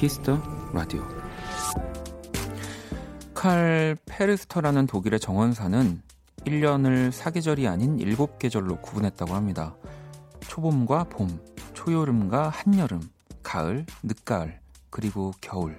키스 0.00 0.25
더 0.25 0.40
라디오 0.72 1.06
칼 3.34 3.98
페르스터라는 4.06 4.86
독일의 4.86 5.20
정원사는 5.20 6.00
1년을 6.46 7.12
사계절이 7.12 7.68
아닌 7.68 7.98
7계절로 7.98 8.80
구분했다고 8.80 9.34
합니다. 9.34 9.76
초봄과 10.40 11.04
봄, 11.04 11.38
초여름과 11.74 12.48
한여름, 12.48 13.10
가을, 13.42 13.84
늦가을, 14.02 14.58
그리고 14.88 15.34
겨울. 15.42 15.76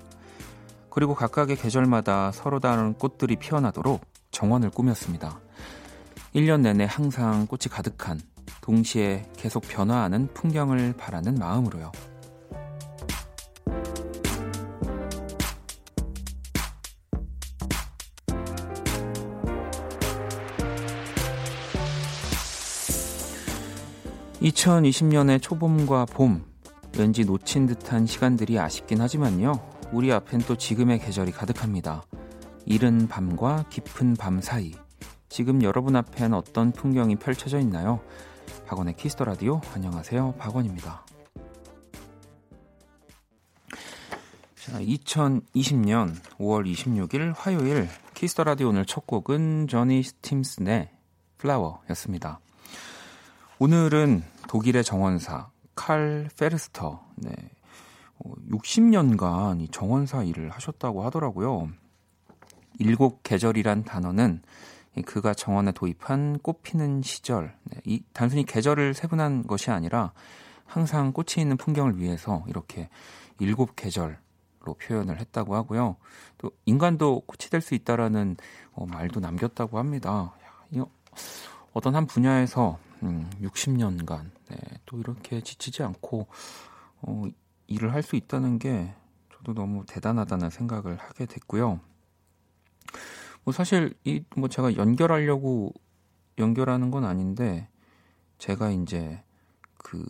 그리고 0.91 1.15
각각의 1.15 1.55
계절마다 1.55 2.31
서로 2.31 2.59
다른 2.59 2.93
꽃들이 2.93 3.37
피어나도록 3.37 4.01
정원을 4.29 4.69
꾸몄습니다. 4.69 5.39
1년 6.35 6.61
내내 6.61 6.85
항상 6.87 7.47
꽃이 7.47 7.71
가득한, 7.71 8.21
동시에 8.61 9.25
계속 9.35 9.63
변화하는 9.67 10.27
풍경을 10.35 10.93
바라는 10.95 11.33
마음으로요. 11.39 12.10
2020년의 24.41 25.39
초봄과 25.39 26.05
봄, 26.05 26.43
왠지 26.97 27.23
놓친 27.25 27.67
듯한 27.67 28.07
시간들이 28.07 28.57
아쉽긴 28.57 28.99
하지만요. 28.99 29.61
우리 29.91 30.11
앞엔 30.11 30.41
또 30.47 30.57
지금의 30.57 30.99
계절이 30.99 31.31
가득합니다. 31.31 32.03
이른 32.65 33.07
밤과 33.07 33.65
깊은 33.69 34.15
밤 34.15 34.41
사이. 34.41 34.73
지금 35.29 35.61
여러분 35.61 35.95
앞엔 35.95 36.33
어떤 36.33 36.71
풍경이 36.71 37.17
펼쳐져 37.17 37.59
있나요? 37.59 38.01
박원의 38.65 38.95
키스 38.95 39.14
더 39.14 39.25
라디오. 39.25 39.61
안녕하세요. 39.75 40.33
박원입니다. 40.39 41.05
자, 44.55 44.79
2020년 44.79 46.15
5월 46.39 46.71
26일 46.71 47.33
화요일 47.35 47.87
키스 48.15 48.33
더 48.33 48.43
라디오 48.43 48.69
오늘 48.69 48.85
첫 48.85 49.05
곡은 49.05 49.67
조니 49.67 50.01
스팀슨의 50.01 50.89
플라워였습니다. 51.37 52.39
오늘은 53.63 54.23
독일의 54.47 54.83
정원사 54.83 55.51
칼 55.75 56.27
페르스터 56.35 56.99
네. 57.17 57.31
60년간 58.49 59.21
어, 59.23 59.55
이 59.61 59.67
정원사 59.67 60.23
일을 60.23 60.49
하셨다고 60.49 61.03
하더라고요. 61.05 61.69
일곱 62.79 63.21
계절이란 63.21 63.83
단어는 63.83 64.41
그가 65.05 65.35
정원에 65.35 65.73
도입한 65.73 66.39
꽃피는 66.39 67.03
시절, 67.03 67.55
네. 67.65 67.79
이 67.85 68.03
단순히 68.13 68.47
계절을 68.47 68.95
세분한 68.95 69.45
것이 69.45 69.69
아니라 69.69 70.11
항상 70.65 71.13
꽃이 71.13 71.33
있는 71.37 71.55
풍경을 71.55 71.99
위해서 71.99 72.43
이렇게 72.47 72.89
일곱 73.37 73.75
계절로 73.75 74.15
표현을 74.81 75.19
했다고 75.19 75.55
하고요. 75.55 75.97
또 76.39 76.49
인간도 76.65 77.19
꽃이 77.27 77.51
될 77.51 77.61
수 77.61 77.75
있다라는 77.75 78.37
어, 78.71 78.87
말도 78.87 79.19
남겼다고 79.19 79.77
합니다. 79.77 80.33
야, 80.75 80.85
어떤 81.73 81.95
한 81.95 82.07
분야에서 82.07 82.79
음, 83.03 83.29
60년간 83.41 84.31
네, 84.49 84.57
또 84.85 84.99
이렇게 84.99 85.41
지치지 85.41 85.83
않고 85.83 86.27
어, 87.01 87.23
일을 87.67 87.93
할 87.93 88.03
수 88.03 88.15
있다는 88.15 88.59
게 88.59 88.93
저도 89.35 89.53
너무 89.53 89.85
대단하다는 89.87 90.49
생각을 90.49 90.97
하게 90.97 91.25
됐고요. 91.25 91.79
뭐 93.43 93.53
사실 93.53 93.93
이 94.05 94.23
뭐 94.35 94.49
제가 94.49 94.75
연결하려고 94.75 95.73
연결하는 96.37 96.91
건 96.91 97.05
아닌데 97.05 97.67
제가 98.37 98.69
이제 98.71 99.23
그 99.77 100.05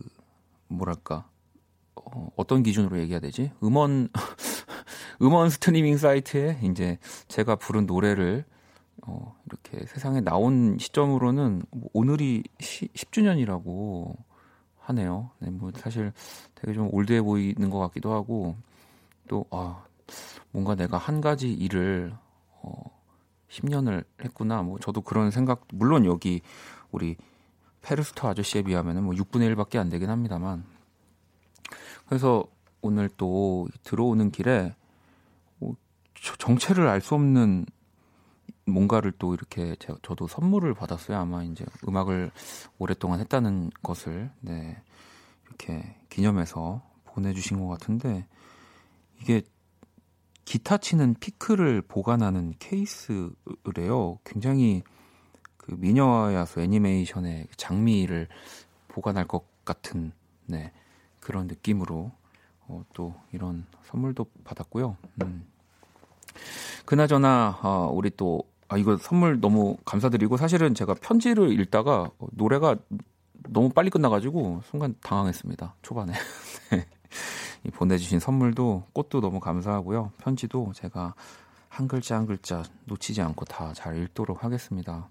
뭐랄까 0.68 1.29
어, 1.96 2.29
어떤 2.35 2.63
기준으로 2.63 3.00
얘기해야 3.00 3.19
되지? 3.19 3.52
음원 3.63 4.09
음원 5.22 5.50
스트리밍 5.50 5.97
사이트에 5.97 6.59
이제 6.63 6.97
제가 7.28 7.56
부른 7.58 7.85
노래를 7.85 8.46
어, 9.07 9.35
이렇게 9.45 9.85
세상에 9.85 10.22
나온 10.22 10.78
시점으로는 10.79 11.63
뭐 11.72 11.89
오늘이 11.94 12.44
시, 12.59 12.88
10주년이라고 12.89 14.16
하네요. 14.79 15.31
네, 15.39 15.50
뭐 15.50 15.72
사실 15.75 16.12
되게 16.56 16.73
좀 16.73 16.89
올드해 16.91 17.22
보이는 17.22 17.69
것 17.69 17.79
같기도 17.79 18.13
하고 18.13 18.56
또 19.28 19.45
아, 19.51 19.84
뭔가 20.51 20.75
내가 20.75 20.97
한 20.97 21.22
가지 21.22 21.51
일을 21.51 22.13
어, 22.61 22.72
10년을 23.50 24.03
했구나. 24.23 24.61
뭐 24.61 24.79
저도 24.79 25.01
그런 25.01 25.31
생각 25.31 25.67
물론 25.73 26.06
여기 26.06 26.41
우리 26.91 27.16
페르스터 27.81 28.29
아저씨에 28.29 28.61
비하면은 28.61 29.03
뭐 29.03 29.13
6분의 29.16 29.56
1밖에 29.56 29.78
안 29.78 29.90
되긴 29.90 30.09
합니다만 30.09 30.63
그래서 32.06 32.45
오늘 32.81 33.09
또 33.09 33.67
들어오는 33.84 34.31
길에 34.31 34.75
뭐 35.57 35.75
정체를 36.38 36.88
알 36.88 37.01
수 37.01 37.16
없는 37.16 37.66
뭔가를 38.72 39.12
또 39.20 39.34
이렇게 39.34 39.76
제가, 39.80 40.00
저도 40.02 40.28
선물을 40.28 40.74
받았어요. 40.74 41.18
아마 41.18 41.44
이제 41.44 41.66
음악을 41.88 42.32
오랫동안 42.80 43.20
했다는 43.20 43.72
것을 43.84 44.32
네, 44.40 44.82
이렇게 45.48 45.96
기념해서 46.09 46.82
보내주신 47.06 47.59
것 47.59 47.68
같은데 47.68 48.26
이게 49.22 49.44
기타 50.46 50.78
치는 50.78 51.16
피크를 51.20 51.82
보관하는 51.82 52.54
케이스래요. 52.59 54.18
굉장히 54.26 54.84
그 55.58 55.76
미녀와 55.78 56.34
야수 56.34 56.59
애니메이션의 56.59 57.48
장미를 57.56 58.28
보관할 58.88 59.28
것 59.28 59.46
같은 59.64 60.12
네, 60.48 60.74
그런 61.20 61.48
느낌으로 61.48 62.12
어, 62.68 62.84
또 62.94 63.14
이런 63.32 63.66
선물도 63.84 64.26
받았고요. 64.44 64.98
음. 65.24 65.46
그나저나 66.86 67.59
어, 67.62 67.90
우리 67.94 68.09
또 68.09 68.50
아, 68.72 68.78
이거 68.78 68.96
선물 68.96 69.42
너무 69.42 69.76
감사드리고 69.84 70.38
사실은 70.38 70.74
제가 70.74 70.94
편지를 70.94 71.52
읽다가 71.59 72.09
노래가 72.32 72.78
너무 73.50 73.70
빨리 73.70 73.90
끝나가지고 73.90 74.62
순간 74.70 74.96
당황했습니다. 75.02 75.76
초반에. 75.82 76.14
네. 76.72 76.88
보내주신 77.74 78.20
선물도 78.22 78.84
꽃도 78.94 79.20
너무 79.20 79.42
감사하고요. 79.42 80.14
편지도 80.20 80.72
제가 80.74 81.14
한 81.68 81.90
글자 81.90 82.16
한 82.16 82.26
글자 82.26 82.64
놓치지 82.86 83.22
않고 83.22 83.44
다 83.46 83.74
잘 83.76 83.98
읽도록 84.04 84.46
하겠습니다. 84.46 85.09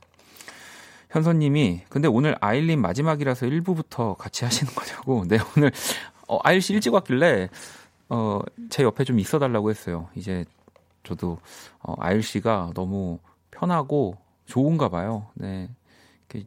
현선님이 1.10 1.82
근데 1.90 2.08
오늘 2.08 2.36
아일린 2.40 2.80
마지막이라서 2.80 3.44
1부부터 3.44 4.16
같이 4.16 4.44
하시는 4.44 4.72
거냐고. 4.72 5.24
네 5.28 5.38
오늘 5.54 5.70
어, 6.28 6.38
아일 6.44 6.62
씨 6.62 6.72
일찍 6.72 6.94
왔길래 6.94 7.50
어, 8.08 8.40
제 8.70 8.84
옆에 8.84 9.04
좀 9.04 9.18
있어달라고 9.18 9.68
했어요. 9.68 10.08
이제 10.14 10.46
저도 11.02 11.38
어, 11.82 11.94
아일 11.98 12.22
씨가 12.22 12.70
너무 12.74 13.18
편하고 13.60 14.16
좋은가 14.46 14.88
봐요. 14.88 15.26
네. 15.34 15.68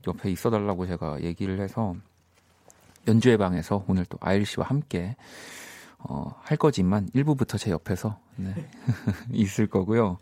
옆에 0.07 0.31
있어 0.31 0.50
달라고 0.50 0.88
제가 0.88 1.22
얘기를 1.22 1.59
해서 1.59 1.96
연주회 3.07 3.38
방에서 3.38 3.84
오늘 3.88 4.06
또 4.06 4.18
아일 4.22 4.46
씨와 4.46 4.66
함께 4.66 5.16
어, 6.00 6.34
할 6.41 6.57
거지만 6.57 7.09
일부부터 7.13 7.57
제 7.57 7.69
옆에서 7.69 8.18
네. 8.38 8.53
있을 9.31 9.68
거고요. 9.68 10.18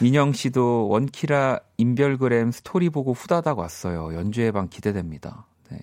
민영 0.00 0.32
씨도 0.32 0.88
원키라 0.88 1.60
인별그램 1.76 2.50
스토리 2.50 2.90
보고 2.90 3.12
후다닥 3.12 3.58
왔어요. 3.58 4.14
연주회 4.14 4.52
방 4.52 4.68
기대됩니다. 4.68 5.46
네. 5.70 5.78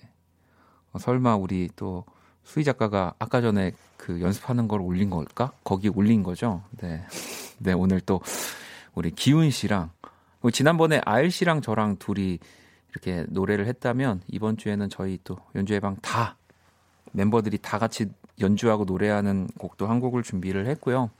어, 0.92 0.98
설마 0.98 1.36
우리 1.36 1.68
또 1.76 2.04
수희 2.42 2.64
작가가 2.64 3.14
아까 3.18 3.40
전에 3.40 3.72
그 3.96 4.20
연습하는 4.20 4.66
걸 4.66 4.80
올린 4.80 5.10
걸까? 5.10 5.52
거기 5.62 5.88
올린 5.88 6.22
거죠. 6.22 6.62
네. 6.80 7.04
네, 7.58 7.72
오늘 7.72 8.00
또 8.00 8.20
우리 8.94 9.10
기훈 9.10 9.50
씨랑 9.50 9.90
뭐 9.90 9.93
지난번에 10.50 11.00
아일 11.04 11.30
씨랑 11.30 11.62
저랑 11.62 11.96
둘이 11.98 12.38
이렇게 12.90 13.24
노래를 13.28 13.66
했다면 13.66 14.22
이번 14.28 14.56
주에는 14.56 14.88
저희 14.88 15.18
또 15.24 15.36
연주회 15.54 15.80
방다 15.80 16.36
멤버들이 17.12 17.58
다 17.58 17.78
같이 17.78 18.06
연주하고 18.40 18.84
노래하는 18.84 19.48
곡도 19.58 19.86
한 19.86 20.00
곡을 20.00 20.22
준비를 20.22 20.66
했고요. 20.66 21.10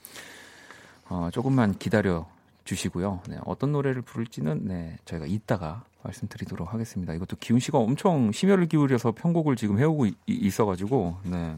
어, 1.09 1.29
조금만 1.33 1.77
기다려 1.79 2.27
주시고요. 2.65 3.21
네, 3.29 3.39
어떤 3.45 3.73
노래를 3.73 4.03
부를지는 4.03 4.67
네, 4.67 4.97
저희가 5.05 5.27
이따가 5.27 5.85
말씀드리도록 6.03 6.73
하겠습니다. 6.73 7.15
이것도 7.15 7.37
기훈 7.41 7.61
씨가 7.61 7.79
엄청 7.79 8.33
심혈을 8.33 8.67
기울여서 8.67 9.13
편곡을 9.13 9.57
지금 9.57 9.79
해오고 9.79 10.07
있어가지고 10.27 11.19
네. 11.25 11.57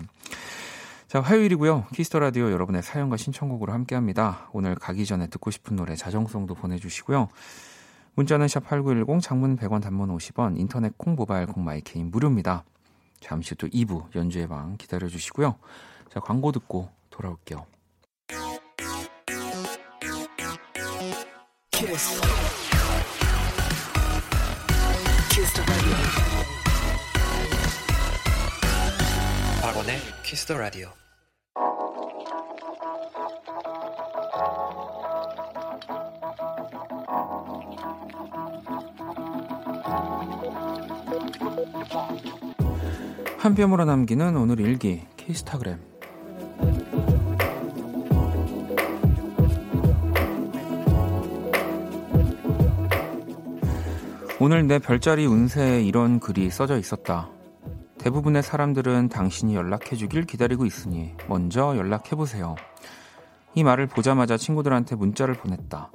자, 1.17 1.23
화요일이고요. 1.23 1.87
키스 1.95 2.10
더 2.10 2.19
라디오 2.19 2.51
여러분의 2.51 2.83
사연과 2.83 3.17
신청곡으로 3.17 3.73
함께 3.73 3.95
합니다. 3.95 4.51
오늘 4.53 4.75
가기 4.75 5.07
전에 5.07 5.29
듣고 5.29 5.51
싶은 5.51 5.75
노래 5.75 5.97
자정송도 5.97 6.55
보내 6.55 6.77
주시고요. 6.77 7.29
문자는 8.17 8.49
샵 8.49 8.69
#8910 8.69 9.23
장문 9.23 9.57
100원, 9.57 9.81
단문 9.81 10.15
50원, 10.15 10.61
인터넷 10.61 10.93
콩, 10.99 11.15
모바일 11.15 11.47
콩, 11.47 11.65
마이 11.65 11.82
K는 11.82 12.11
무료입니다. 12.11 12.65
잠시 13.19 13.53
후 13.53 13.57
또 13.57 13.67
2부 13.67 14.15
연주의 14.15 14.47
방 14.47 14.77
기다려 14.77 15.09
주시고요. 15.09 15.57
자, 16.13 16.21
광고 16.21 16.53
듣고 16.53 16.91
돌아올게요. 17.09 17.65
키스. 21.71 22.21
키스 25.31 25.63
박원의 29.63 29.99
키스 30.23 30.45
더 30.45 30.59
라디오. 30.59 30.91
한 43.39 43.55
뼘으로 43.55 43.85
남기는 43.85 44.37
오늘 44.37 44.61
일기 44.61 45.07
키스타그램 45.17 45.79
오늘 54.39 54.67
내 54.67 54.79
별자리 54.79 55.27
운세에 55.27 55.83
이런 55.83 56.21
글이 56.21 56.51
써져 56.51 56.79
있었다. 56.79 57.31
대부분의 57.99 58.43
사람들은 58.43 59.09
당신이 59.09 59.57
연락해주길 59.57 60.27
기다리고 60.27 60.67
있으니 60.67 61.15
먼저 61.27 61.77
연락해보세요. 61.77 62.55
이 63.55 63.65
말을 63.65 63.89
보자마자 63.89 64.37
친구들한테 64.37 64.95
문자를 64.95 65.35
보냈다. 65.35 65.91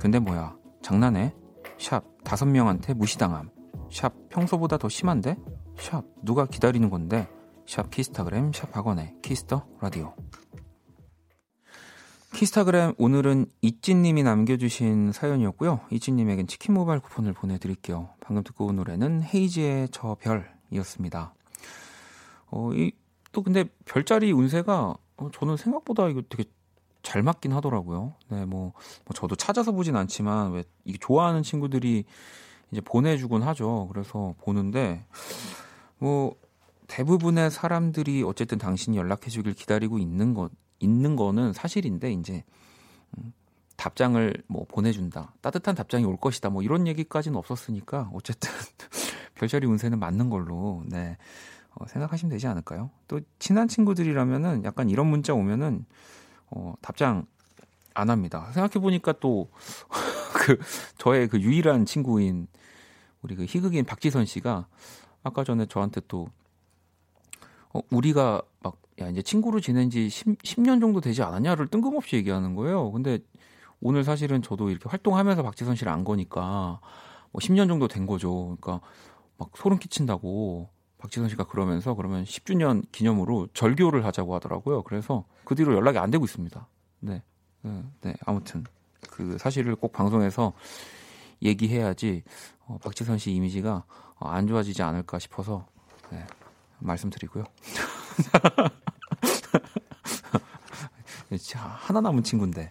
근데 0.00 0.18
뭐야, 0.18 0.56
장난해? 0.80 1.32
샵, 1.78 2.02
다섯 2.24 2.46
명한테 2.46 2.94
무시당함. 2.94 3.51
샵, 3.92 4.30
평소보다 4.30 4.78
더 4.78 4.88
심한데? 4.88 5.36
샵, 5.78 6.04
누가 6.22 6.46
기다리는 6.46 6.88
건데? 6.88 7.28
샵, 7.66 7.90
키스타그램, 7.90 8.52
샵, 8.52 8.74
박원의 8.74 9.16
키스 9.20 9.49
더 9.49 9.66
라디오. 9.80 10.14
키스타그램 12.34 12.94
오늘은 12.96 13.44
이찐님이 13.60 14.22
남겨주신 14.22 15.12
사연이었고요. 15.12 15.80
이찐님에겐 15.90 16.46
치킨 16.46 16.72
모바일 16.72 17.00
쿠폰을 17.00 17.34
보내드릴게요. 17.34 18.08
방금 18.20 18.42
듣고 18.42 18.66
온 18.66 18.76
노래는 18.76 19.22
헤이즈의 19.22 19.88
저 19.92 20.16
별이었습니다. 20.18 21.34
어, 22.50 22.72
이, 22.72 22.92
또 23.32 23.42
근데 23.42 23.66
별자리 23.84 24.32
운세가 24.32 24.96
어, 25.18 25.30
저는 25.30 25.58
생각보다 25.58 26.08
이거 26.08 26.22
되게 26.30 26.44
잘 27.02 27.22
맞긴 27.22 27.52
하더라고요. 27.52 28.14
네, 28.30 28.46
뭐, 28.46 28.72
뭐 29.04 29.14
저도 29.14 29.36
찾아서 29.36 29.72
보진 29.72 29.96
않지만 29.96 30.52
왜 30.52 30.64
이게 30.84 30.96
좋아하는 30.98 31.42
친구들이 31.42 32.06
이제 32.72 32.80
보내주곤 32.80 33.42
하죠. 33.42 33.88
그래서 33.92 34.34
보는데 34.40 35.04
뭐 35.98 36.34
대부분의 36.88 37.50
사람들이 37.50 38.22
어쨌든 38.22 38.58
당신이 38.58 38.96
연락해 38.96 39.28
주길 39.28 39.54
기다리고 39.54 39.98
있는 39.98 40.34
것 40.34 40.50
있는 40.80 41.14
거는 41.14 41.52
사실인데 41.52 42.12
이제 42.12 42.42
음, 43.16 43.32
답장을 43.76 44.34
뭐 44.48 44.66
보내준다 44.68 45.32
따뜻한 45.40 45.74
답장이 45.74 46.04
올 46.04 46.16
것이다 46.16 46.50
뭐 46.50 46.62
이런 46.62 46.86
얘기까지는 46.88 47.38
없었으니까 47.38 48.10
어쨌든 48.12 48.50
별자리 49.34 49.66
운세는 49.66 49.98
맞는 50.00 50.28
걸로 50.28 50.82
네 50.86 51.16
어, 51.74 51.86
생각하시면 51.86 52.30
되지 52.30 52.46
않을까요? 52.46 52.90
또 53.08 53.20
친한 53.38 53.68
친구들이라면은 53.68 54.64
약간 54.64 54.90
이런 54.90 55.06
문자 55.06 55.34
오면은 55.34 55.86
어, 56.50 56.74
답장 56.82 57.26
안 57.94 58.10
합니다. 58.10 58.50
생각해 58.52 58.82
보니까 58.82 59.12
또 59.20 59.50
그 60.34 60.58
저의 60.98 61.28
그 61.28 61.40
유일한 61.40 61.86
친구인 61.86 62.48
우리 63.22 63.34
그 63.34 63.44
희극인 63.44 63.84
박지선 63.84 64.26
씨가 64.26 64.66
아까 65.22 65.44
전에 65.44 65.66
저한테 65.66 66.00
또 66.08 66.28
어, 67.72 67.80
우리가 67.90 68.42
막, 68.60 68.76
야, 69.00 69.08
이제 69.08 69.22
친구로 69.22 69.60
지낸 69.60 69.90
지 69.90 70.08
10, 70.08 70.38
10년 70.42 70.80
정도 70.80 71.00
되지 71.00 71.22
않았냐를 71.22 71.68
뜬금없이 71.68 72.16
얘기하는 72.16 72.54
거예요. 72.54 72.90
근데 72.92 73.18
오늘 73.80 74.04
사실은 74.04 74.42
저도 74.42 74.70
이렇게 74.70 74.88
활동하면서 74.88 75.42
박지선 75.42 75.76
씨를 75.76 75.90
안 75.90 76.04
거니까 76.04 76.80
뭐 77.30 77.40
10년 77.40 77.68
정도 77.68 77.88
된 77.88 78.06
거죠. 78.06 78.56
그러니까 78.60 78.80
막 79.38 79.50
소름 79.56 79.78
끼친다고 79.78 80.68
박지선 80.98 81.28
씨가 81.30 81.44
그러면서 81.44 81.94
그러면 81.94 82.24
10주년 82.24 82.84
기념으로 82.92 83.48
절교를 83.54 84.04
하자고 84.04 84.34
하더라고요. 84.36 84.82
그래서 84.82 85.24
그 85.44 85.54
뒤로 85.54 85.74
연락이 85.74 85.98
안 85.98 86.10
되고 86.10 86.24
있습니다. 86.24 86.66
네. 87.00 87.22
네, 87.62 87.84
네. 88.02 88.14
아무튼 88.24 88.64
그 89.10 89.36
사실을 89.38 89.74
꼭 89.76 89.92
방송에서 89.92 90.52
얘기해야지 91.42 92.22
어, 92.66 92.78
박지선 92.82 93.18
씨 93.18 93.32
이미지가 93.32 93.84
어, 94.16 94.28
안 94.28 94.46
좋아지지 94.46 94.82
않을까 94.82 95.18
싶어서 95.18 95.66
네, 96.10 96.24
말씀드리고요. 96.78 97.44
자, 101.40 101.58
하나 101.60 102.00
남은 102.00 102.22
친구인데. 102.22 102.70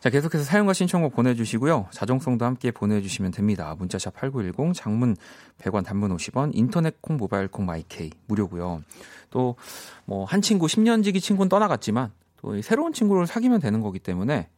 자, 0.00 0.10
계속해서 0.10 0.44
사연과 0.44 0.74
신청곡 0.74 1.14
보내주시고요. 1.14 1.86
자정송도 1.90 2.44
함께 2.44 2.70
보내주시면 2.70 3.30
됩니다. 3.30 3.74
문자샵 3.78 4.12
8910, 4.14 4.74
장문 4.74 5.16
100원, 5.58 5.82
단문 5.82 6.14
50원, 6.14 6.50
인터넷 6.52 7.00
콩, 7.00 7.16
모바일 7.16 7.48
콩, 7.48 7.64
마이케이 7.64 8.10
무료고요. 8.26 8.82
또, 9.30 9.56
뭐, 10.04 10.26
한 10.26 10.42
친구, 10.42 10.66
10년지기 10.66 11.22
친구는 11.22 11.48
떠나갔지만, 11.48 12.12
또 12.36 12.60
새로운 12.60 12.92
친구를 12.92 13.26
사귀면 13.26 13.60
되는 13.60 13.80
거기 13.80 13.98
때문에, 13.98 14.50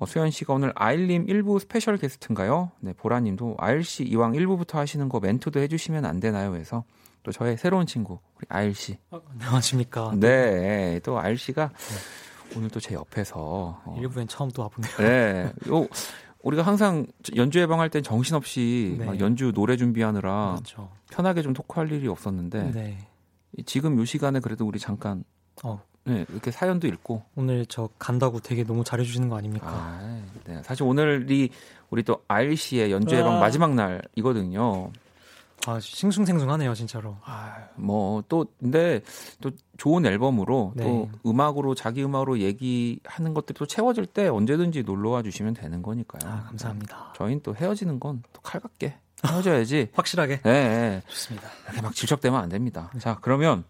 어, 0.00 0.06
수현 0.06 0.30
씨가 0.30 0.54
오늘 0.54 0.72
아일님 0.76 1.26
1부 1.26 1.58
special 1.58 1.96
guest인가요? 1.96 2.70
네, 2.78 2.92
보라님도 2.92 3.56
아일 3.58 3.82
씨 3.82 4.04
이왕 4.04 4.32
1부부터 4.32 4.74
하시는 4.74 5.08
거 5.08 5.18
멘트도 5.18 5.58
해주시면 5.58 6.04
안 6.04 6.20
되나요? 6.20 6.54
해서 6.54 6.84
또 7.24 7.32
저의 7.32 7.56
새로운 7.56 7.84
친구 7.84 8.20
우리 8.36 8.46
아일 8.48 8.74
씨. 8.74 8.96
어, 9.10 9.20
안녕하십니까? 9.32 10.12
네, 10.16 11.00
또 11.02 11.18
아일 11.18 11.36
씨가 11.36 11.70
네. 11.70 12.56
오늘 12.56 12.70
또 12.70 12.78
제 12.78 12.94
옆에서 12.94 13.80
어, 13.84 13.96
1부엔 14.00 14.28
처음 14.28 14.50
또 14.52 14.62
와보네요. 14.62 14.96
네, 14.98 15.52
요 15.68 15.88
우리가 16.44 16.62
항상 16.62 17.06
연주 17.34 17.58
예방할 17.58 17.90
땐 17.90 18.04
정신없이 18.04 18.94
네. 19.00 19.04
막 19.04 19.18
연주 19.18 19.50
노래 19.52 19.76
준비하느라 19.76 20.52
그렇죠. 20.52 20.90
편하게 21.10 21.42
좀 21.42 21.52
토크할 21.54 21.90
일이 21.90 22.06
없었는데 22.06 22.70
네. 22.70 22.98
지금 23.66 23.98
요 23.98 24.04
시간에 24.04 24.38
그래도 24.38 24.64
우리 24.64 24.78
잠깐 24.78 25.24
어. 25.64 25.82
네, 26.08 26.24
이렇게 26.28 26.50
사연도 26.50 26.86
읽고 26.86 27.22
오늘 27.36 27.66
저 27.66 27.88
간다고 27.98 28.40
되게 28.40 28.64
너무 28.64 28.82
잘해주시는 28.84 29.28
거 29.28 29.36
아닙니까? 29.36 29.66
아, 29.68 30.22
네. 30.44 30.62
사실 30.62 30.84
오늘이 30.84 31.50
우리 31.90 32.02
또 32.02 32.22
아일 32.28 32.56
씨의 32.56 32.90
연주 32.90 33.14
예방 33.14 33.36
아. 33.36 33.40
마지막 33.40 33.74
날이거든요. 33.74 34.90
아, 35.66 35.80
싱숭생숭하네요, 35.80 36.72
진짜로. 36.74 37.16
아, 37.24 37.56
뭐, 37.74 38.22
또, 38.28 38.46
근데, 38.60 39.02
또 39.40 39.50
좋은 39.76 40.06
앨범으로, 40.06 40.72
네. 40.76 40.84
또 40.84 41.10
음악으로, 41.26 41.74
자기 41.74 42.02
음악으로 42.04 42.38
얘기하는 42.38 43.34
것들이 43.34 43.58
또 43.58 43.66
채워질 43.66 44.06
때 44.06 44.28
언제든지 44.28 44.84
놀러와 44.84 45.22
주시면 45.24 45.54
되는 45.54 45.82
거니까요. 45.82 46.32
아, 46.32 46.44
감사합니다. 46.44 47.12
저희는 47.16 47.42
또 47.42 47.56
헤어지는 47.56 47.98
건 47.98 48.22
또 48.32 48.40
칼같게 48.40 48.96
헤어져야지. 49.26 49.88
확실하게? 49.94 50.40
네, 50.42 50.52
네. 50.52 51.02
좋습니다. 51.08 51.48
이렇게 51.66 51.82
막 51.82 51.94
질척대면 51.94 52.40
안 52.40 52.48
됩니다. 52.48 52.90
자, 52.98 53.18
그러면 53.20 53.64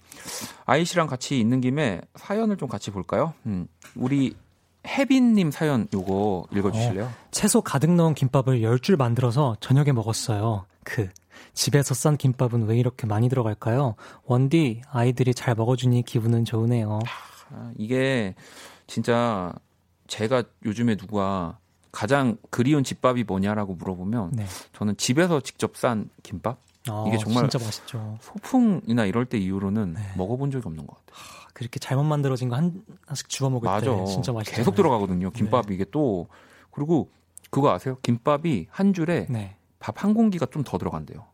아이 0.67 0.85
씨랑 0.85 1.07
같이 1.07 1.39
있는 1.41 1.61
김에 1.61 2.01
사연을 2.17 2.57
좀 2.57 2.69
같이 2.69 2.91
볼까요? 2.91 3.35
음, 3.47 3.67
우리 3.95 4.37
혜빈님 4.87 5.51
사연 5.51 5.89
요거 5.93 6.49
읽어주실래요? 6.55 7.05
어, 7.05 7.15
채소 7.31 7.61
가득 7.61 7.91
넣은 7.93 8.15
김밥을 8.15 8.61
10줄 8.61 8.97
만들어서 8.97 9.57
저녁에 9.61 9.93
먹었어요. 9.93 10.67
그 10.85 11.09
집에서 11.53 11.95
싼 11.95 12.17
김밥은 12.17 12.67
왜 12.67 12.79
이렇게 12.79 13.07
많이 13.07 13.29
들어갈까요? 13.29 13.97
원디 14.25 14.81
아이들이 14.91 15.35
잘 15.35 15.55
먹어주니 15.55 16.03
기분은 16.05 16.45
좋으네요. 16.45 17.01
아, 17.51 17.71
이게 17.77 18.35
진짜 18.87 19.53
제가 20.07 20.45
요즘에 20.65 20.97
누가 20.97 21.59
가장 21.93 22.37
그리운 22.51 22.85
집밥이 22.85 23.25
뭐냐라고 23.25 23.75
물어보면 23.75 24.31
네. 24.35 24.45
저는 24.75 24.97
집에서 24.97 25.41
직접 25.41 25.77
싼 25.77 26.09
김밥 26.23 26.59
아, 26.89 27.05
이게 27.07 27.19
정말 27.19 27.49
진짜 27.49 27.65
맛있죠. 27.65 28.19
소풍이나 28.21 29.05
이럴 29.07 29.27
때 29.27 29.39
이후로는 29.39 29.95
네. 29.95 30.01
먹어본 30.17 30.51
적이 30.51 30.67
없는 30.69 30.87
것 30.87 30.97
같아요. 31.07 31.23
하, 31.23 31.49
그렇게 31.53 31.79
잘못 31.79 32.05
만들어진 32.05 32.49
거 32.49 32.57
한, 32.57 32.83
하나씩 33.07 33.29
주워 33.29 33.51
먹을 33.51 33.67
맞아. 33.69 33.95
때 33.95 34.05
진짜 34.07 34.33
맛있죠. 34.33 34.57
계속 34.57 34.75
들어가거든요. 34.75 35.31
김밥 35.31 35.67
네. 35.67 35.75
이게 35.75 35.85
또 35.91 36.29
그리고 36.71 37.11
그거 37.51 37.71
아세요? 37.73 37.97
김밥이 38.03 38.67
한 38.71 38.93
줄에 38.93 39.27
네. 39.31 39.57
밥한 39.81 40.15
공기가 40.15 40.47
좀 40.47 40.63
더 40.65 40.77
들어간대요. 40.79 41.25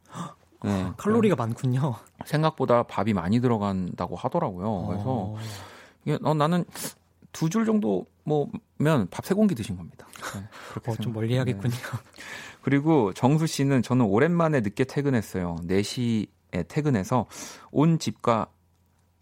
네, 0.65 0.93
칼로리가 0.97 1.37
많군요. 1.37 1.95
생각보다 2.25 2.85
밥이 2.85 3.13
많이 3.13 3.39
들어간다고 3.41 4.17
하더라고요. 4.17 4.87
그래서 4.87 5.05
어. 5.07 5.37
이게 6.05 6.19
어, 6.23 6.33
나는 6.33 6.65
두 7.35 7.51
줄 7.51 7.67
정도 7.67 8.07
뭐면 8.25 9.09
밥 9.11 9.27
세 9.27 9.35
공기 9.35 9.55
드신 9.55 9.77
겁니다. 9.77 10.07
네, 10.35 10.43
그렇게 10.71 10.91
어, 10.93 10.95
좀 10.97 11.13
멀리 11.13 11.35
해야겠군요. 11.35 11.75
네. 11.75 12.23
그리고 12.63 13.13
정수 13.13 13.47
씨는 13.47 13.83
저는 13.83 14.07
오랜만에 14.07 14.61
늦게 14.61 14.85
퇴근했어요. 14.85 15.57
4시에 15.69 16.29
퇴근해서 16.69 17.27
온 17.71 17.99
집과 17.99 18.47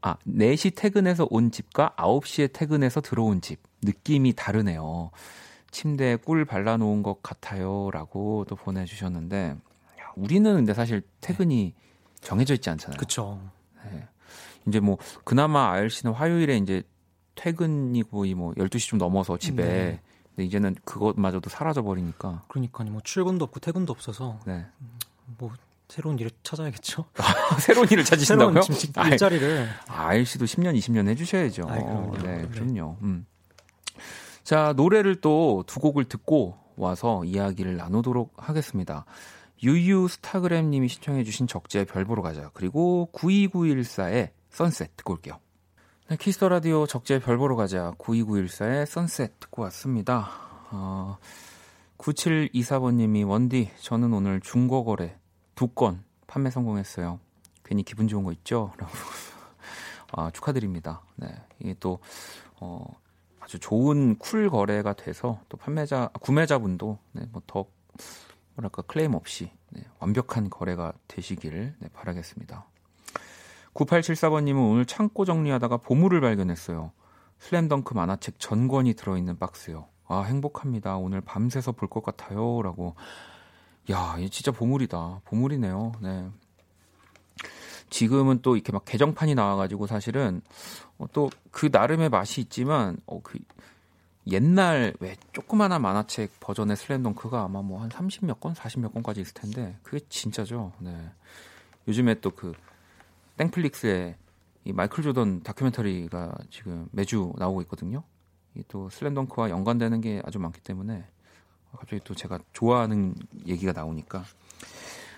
아, 0.02 0.16
4시 0.26 0.74
퇴근해서 0.76 1.26
온 1.30 1.50
집과 1.50 1.94
9시에 1.96 2.52
퇴근해서 2.52 3.00
들어온 3.00 3.40
집. 3.40 3.60
느낌이 3.82 4.32
다르네요. 4.34 5.10
침대에 5.70 6.16
꿀 6.16 6.44
발라놓은 6.44 7.02
것 7.02 7.22
같아요. 7.22 7.88
라고 7.92 8.44
또 8.48 8.56
보내주셨는데, 8.56 9.56
우리는 10.16 10.54
근데 10.54 10.74
사실 10.74 11.02
퇴근이 11.20 11.74
정해져 12.20 12.54
있지 12.54 12.68
않잖아요. 12.70 12.98
그쵸. 12.98 13.40
네. 13.90 14.06
이제 14.66 14.80
뭐, 14.80 14.98
그나마 15.24 15.70
아일 15.72 15.88
씨는 15.88 16.12
화요일에 16.14 16.56
이제 16.56 16.82
퇴근이 17.34 18.02
거의 18.10 18.34
뭐 18.34 18.52
12시 18.54 18.88
좀 18.88 18.98
넘어서 18.98 19.36
집에. 19.38 19.64
네. 19.64 20.00
근데 20.34 20.44
이제는 20.46 20.74
그것마저도 20.84 21.50
사라져 21.50 21.82
버리니까. 21.82 22.42
그러니까요. 22.48 22.90
뭐 22.90 23.00
출근도 23.02 23.44
없고 23.46 23.60
퇴근도 23.60 23.92
없어서. 23.92 24.38
네. 24.46 24.64
뭐 25.38 25.50
새로운 25.88 26.18
일을 26.18 26.30
찾아야겠죠. 26.42 27.04
새로운 27.60 27.86
일을 27.90 28.04
찾으신다고요? 28.04 28.62
새로운 28.62 29.12
일자리를. 29.12 29.68
아, 29.88 30.06
알씨도 30.08 30.46
10년, 30.46 30.76
20년 30.78 31.06
해 31.08 31.14
주셔야죠. 31.14 31.66
아이, 31.68 31.80
그럼요. 31.80 32.16
네, 32.22 32.48
그럼요. 32.48 32.96
음. 33.02 33.26
자, 34.42 34.72
노래를 34.76 35.20
또 35.20 35.64
두 35.66 35.80
곡을 35.80 36.06
듣고 36.06 36.58
와서 36.76 37.24
이야기를 37.24 37.76
나누도록 37.76 38.32
하겠습니다. 38.36 39.04
유유 39.62 40.08
스타그램 40.08 40.70
님이 40.70 40.88
신청해 40.88 41.24
주신 41.24 41.46
적재 41.46 41.84
별 41.84 42.04
보러 42.04 42.22
가자. 42.22 42.50
그리고 42.54 43.10
92914의 43.12 44.30
Sunset 44.50 44.96
듣고 44.96 45.12
올게요. 45.14 45.38
네, 46.08 46.16
키스 46.16 46.36
더 46.36 46.48
라디오 46.48 46.86
적재 46.86 47.20
별 47.20 47.38
보러 47.38 47.56
가자. 47.56 47.92
92914의 47.98 48.86
Sunset 48.86 49.40
듣고 49.40 49.62
왔습니다. 49.62 50.28
어, 50.70 51.16
9724번님이 51.98 53.26
원디 53.26 53.70
저는 53.80 54.12
오늘 54.12 54.40
중고 54.40 54.84
거래 54.84 55.16
두 55.54 55.68
건 55.68 56.04
판매 56.26 56.50
성공했어요. 56.50 57.20
괜히 57.64 57.82
기분 57.82 58.08
좋은 58.08 58.24
거 58.24 58.32
있죠? 58.32 58.72
라고 58.78 58.92
아, 60.12 60.30
축하드립니다. 60.32 61.02
네, 61.16 61.28
이게 61.60 61.74
또 61.78 62.00
어, 62.60 62.84
아주 63.40 63.58
좋은 63.58 64.18
쿨 64.18 64.50
거래가 64.50 64.92
돼서 64.94 65.40
또 65.48 65.56
판매자 65.56 66.10
구매자분도 66.20 66.98
네, 67.12 67.26
뭐더 67.30 67.66
뭐랄까 68.54 68.82
클레임 68.82 69.14
없이 69.14 69.50
네, 69.70 69.82
완벽한 69.98 70.50
거래가 70.50 70.92
되시길 71.08 71.74
네, 71.78 71.88
바라겠습니다. 71.94 72.66
9874번님은 73.74 74.70
오늘 74.70 74.84
창고 74.86 75.24
정리하다가 75.24 75.78
보물을 75.78 76.20
발견했어요. 76.20 76.92
슬램덩크 77.38 77.94
만화책 77.94 78.38
전권이 78.38 78.94
들어있는 78.94 79.38
박스요. 79.38 79.86
아 80.06 80.22
행복합니다. 80.22 80.96
오늘 80.96 81.20
밤새서 81.20 81.72
볼 81.72 81.88
것 81.88 82.02
같아요. 82.02 82.60
라고 82.62 82.94
야, 83.90 84.16
이 84.18 84.30
진짜 84.30 84.52
보물이다. 84.52 85.22
보물이네요. 85.24 85.92
네. 86.00 86.28
지금은 87.90 88.40
또 88.42 88.56
이렇게 88.56 88.72
막 88.72 88.84
개정판이 88.84 89.34
나와가지고 89.34 89.86
사실은 89.86 90.40
어, 90.98 91.06
또그 91.12 91.68
나름의 91.72 92.08
맛이 92.10 92.40
있지만 92.40 92.96
어, 93.06 93.20
그 93.22 93.38
옛날 94.28 94.94
왜 95.00 95.16
조그마한 95.32 95.82
만화책 95.82 96.38
버전의 96.40 96.76
슬램덩크가 96.76 97.42
아마 97.42 97.60
뭐 97.60 97.80
한 97.80 97.88
30몇 97.88 98.38
권, 98.40 98.54
40몇 98.54 98.92
권까지 98.94 99.20
있을 99.20 99.34
텐데 99.34 99.76
그게 99.82 99.98
진짜죠. 100.08 100.72
네. 100.78 101.10
요즘에 101.88 102.20
또 102.20 102.30
그 102.30 102.52
땡플릭스에 103.42 104.16
이 104.64 104.72
마이클 104.72 105.02
조던 105.02 105.42
다큐멘터리가 105.42 106.34
지금 106.50 106.88
매주 106.92 107.32
나오고 107.36 107.62
있거든요. 107.62 108.04
또 108.68 108.88
슬램덩크와 108.90 109.50
연관되는 109.50 110.00
게 110.00 110.22
아주 110.24 110.38
많기 110.38 110.60
때문에 110.60 111.04
갑자기 111.72 112.00
또 112.04 112.14
제가 112.14 112.38
좋아하는 112.52 113.14
얘기가 113.46 113.72
나오니까 113.72 114.24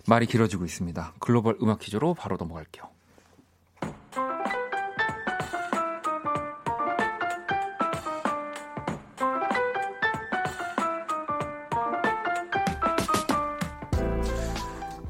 말이 0.06 0.26
길어지고 0.26 0.64
있습니다. 0.64 1.14
글로벌 1.18 1.58
음악 1.60 1.80
퀴즈로 1.80 2.14
바로 2.14 2.36
넘어갈게요. 2.36 2.93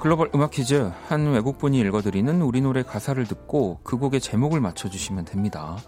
글로벌 0.05 0.31
음악 0.35 0.51
퀴즈 0.51 0.93
한 1.09 1.33
외국분이 1.33 1.81
읽어드리는 1.81 2.43
우리 2.43 2.61
노래 2.61 2.83
가사를 2.83 3.25
듣고 3.25 3.81
그 3.83 3.97
곡의 3.97 4.21
제목을 4.21 4.61
맞춰주시면 4.61 5.25
됩니다. 5.25 5.79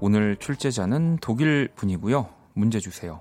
오늘 0.00 0.36
출제자는 0.36 1.18
독일 1.20 1.68
분이고요. 1.74 2.30
문제 2.54 2.80
주세요. 2.80 3.20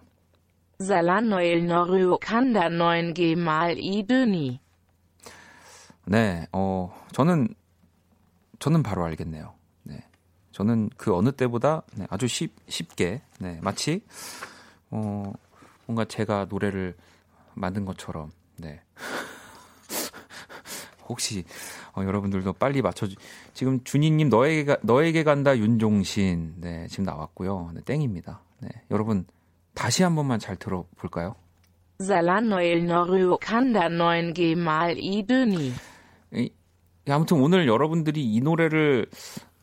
Salanoel 0.82 1.70
Noru 1.70 2.18
Kanda 2.22 2.70
9G 2.70 3.32
mal 3.34 3.78
Iduni. 3.78 4.62
네, 6.06 6.48
어, 6.54 6.98
저는, 7.12 7.50
저는 8.60 8.84
바로 8.84 9.04
알겠네요. 9.04 9.54
네. 9.84 10.02
저는 10.54 10.92
그 10.96 11.14
어느 11.14 11.34
때보다 11.34 11.82
네, 11.98 12.08
아주 12.10 12.30
쉽, 12.30 12.56
쉽게, 12.70 13.22
네, 13.42 13.60
마치, 13.62 14.02
어, 14.92 15.34
뭔가 15.88 16.06
제가 16.06 16.46
노래를 16.50 16.96
만든 17.54 17.84
것처럼, 17.84 18.32
네. 18.56 18.82
혹시 21.12 21.44
어, 21.96 22.04
여러분들도 22.04 22.54
빨리 22.54 22.82
맞춰 22.82 23.08
주. 23.08 23.16
지금 23.54 23.84
준이님 23.84 24.30
너에게 24.30 24.66
가, 24.66 24.78
너에게 24.82 25.24
간다 25.24 25.58
윤종신 25.58 26.56
네 26.58 26.88
지금 26.88 27.06
나왔고요. 27.06 27.72
네, 27.76 27.82
땡입니다. 27.82 28.42
네 28.60 28.70
여러분 28.90 29.26
다시 29.74 30.04
한 30.04 30.16
번만 30.16 30.40
잘 30.40 30.56
들어볼까요? 30.56 31.36
Salanoel 32.02 32.84
Noru 32.84 33.38
Kanda 33.40 33.82
9G 33.82 34.52
mal 34.54 34.98
Iduni. 34.98 35.74
아무튼 37.10 37.42
오늘 37.42 37.68
여러분들이 37.68 38.24
이 38.24 38.42
노래를 38.42 39.08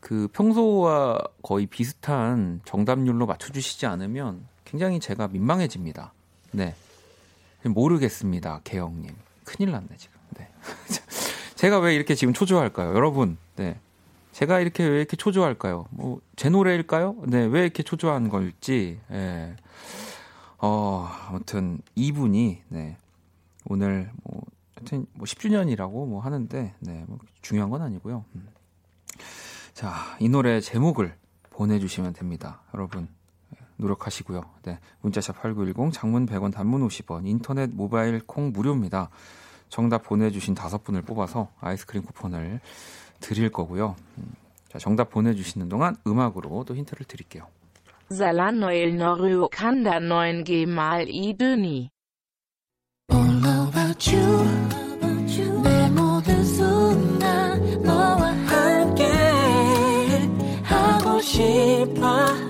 그 0.00 0.28
평소와 0.32 1.18
거의 1.42 1.66
비슷한 1.66 2.60
정답률로 2.64 3.26
맞춰주시지 3.26 3.86
않으면 3.86 4.46
굉장히 4.64 5.00
제가 5.00 5.28
민망해집니다. 5.28 6.12
네. 6.52 6.74
모르겠습니다. 7.64 8.60
개영님. 8.64 9.10
큰일 9.44 9.72
났네, 9.72 9.88
지금. 9.96 10.18
네. 10.36 10.48
제가 11.58 11.80
왜 11.80 11.92
이렇게 11.92 12.14
지금 12.14 12.32
초조할까요? 12.32 12.94
여러분, 12.94 13.36
네. 13.56 13.80
제가 14.30 14.60
이렇게 14.60 14.86
왜 14.86 14.98
이렇게 14.98 15.16
초조할까요? 15.16 15.86
뭐, 15.90 16.20
제 16.36 16.48
노래일까요? 16.48 17.16
네, 17.26 17.46
왜 17.46 17.62
이렇게 17.62 17.82
초조한 17.82 18.28
걸지, 18.28 19.00
예. 19.10 19.12
네. 19.12 19.56
어, 20.58 21.08
아무튼, 21.26 21.80
이분이, 21.96 22.62
네. 22.68 22.96
오늘, 23.64 24.08
뭐, 24.22 24.40
하여튼, 24.76 25.06
뭐, 25.14 25.24
10주년이라고 25.24 26.06
뭐 26.06 26.20
하는데, 26.20 26.74
네, 26.78 27.04
뭐, 27.08 27.18
중요한 27.42 27.70
건 27.70 27.82
아니고요. 27.82 28.24
음. 28.36 28.48
자, 29.74 30.16
이 30.20 30.28
노래 30.28 30.60
제목을 30.60 31.12
보내주시면 31.50 32.12
됩니다. 32.12 32.60
여러분, 32.72 33.08
노력하시고요. 33.78 34.42
네. 34.62 34.78
문자샵 35.00 35.42
8910, 35.42 35.92
장문 35.92 36.24
100원, 36.26 36.52
단문 36.52 36.86
50원, 36.86 37.26
인터넷, 37.26 37.68
모바일, 37.68 38.20
콩 38.26 38.52
무료입니다. 38.52 39.10
정답 39.68 40.04
보내주신 40.04 40.54
다섯 40.54 40.84
분을 40.84 41.02
뽑아서 41.02 41.50
아이스크림 41.60 42.02
쿠폰을 42.04 42.60
드릴 43.20 43.50
거고요. 43.50 43.96
음, 44.18 44.32
자, 44.68 44.78
정답 44.78 45.10
보내주시는 45.10 45.68
동안 45.68 45.96
음악으로 46.06 46.64
또 46.64 46.74
힌트를 46.74 47.06
드릴게요. 47.06 47.46
Noru 48.10 49.48
Kanda 49.50 50.00
9G 50.00 50.62
mal 50.66 51.06
Iduni. 51.08 51.90
All 53.12 53.68
about 53.68 54.10
you. 54.10 54.78
내 55.62 55.88
모든 55.90 56.44
순간 56.44 57.82
너와 57.82 58.32
함께 58.32 59.04
하고 60.64 61.20
싶어. 61.20 62.47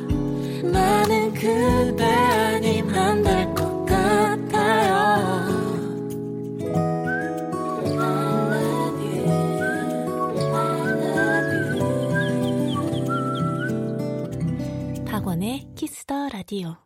키스 15.88 16.13
더 16.13 16.29
라디오. 16.28 16.76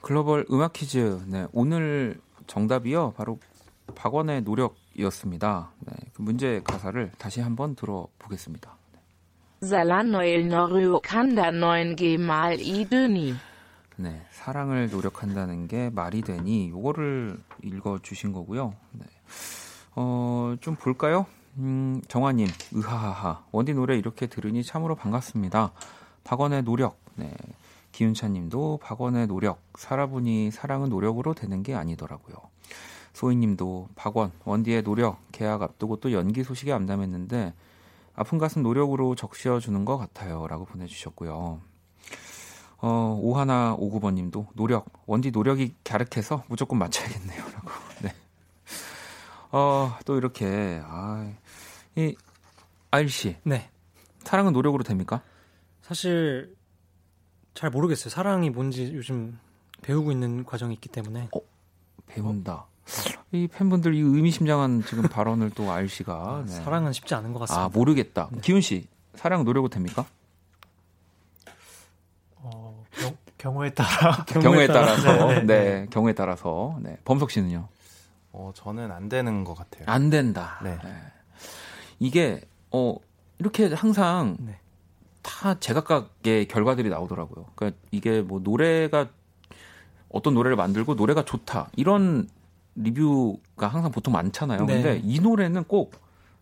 글로벌 0.00 0.44
음악 0.50 0.72
퀴즈. 0.72 1.22
네, 1.28 1.46
오늘 1.52 2.20
정답이요. 2.48 3.12
바로 3.16 3.38
박원의 3.94 4.42
노력이었습니다. 4.42 5.70
네, 5.86 5.92
그 6.14 6.22
문제 6.22 6.60
가사를 6.64 7.12
다시 7.16 7.40
한번 7.40 7.76
들어보겠습니다. 7.76 8.76
Salanoel 9.62 10.46
Noru 10.46 11.00
Kanda 11.00 11.50
9G 11.52 12.14
mal 12.14 12.58
Iduni. 12.60 13.36
네, 13.96 14.26
사랑을 14.32 14.90
노력한다는 14.90 15.68
게 15.68 15.88
말이 15.90 16.22
되니 16.22 16.70
요거를 16.70 17.38
읽어 17.62 18.00
주신 18.02 18.32
거고요. 18.32 18.74
네. 18.92 19.04
어, 19.94 20.56
좀 20.60 20.74
볼까요? 20.74 21.26
음, 21.58 22.02
정화님, 22.08 22.48
으하하하. 22.74 23.44
원디 23.52 23.74
노래 23.74 23.96
이렇게 23.96 24.26
들으니 24.26 24.64
참으로 24.64 24.96
반갑습니다. 24.96 25.72
박원의 26.24 26.64
노력. 26.64 26.98
네. 27.14 27.32
기윤차 27.98 28.28
님도 28.28 28.78
박원의 28.80 29.26
노력. 29.26 29.60
살아보니 29.74 30.52
사랑은 30.52 30.88
노력으로 30.88 31.34
되는 31.34 31.64
게 31.64 31.74
아니더라고요. 31.74 32.36
소희 33.12 33.34
님도 33.34 33.88
박원, 33.96 34.30
원디의 34.44 34.84
노력. 34.84 35.18
계약 35.32 35.62
앞두고 35.62 35.96
또 35.96 36.12
연기 36.12 36.44
소식이 36.44 36.72
암담했는데 36.72 37.54
아픈 38.14 38.38
가슴 38.38 38.62
노력으로 38.62 39.16
적셔주는 39.16 39.84
것 39.84 39.98
같아요. 39.98 40.46
라고 40.46 40.64
보내주셨고요. 40.64 41.60
어, 42.80 43.18
오하나 43.20 43.74
오구번 43.76 44.14
님도 44.14 44.46
노력. 44.54 44.86
원디 45.06 45.32
노력이 45.32 45.74
갸륵해서 45.82 46.44
무조건 46.46 46.78
맞춰야겠네요. 46.78 47.42
라고. 47.52 47.70
네. 48.02 48.14
어, 49.50 49.96
또 50.04 50.16
이렇게, 50.16 50.80
아, 50.84 51.28
이, 51.96 52.14
아일씨. 52.92 53.38
네. 53.42 53.68
사랑은 54.20 54.52
노력으로 54.52 54.84
됩니까? 54.84 55.20
사실 55.82 56.57
잘 57.58 57.70
모르겠어요. 57.70 58.08
사랑이 58.08 58.50
뭔지 58.50 58.92
요즘 58.94 59.36
배우고 59.82 60.12
있는 60.12 60.44
과정이 60.44 60.74
있기 60.74 60.88
때문에 60.90 61.28
배운다. 62.06 62.66
이 63.32 63.48
팬분들 63.48 63.96
이 63.96 63.98
의미심장한 63.98 64.84
지금 64.84 65.08
발언을 65.08 65.50
또 65.50 65.68
아일 65.72 65.88
씨가 65.88 66.44
네. 66.46 66.52
사랑은 66.52 66.92
쉽지 66.92 67.16
않은 67.16 67.32
것 67.32 67.40
같습니다. 67.40 67.64
아 67.64 67.68
모르겠다. 67.68 68.30
기훈 68.42 68.60
씨 68.60 68.86
사랑 69.16 69.42
노려고 69.42 69.68
됩니까? 69.68 70.06
어, 72.36 72.84
경, 72.92 73.16
경우에 73.36 73.70
따라 73.70 74.24
경우에 74.30 74.68
따라서 74.68 75.26
네, 75.26 75.42
네. 75.42 75.86
경우에 75.90 76.12
따라서 76.12 76.78
네. 76.80 76.96
범석 77.04 77.32
씨는요? 77.32 77.66
어, 78.30 78.52
저는 78.54 78.92
안 78.92 79.08
되는 79.08 79.42
것 79.42 79.54
같아요. 79.54 79.82
안 79.86 80.10
된다. 80.10 80.60
네. 80.62 80.78
이게 81.98 82.40
어 82.70 82.94
이렇게 83.40 83.74
항상 83.74 84.36
네. 84.38 84.60
다 85.28 85.58
제각각의 85.60 86.48
결과들이 86.48 86.88
나오더라고요. 86.88 87.46
그러니까 87.54 87.78
이게 87.90 88.22
뭐 88.22 88.40
노래가 88.42 89.08
어떤 90.08 90.32
노래를 90.34 90.56
만들고 90.56 90.94
노래가 90.94 91.22
좋다 91.24 91.68
이런 91.76 92.28
리뷰가 92.76 93.66
항상 93.68 93.90
보통 93.92 94.12
많잖아요. 94.14 94.64
네. 94.64 94.74
근데 94.74 95.00
이 95.04 95.20
노래는 95.20 95.64
꼭 95.64 95.92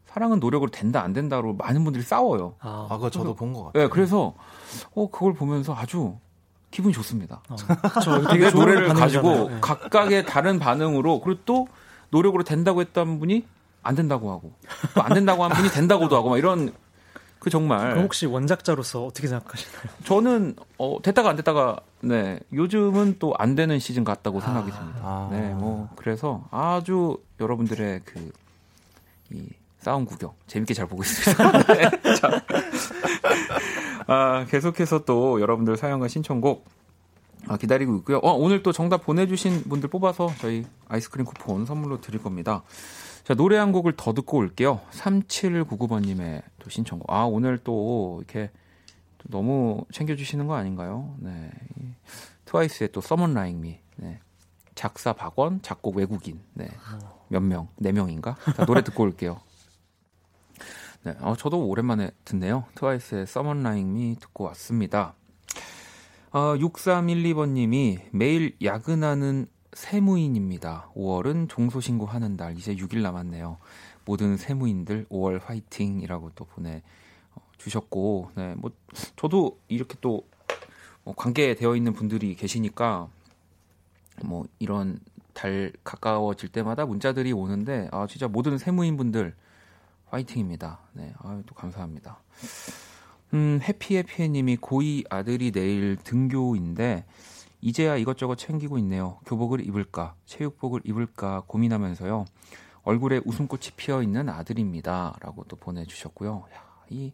사랑은 0.07 0.39
노력으로 0.39 0.71
된다 0.71 1.03
안 1.03 1.13
된다로 1.13 1.55
많은 1.55 1.83
분들이 1.85 2.03
싸워요. 2.05 2.55
아, 2.61 2.87
아, 2.89 2.97
그거 2.97 3.11
저도 3.11 3.35
본 3.35 3.53
것 3.53 3.65
같아요. 3.65 3.83
네, 3.85 3.89
그래서 3.91 4.35
어 4.95 5.11
그걸 5.11 5.35
보면서 5.35 5.75
아주 5.75 6.17
기분이 6.71 6.95
좋습니다. 6.95 7.43
어, 7.49 7.57
저 8.03 8.23
되게 8.29 8.51
노래를 8.51 8.95
가지고. 8.95 9.51
네. 9.51 9.59
각각의 9.61 10.27
다른 10.27 10.59
반응으로 10.59 11.21
그리고 11.21 11.41
또 11.45 11.69
노력으로 12.11 12.45
된다고 12.45 12.81
했던 12.81 13.19
분이 13.19 13.45
안 13.83 13.95
된다고 13.95 14.31
하고 14.31 14.53
또 14.95 15.03
안 15.03 15.13
된다고 15.15 15.43
한 15.45 15.51
분이 15.53 15.69
된다고도 15.71 16.17
하고 16.17 16.31
막 16.31 16.39
이런 16.39 16.73
그 17.39 17.51
정말 17.51 17.99
혹시 17.99 18.27
원작자로서 18.27 19.07
어떻게 19.07 19.29
생각하시나요? 19.29 19.83
저는 20.05 20.57
어 20.79 20.99
됐다가 21.03 21.31
안 21.31 21.37
됐다가 21.37 21.79
네 22.01 22.41
요즘은 22.53 23.17
또 23.19 23.35
안 23.39 23.55
되는 23.55 23.79
시즌 23.79 24.05
같다고 24.05 24.41
생각이 24.41 24.71
아. 24.73 24.79
듭니다. 24.79 25.01
아. 25.03 25.29
네, 25.31 25.55
뭐 25.55 25.89
그래서 25.97 26.45
아주 26.51 27.19
여러분들의 27.41 28.01
그 28.05 28.31
이 29.33 29.49
싸움 29.81 30.05
구경 30.05 30.33
재밌게 30.47 30.75
잘 30.75 30.87
보고 30.87 31.03
있습니다. 31.03 31.63
네, 31.75 31.91
자. 32.15 32.43
아, 34.07 34.45
계속해서 34.49 35.05
또 35.05 35.41
여러분들 35.41 35.77
사연과 35.77 36.09
신청곡 36.09 36.65
아, 37.49 37.57
기다리고 37.57 37.97
있고요. 37.99 38.19
어, 38.19 38.33
오늘 38.33 38.63
또 38.63 38.73
정답 38.73 39.05
보내주신 39.05 39.65
분들 39.69 39.89
뽑아서 39.89 40.33
저희 40.41 40.65
아이스크림 40.89 41.25
쿠폰 41.27 41.67
선물로 41.67 42.01
드릴 42.01 42.23
겁니다. 42.23 42.63
자, 43.27 43.35
노래 43.35 43.57
한 43.57 43.73
곡을 43.73 43.95
더 43.97 44.13
듣고 44.13 44.37
올게요. 44.39 44.83
3799번님의 44.93 46.45
또 46.61 46.71
신청곡. 46.71 47.11
아, 47.11 47.25
오늘 47.25 47.59
또 47.59 48.19
이렇게 48.21 48.53
또 49.19 49.29
너무 49.31 49.85
챙겨주시는 49.91 50.47
거 50.47 50.55
아닌가요? 50.55 51.17
네. 51.19 51.51
이 51.77 51.89
트와이스의 52.45 52.93
또 52.93 53.01
Someone 53.05 53.33
Like 53.33 53.59
Me. 53.59 53.81
네. 53.97 54.21
작사 54.77 55.13
박원, 55.13 55.61
작곡 55.63 55.97
외국인. 55.97 56.41
네. 56.55 56.69
몇 57.27 57.41
명? 57.41 57.67
네 57.79 57.91
명인가? 57.91 58.37
자, 58.57 58.65
노래 58.65 58.85
듣고 58.85 59.03
올게요. 59.03 59.41
네. 61.03 61.17
어, 61.19 61.35
저도 61.37 61.67
오랜만에 61.67 62.13
듣네요. 62.25 62.67
트와이스의 62.77 63.23
Someone 63.23 63.59
Like 63.67 63.91
Me 63.91 64.15
듣고 64.21 64.45
왔습니다. 64.45 65.15
어, 66.31 66.55
6312번님이 66.59 68.03
매일 68.13 68.57
야근하는 68.63 69.49
세무인입니다. 69.73 70.91
5월은 70.95 71.49
종소신고 71.49 72.07
하는 72.07 72.37
날. 72.37 72.57
이제 72.57 72.75
6일 72.75 73.03
남았네요. 73.03 73.59
모든 74.05 74.37
세무인들 74.37 75.07
5월 75.11 75.41
화이팅이라고 75.43 76.33
또 76.35 76.45
보내 76.45 76.83
어, 77.35 77.41
주셨고, 77.59 78.31
네, 78.35 78.55
뭐 78.57 78.71
저도 79.17 79.59
이렇게 79.69 79.97
또 80.01 80.27
어, 81.05 81.15
관계되어 81.15 81.77
있는 81.77 81.93
분들이 81.93 82.35
계시니까 82.35 83.09
뭐 84.25 84.47
이런 84.59 84.99
달 85.35 85.73
가까워질 85.85 86.49
때마다 86.49 86.87
문자들이 86.87 87.33
오는데 87.33 87.89
아 87.93 88.07
진짜 88.09 88.27
모든 88.27 88.59
세무인 88.59 88.97
분들 88.97 89.35
화이팅입니다. 90.07 90.81
네, 90.95 91.13
아유 91.19 91.43
또 91.47 91.55
감사합니다. 91.55 92.19
음, 93.35 93.61
해피해피해님이 93.63 94.57
고2 94.57 95.05
아들이 95.11 95.53
내일 95.53 95.97
등교인데 95.97 97.05
이제야 97.67 97.97
이것저것 97.97 98.37
챙기고 98.37 98.79
있네요. 98.79 99.19
교복을 99.27 99.67
입을까, 99.67 100.15
체육복을 100.27 100.83
입을까 100.85 101.43
고민하면서요. 101.47 102.25
얼굴에 102.85 103.21
웃음꽃이 103.25 103.73
피어 103.77 104.03
있는 104.03 104.29
아들입니다.라고 104.29 105.45
또 105.49 105.57
보내주셨고요. 105.57 106.45
야, 106.55 106.63
이 106.91 107.13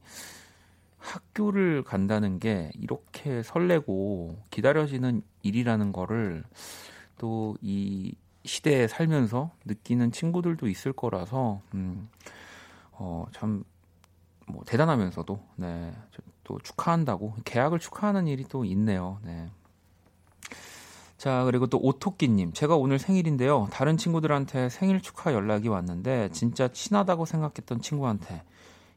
학교를 0.99 1.83
간다는 1.85 2.39
게 2.39 2.71
이렇게 2.75 3.43
설레고 3.43 4.43
기다려지는 4.51 5.23
일이라는 5.43 5.93
거를 5.93 6.45
또 7.19 7.55
이 7.63 8.15
시대에 8.45 8.89
살면서 8.89 9.53
느끼는 9.65 10.11
친구들도 10.13 10.67
있을 10.69 10.93
거라서 10.93 11.61
음, 11.75 12.09
어, 12.93 13.27
참 13.33 13.65
뭐 14.47 14.63
대단하면서도 14.65 15.41
네, 15.57 15.93
저또 16.11 16.59
축하한다고 16.61 17.37
계약을 17.45 17.79
축하하는 17.79 18.27
일이 18.27 18.45
또 18.49 18.65
있네요. 18.65 19.19
네. 19.25 19.51
자 21.23 21.45
그리고 21.45 21.69
또 21.69 21.79
오토끼님 21.81 22.53
제가 22.53 22.75
오늘 22.75 22.99
생일인데요. 22.99 23.69
다른 23.71 23.97
친구들한테 23.97 24.69
생일 24.71 25.01
축하 25.01 25.33
연락이 25.33 25.69
왔는데 25.69 26.31
진짜 26.33 26.67
친하다고 26.67 27.27
생각했던 27.27 27.81
친구한테 27.81 28.43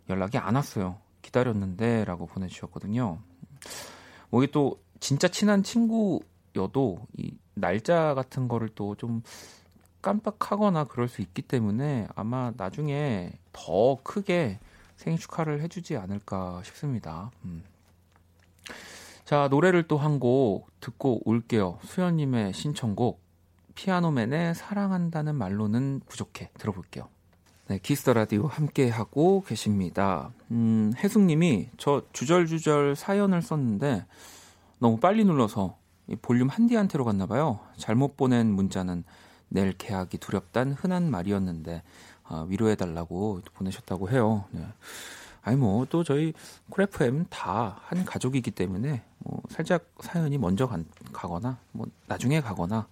연락이 0.10 0.40
안 0.40 0.56
왔어요. 0.56 0.98
기다렸는데 1.22 2.04
라고 2.04 2.26
보내주셨거든요. 2.26 3.20
뭐 4.32 4.42
이게 4.44 4.52
또 4.52 4.82
진짜 5.00 5.28
친한 5.28 5.62
친구여도 5.62 7.06
이 7.16 7.38
날짜 7.54 8.16
같은 8.16 8.48
거를 8.48 8.70
또 8.70 8.96
좀 8.96 9.22
깜빡하거나 10.02 10.86
그럴 10.86 11.08
수 11.08 11.22
있기 11.22 11.44
때문에 11.44 12.08
아마 12.16 12.52
나중에 12.58 13.34
더 13.54 14.00
크게 14.02 14.58
생일 14.96 15.20
축하를 15.20 15.62
해주지 15.62 15.96
않을까 15.96 16.64
싶습니다. 16.64 17.30
음. 17.44 17.64
자, 19.26 19.48
노래를 19.50 19.88
또 19.88 19.98
한 19.98 20.20
곡 20.20 20.68
듣고 20.80 21.22
올게요. 21.26 21.80
수현님의 21.84 22.54
신청곡, 22.54 23.22
피아노맨의 23.74 24.54
사랑한다는 24.56 25.36
말로는 25.36 26.02
부족해. 26.08 26.52
들어볼게요. 26.60 27.08
네, 27.68 27.80
키스 27.80 28.01
더 28.01 28.14
라디오 28.14 28.46
함께하고 28.46 29.44
계십니다. 29.48 30.32
음, 30.52 30.94
혜숙님이 30.98 31.70
저 31.78 32.04
주절주절 32.14 32.96
사연을 32.96 33.42
썼는데 33.42 34.06
너무 34.78 34.98
빨리 35.00 35.26
눌러서 35.26 35.76
이 36.08 36.16
볼륨 36.16 36.48
한디한테로 36.48 37.04
갔나봐요. 37.04 37.60
잘못 37.78 38.16
보낸 38.18 38.52
문자는 38.52 39.04
내일 39.50 39.74
계약이 39.74 40.20
두렵단 40.20 40.74
흔한 40.74 41.10
말이었는데 41.10 41.82
아, 42.26 42.46
위로해달라고 42.48 43.42
보내셨다고 43.56 44.12
해요. 44.12 44.46
네. 44.52 44.62
아니 45.46 45.58
뭐 45.58 45.86
또 45.86 46.04
저희 46.04 46.34
쿨FM 46.70 47.26
다 47.30 47.78
한 47.86 48.04
가족이기 48.06 48.52
때문에 48.52 49.04
뭐 49.20 49.42
살짝 49.50 49.86
사연이 50.00 50.38
먼저 50.38 50.68
간- 50.68 50.86
가거나 51.14 51.58
뭐 51.72 51.86
나중에 52.08 52.42
가거나 52.42 52.88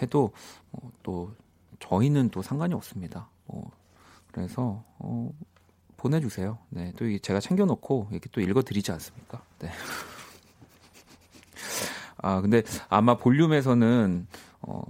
해도 0.00 0.32
어, 0.72 0.78
또 1.02 1.32
저희는 1.80 2.30
또 2.30 2.42
상관이 2.42 2.74
없습니다. 2.74 3.28
뭐 3.46 3.70
그래서 4.32 4.82
어, 4.98 5.30
보내주세요. 5.96 6.58
네, 6.70 6.92
또 6.96 7.06
이게 7.06 7.18
제가 7.18 7.40
챙겨놓고 7.40 8.08
이렇게 8.12 8.28
또 8.30 8.40
읽어드리지 8.40 8.92
않습니까? 8.92 9.42
네. 9.58 9.70
아 12.18 12.40
근데 12.40 12.62
아마 12.88 13.16
볼륨에서는 13.16 14.26
어, 14.62 14.82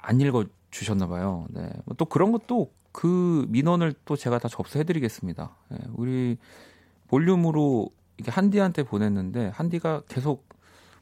안 0.00 0.20
읽어 0.20 0.44
주셨나 0.70 1.06
봐요. 1.06 1.46
네. 1.50 1.70
뭐또 1.84 2.04
그런 2.06 2.32
것도 2.32 2.72
그 2.92 3.46
민원을 3.48 3.94
또 4.04 4.16
제가 4.16 4.38
다 4.38 4.48
접수해드리겠습니다. 4.48 5.56
네, 5.70 5.78
우리 5.94 6.36
볼륨으로 7.08 7.90
이렇게 8.16 8.30
한디한테 8.30 8.82
보냈는데 8.84 9.48
한디가 9.54 10.02
계속 10.08 10.48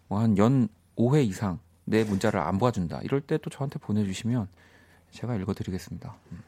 뭐 0.09 0.21
한 0.21 0.37
연 0.39 0.69
5회 0.97 1.25
이상 1.27 1.59
내 1.85 2.05
문자를 2.05 2.41
안 2.41 2.59
봐준다. 2.59 3.01
이럴 3.03 3.21
때 3.21 3.39
또 3.39 3.51
저한테 3.51 3.79
보내주시면 3.79 4.49
제가 5.11 5.35
읽어드리겠습니다. 5.37 6.15
음. 6.33 6.43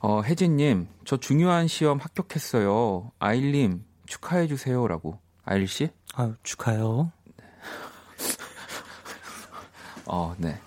어, 0.00 0.22
혜진님, 0.22 0.86
저 1.04 1.16
중요한 1.16 1.66
시험 1.66 1.98
합격했어요. 1.98 3.10
아일님 3.18 3.84
축하해주세요 4.06 4.86
라고. 4.88 5.18
아일 5.44 5.66
씨? 5.66 5.90
아유, 6.14 6.34
축하해요. 6.42 7.10
어, 10.06 10.34
네. 10.38 10.58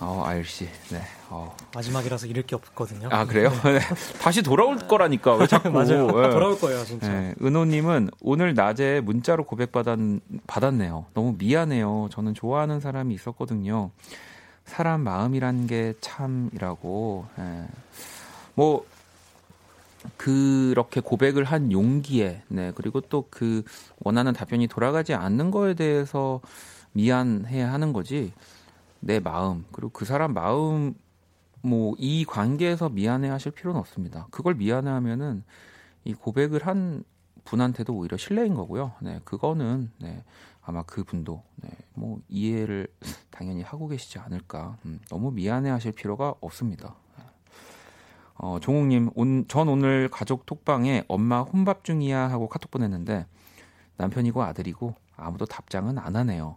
어, 0.00 0.22
아일 0.26 0.44
씨. 0.44 0.64
네. 0.90 1.00
어. 1.30 1.54
마지막이라서 1.74 2.26
잃을 2.26 2.42
게 2.42 2.54
없거든요. 2.56 3.08
아 3.10 3.24
그래요? 3.26 3.50
네. 3.64 3.78
다시 4.20 4.42
돌아올 4.42 4.76
거라니까 4.78 5.34
왜 5.36 5.46
자꾸? 5.46 5.70
맞아요. 5.72 6.06
예. 6.08 6.30
돌아올 6.30 6.58
거예요, 6.58 6.84
진짜. 6.84 7.08
네, 7.08 7.34
은호님은 7.42 8.10
오늘 8.20 8.54
낮에 8.54 9.00
문자로 9.00 9.44
고백받았, 9.44 9.98
받았네요. 10.46 11.06
너무 11.14 11.34
미안해요. 11.38 12.08
저는 12.10 12.34
좋아하는 12.34 12.80
사람이 12.80 13.14
있었거든요. 13.14 13.90
사람 14.64 15.02
마음이란 15.02 15.66
게 15.66 15.94
참이라고. 16.00 17.26
예. 17.38 17.64
뭐, 18.54 18.84
그렇게 20.16 21.00
고백을 21.00 21.44
한 21.44 21.72
용기에, 21.72 22.42
네, 22.48 22.72
그리고 22.74 23.00
또 23.00 23.24
그 23.30 23.62
원하는 24.00 24.32
답변이 24.32 24.66
돌아가지 24.68 25.14
않는 25.14 25.50
거에 25.50 25.74
대해서 25.74 26.40
미안해야 26.92 27.72
하는 27.72 27.92
거지. 27.92 28.32
내 29.04 29.20
마음 29.20 29.64
그리고 29.72 29.90
그 29.90 30.04
사람 30.04 30.32
마음 30.34 30.94
뭐 31.62 31.94
이 31.98 32.24
관계에서 32.26 32.90
미안해 32.90 33.28
하실 33.28 33.52
필요는 33.52 33.80
없습니다. 33.80 34.26
그걸 34.30 34.54
미안해 34.54 34.90
하면은 34.90 35.44
이 36.04 36.12
고백을 36.12 36.66
한 36.66 37.04
분한테도 37.44 37.94
오히려 37.94 38.16
실례인 38.16 38.54
거고요. 38.54 38.92
네, 39.00 39.20
그거는 39.24 39.90
네, 39.98 40.24
아마 40.62 40.82
그 40.82 41.04
분도 41.04 41.42
네, 41.56 41.70
뭐 41.94 42.20
이해를 42.28 42.88
당연히 43.30 43.62
하고 43.62 43.88
계시지 43.88 44.18
않을까. 44.18 44.76
음, 44.84 45.00
너무 45.08 45.30
미안해 45.30 45.70
하실 45.70 45.92
필요가 45.92 46.34
없습니다. 46.40 46.94
어, 48.36 48.58
종욱님, 48.60 49.10
온, 49.14 49.44
전 49.48 49.68
오늘 49.68 50.08
가족 50.08 50.44
톡방에 50.44 51.04
엄마 51.08 51.40
혼밥 51.40 51.84
중이야 51.84 52.30
하고 52.30 52.48
카톡 52.48 52.70
보냈는데 52.70 53.26
남편이고 53.96 54.42
아들이고 54.42 54.94
아무도 55.16 55.46
답장은 55.46 55.98
안 55.98 56.16
하네요. 56.16 56.56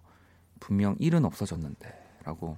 분명 0.60 0.96
일은 1.00 1.24
없어졌는데 1.24 2.07
라고. 2.28 2.58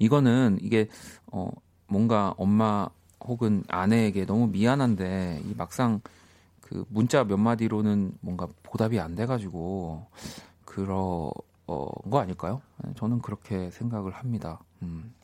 이거는 0.00 0.58
이게 0.60 0.88
어, 1.26 1.50
뭔가 1.86 2.34
엄마 2.36 2.88
혹은 3.20 3.64
아내에게 3.68 4.26
너무 4.26 4.48
미안한데 4.48 5.42
이 5.44 5.54
막상 5.56 6.00
그 6.60 6.84
문자 6.88 7.24
몇 7.24 7.36
마디로는 7.36 8.18
뭔가 8.20 8.48
보답이 8.62 8.98
안 9.00 9.14
돼가지고 9.14 10.06
그런 10.64 11.30
어, 11.66 11.86
거 12.10 12.18
아닐까요? 12.18 12.60
네, 12.84 12.92
저는 12.96 13.20
그렇게 13.20 13.70
생각을 13.70 14.12
합니다. 14.12 14.60
음. 14.82 15.14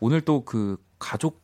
오늘 0.00 0.20
또 0.22 0.44
그 0.44 0.82
가족 0.98 1.40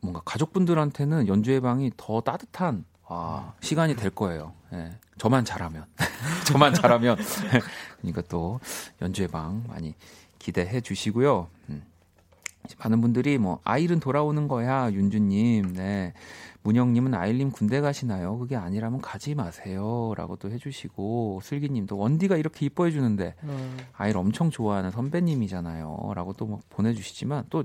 뭔가 0.00 0.20
가족분들한테는 0.24 1.26
연주회 1.26 1.60
방이 1.60 1.90
더 1.96 2.20
따뜻한 2.20 2.84
아, 3.08 3.54
시간이 3.60 3.96
될 3.96 4.10
거예요. 4.10 4.52
예. 4.74 4.90
저만 5.18 5.44
잘하면 5.44 5.84
저만 6.46 6.74
잘하면 6.74 7.16
그러니까 8.00 8.22
또 8.28 8.60
연주회 9.02 9.26
방 9.28 9.64
많이 9.68 9.94
기대해 10.38 10.80
주시고요. 10.80 11.48
음. 11.70 11.82
많은 12.78 13.00
분들이 13.00 13.38
뭐 13.38 13.60
아일은 13.64 13.98
돌아오는 13.98 14.46
거야 14.46 14.90
윤주님, 14.92 15.72
네 15.74 16.12
문영님은 16.62 17.14
아일님 17.14 17.50
군대 17.50 17.80
가시나요? 17.80 18.36
그게 18.38 18.56
아니라면 18.56 19.00
가지 19.00 19.34
마세요라고 19.34 20.36
또 20.36 20.50
해주시고 20.50 21.40
슬기님도 21.42 21.96
원디가 21.96 22.36
이렇게 22.36 22.66
이뻐해 22.66 22.90
주는데 22.90 23.34
음. 23.44 23.78
아이를 23.94 24.20
엄청 24.20 24.50
좋아하는 24.50 24.90
선배님이잖아요.라고 24.90 26.34
또 26.34 26.46
막 26.46 26.60
보내주시지만 26.70 27.44
또 27.50 27.64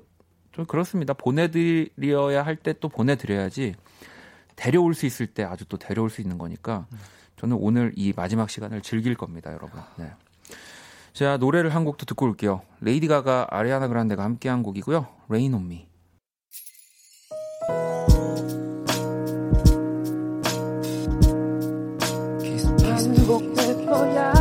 좀 0.54 0.66
그렇습니다. 0.66 1.14
보내드려야 1.14 2.44
할 2.46 2.56
때 2.58 2.74
또 2.74 2.88
보내드려야지 2.88 3.74
데려올 4.56 4.94
수 4.94 5.06
있을 5.06 5.28
때 5.28 5.44
아주 5.44 5.66
또 5.66 5.78
데려올 5.78 6.10
수 6.10 6.22
있는 6.22 6.38
거니까 6.38 6.88
저는 7.38 7.58
오늘 7.60 7.92
이 7.96 8.14
마지막 8.16 8.50
시간을 8.50 8.82
즐길 8.82 9.16
겁니다, 9.16 9.52
여러분. 9.52 9.82
네. 9.98 10.12
자 11.14 11.38
노래를 11.38 11.74
한 11.76 11.86
곡도 11.86 12.06
듣고 12.06 12.26
올게요. 12.26 12.62
레이디 12.82 13.08
가가 13.08 13.48
아리아나 13.50 13.88
그란데가 13.88 14.24
함께 14.24 14.50
한 14.50 14.64
곡이고요. 14.64 15.08
Rain 15.30 15.54
on 15.54 15.66
Me. 15.66 15.88
반복될 23.24 23.86
거야 23.86 24.34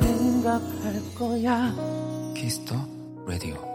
생각할 0.00 1.14
거야 1.18 1.74
키스 2.34 2.60
더 2.60 2.76
라디오. 3.26 3.69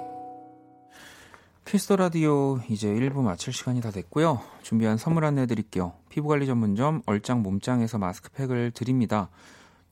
키스 1.65 1.84
더 1.84 1.96
라디오 1.95 2.60
이제 2.69 2.88
1부 2.88 3.23
마칠 3.23 3.51
시간이 3.51 3.82
다 3.82 3.89
됐고요. 3.89 4.39
준비한 4.62 4.97
선물 4.97 5.25
안내 5.25 5.47
드릴게요. 5.47 5.93
피부관리 6.10 6.45
전문점 6.45 7.01
얼짱 7.08 7.41
몸짱에서 7.41 7.97
마스크팩을 7.97 8.69
드립니다. 8.69 9.32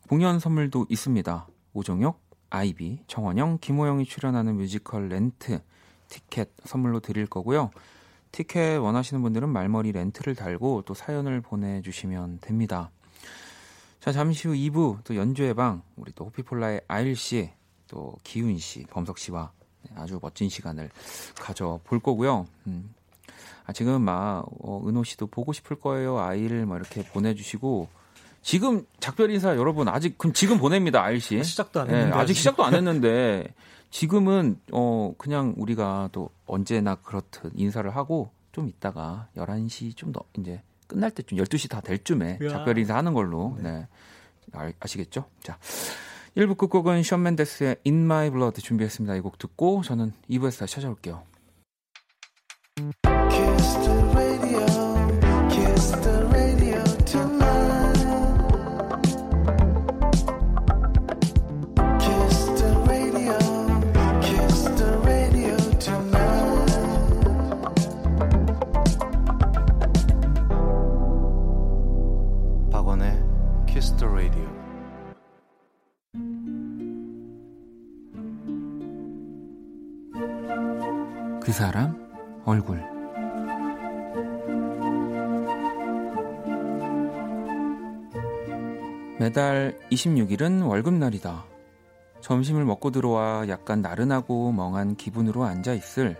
공연 0.07 0.37
선물도 0.37 0.85
있습니다. 0.87 1.47
오종혁, 1.73 2.21
아이비, 2.51 2.99
정원영, 3.07 3.57
김호영이 3.59 4.05
출연하는 4.05 4.55
뮤지컬 4.57 5.09
렌트 5.09 5.61
티켓 6.09 6.51
선물로 6.63 6.99
드릴 6.99 7.25
거고요. 7.25 7.71
티켓 8.31 8.77
원하시는 8.77 9.23
분들은 9.23 9.49
말머리 9.49 9.93
렌트를 9.93 10.35
달고 10.35 10.83
또 10.85 10.93
사연을 10.93 11.41
보내주시면 11.41 12.37
됩니다. 12.41 12.91
자, 13.99 14.11
잠시 14.11 14.47
후 14.47 14.53
2부 14.53 15.03
또 15.05 15.15
연주의 15.15 15.55
방 15.55 15.81
우리 15.95 16.11
또 16.13 16.25
호피폴라의 16.25 16.81
아일 16.87 17.15
씨, 17.15 17.49
또 17.87 18.15
기훈 18.23 18.59
씨, 18.59 18.83
범석 18.91 19.17
씨와 19.17 19.51
아주 19.95 20.19
멋진 20.21 20.49
시간을 20.49 20.89
가져볼 21.35 21.99
거고요. 21.99 22.47
음. 22.67 22.93
아, 23.65 23.71
지금 23.73 24.01
막 24.01 24.45
어, 24.61 24.83
은호 24.87 25.03
씨도 25.03 25.27
보고 25.27 25.53
싶을 25.53 25.79
거예요. 25.79 26.19
아이를 26.19 26.65
막 26.65 26.75
이렇게 26.77 27.03
보내주시고 27.03 27.87
지금 28.41 28.85
작별 28.99 29.31
인사 29.31 29.55
여러분 29.55 29.87
아직 29.87 30.17
그럼 30.17 30.33
지금 30.33 30.57
보냅니다. 30.57 31.01
아일 31.03 31.21
씨. 31.21 31.41
시작도 31.43 31.81
안 31.81 31.89
예, 31.89 31.93
했는데 31.93 32.17
아직 32.17 32.33
시작도 32.35 32.63
안 32.63 32.73
했는데 32.73 33.53
지금은 33.89 34.59
어 34.73 35.13
그냥 35.17 35.53
우리가 35.57 36.09
또 36.11 36.29
언제나 36.45 36.95
그렇듯 36.95 37.53
인사를 37.55 37.89
하고 37.95 38.31
좀 38.51 38.67
있다가 38.67 39.27
11시 39.37 39.95
좀 39.95 40.11
더 40.11 40.21
이제 40.37 40.61
끝날 40.87 41.09
때쯤 41.11 41.37
12시 41.37 41.69
다 41.69 41.79
될 41.79 42.03
쯤에 42.03 42.39
야. 42.43 42.49
작별 42.49 42.77
인사 42.77 42.97
하는 42.97 43.13
걸로 43.13 43.57
네. 43.61 43.87
아, 44.51 44.69
아시겠죠? 44.79 45.25
자. 45.41 45.57
1부 46.35 46.57
끝곡은 46.57 47.03
션 47.03 47.21
맨데스의 47.21 47.77
In 47.85 48.05
My 48.05 48.31
Blood 48.31 48.61
준비했습니다. 48.61 49.15
이 49.15 49.21
곡 49.21 49.37
듣고 49.37 49.83
저는 49.83 50.13
2부에서 50.29 50.59
다시 50.61 50.75
찾아올게요. 50.75 51.21
사람 81.53 82.41
얼굴 82.45 82.83
매달 89.19 89.77
26일은 89.91 90.67
월급날이다. 90.67 91.45
점심을 92.21 92.65
먹고 92.65 92.89
들어와 92.89 93.47
약간 93.49 93.83
나른하고 93.83 94.51
멍한 94.51 94.95
기분으로 94.95 95.43
앉아 95.43 95.73
있을 95.73 96.19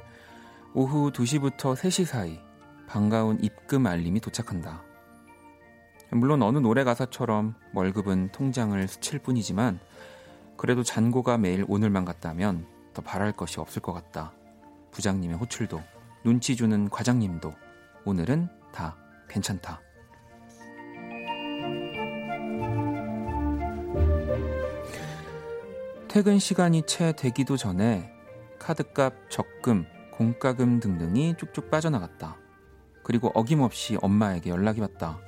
오후 0.76 1.12
2시부터 1.12 1.76
3시 1.76 2.06
사이 2.06 2.40
반가운 2.88 3.40
입금 3.42 3.88
알림이 3.88 4.20
도착한다. 4.20 4.84
물론 6.12 6.44
어느 6.44 6.60
노래 6.60 6.84
가사처럼 6.84 7.56
월급은 7.74 8.30
통장을 8.32 8.88
스칠 8.88 9.18
뿐이지만 9.18 9.80
그래도 10.58 10.84
잔고가 10.84 11.40
매일 11.40 11.66
오늘만 11.68 12.06
같다면 12.06 12.68
더 12.94 13.02
바랄 13.02 13.32
것이 13.32 13.60
없을 13.60 13.82
것 13.82 13.94
같다. 13.94 14.32
부장님의 14.94 15.38
호출도 15.38 15.82
눈치 16.24 16.56
주는 16.56 16.90
과장님도 16.90 17.54
오늘은 18.06 18.48
다 18.72 18.96
괜찮다. 19.28 19.82
퇴근 26.08 26.38
시간이 26.38 26.84
채 26.86 27.12
되기도 27.14 27.58
전에 27.58 28.12
카드값, 28.60 29.30
적금, 29.30 29.86
공과금 30.12 30.80
등등이 30.80 31.36
쭉쭉 31.38 31.72
빠져나갔다. 31.72 32.38
그리고 33.04 33.32
어김없이 33.34 33.98
엄마에게 34.02 34.52
연락이 34.52 34.80
왔다. 34.80 35.20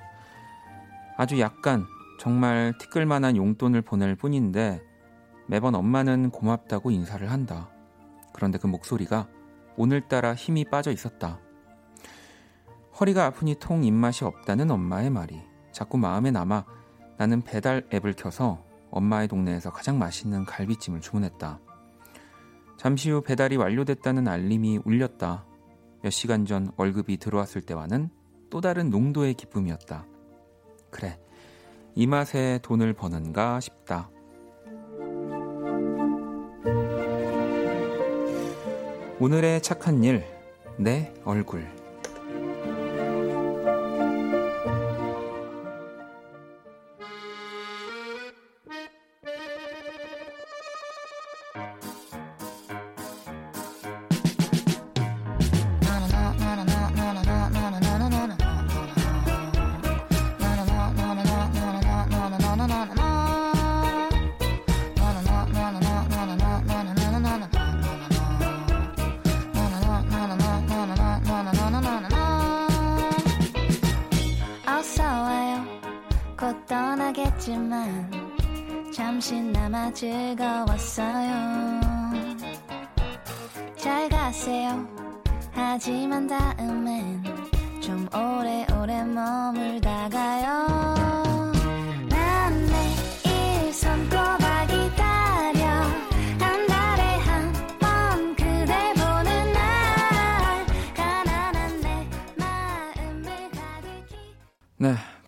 아주 1.18 1.40
약간 1.40 1.86
정말 2.20 2.78
티끌만한 2.78 3.36
용돈을 3.36 3.82
보낼 3.82 4.16
뿐인데 4.16 4.82
매번 5.48 5.76
엄마는 5.76 6.30
고맙다고 6.30 6.92
인사를 6.92 7.30
한다. 7.32 7.70
그런데 8.32 8.58
그 8.58 8.68
목소리가 8.68 9.28
오늘따라 9.78 10.36
힘이 10.36 10.66
빠져 10.66 10.92
있었다. 10.92 11.40
허리가 13.00 13.26
아프니 13.26 13.56
통 13.60 13.84
입맛이 13.84 14.24
없다는 14.24 14.72
엄마의 14.72 15.10
말이 15.10 15.42
자꾸 15.72 15.98
마음에 15.98 16.32
남아 16.32 16.66
나는 17.18 17.42
배달 17.42 17.86
앱을 17.94 18.14
켜서 18.14 18.64
엄마의 18.92 19.28
동네에서 19.28 19.72
가장 19.72 20.00
맛있는 20.00 20.46
갈비찜을 20.46 21.02
주문했다. 21.02 21.60
잠시 22.78 23.10
후 23.10 23.22
배달이 23.22 23.58
완료됐다는 23.58 24.28
알림이 24.28 24.80
울렸다. 24.86 25.46
몇 26.02 26.10
시간 26.10 26.46
전 26.46 26.72
월급이 26.78 27.18
들어왔을 27.18 27.62
때와는 27.62 28.10
또 28.50 28.62
다른 28.62 28.90
농도의 28.90 29.34
기쁨이었다. 29.34 30.06
그래, 30.92 31.20
이 31.96 32.08
맛에 32.08 32.60
돈을 32.62 32.94
버는가 32.94 33.60
싶다. 33.60 34.10
오늘의 39.26 39.62
착한 39.62 40.04
일, 40.04 40.24
내 40.78 41.12
얼굴. 41.24 41.75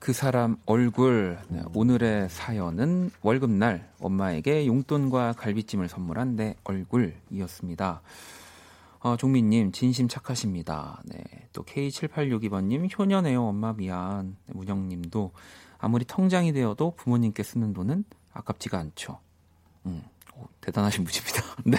그 0.08 0.13
사람 0.13 0.56
얼굴. 0.65 1.38
네, 1.50 1.62
오늘의 1.74 2.30
사연은 2.30 3.12
월급날 3.24 3.91
엄마에게 4.00 4.65
용돈과 4.65 5.34
갈비찜을 5.34 5.89
선물한 5.89 6.38
내 6.38 6.56
얼굴이었습니다. 6.63 8.02
어, 9.00 9.17
종민님, 9.17 9.74
진심 9.74 10.08
착하십니다. 10.08 11.02
네, 11.04 11.22
또 11.52 11.62
K7862번님, 11.63 12.98
효녀네요, 12.98 13.48
엄마 13.48 13.74
미안. 13.74 14.38
네, 14.46 14.54
문영님도 14.56 15.34
아무리 15.78 16.06
통장이 16.06 16.54
되어도 16.54 16.93
부모님께 16.96 17.43
쓰는 17.43 17.74
돈은 17.74 18.06
아깝지가 18.32 18.80
않죠. 18.80 19.20
음, 19.88 20.04
오, 20.06 20.16
대단하신 20.62 21.04
분입니다. 21.04 21.41
네. 21.65 21.78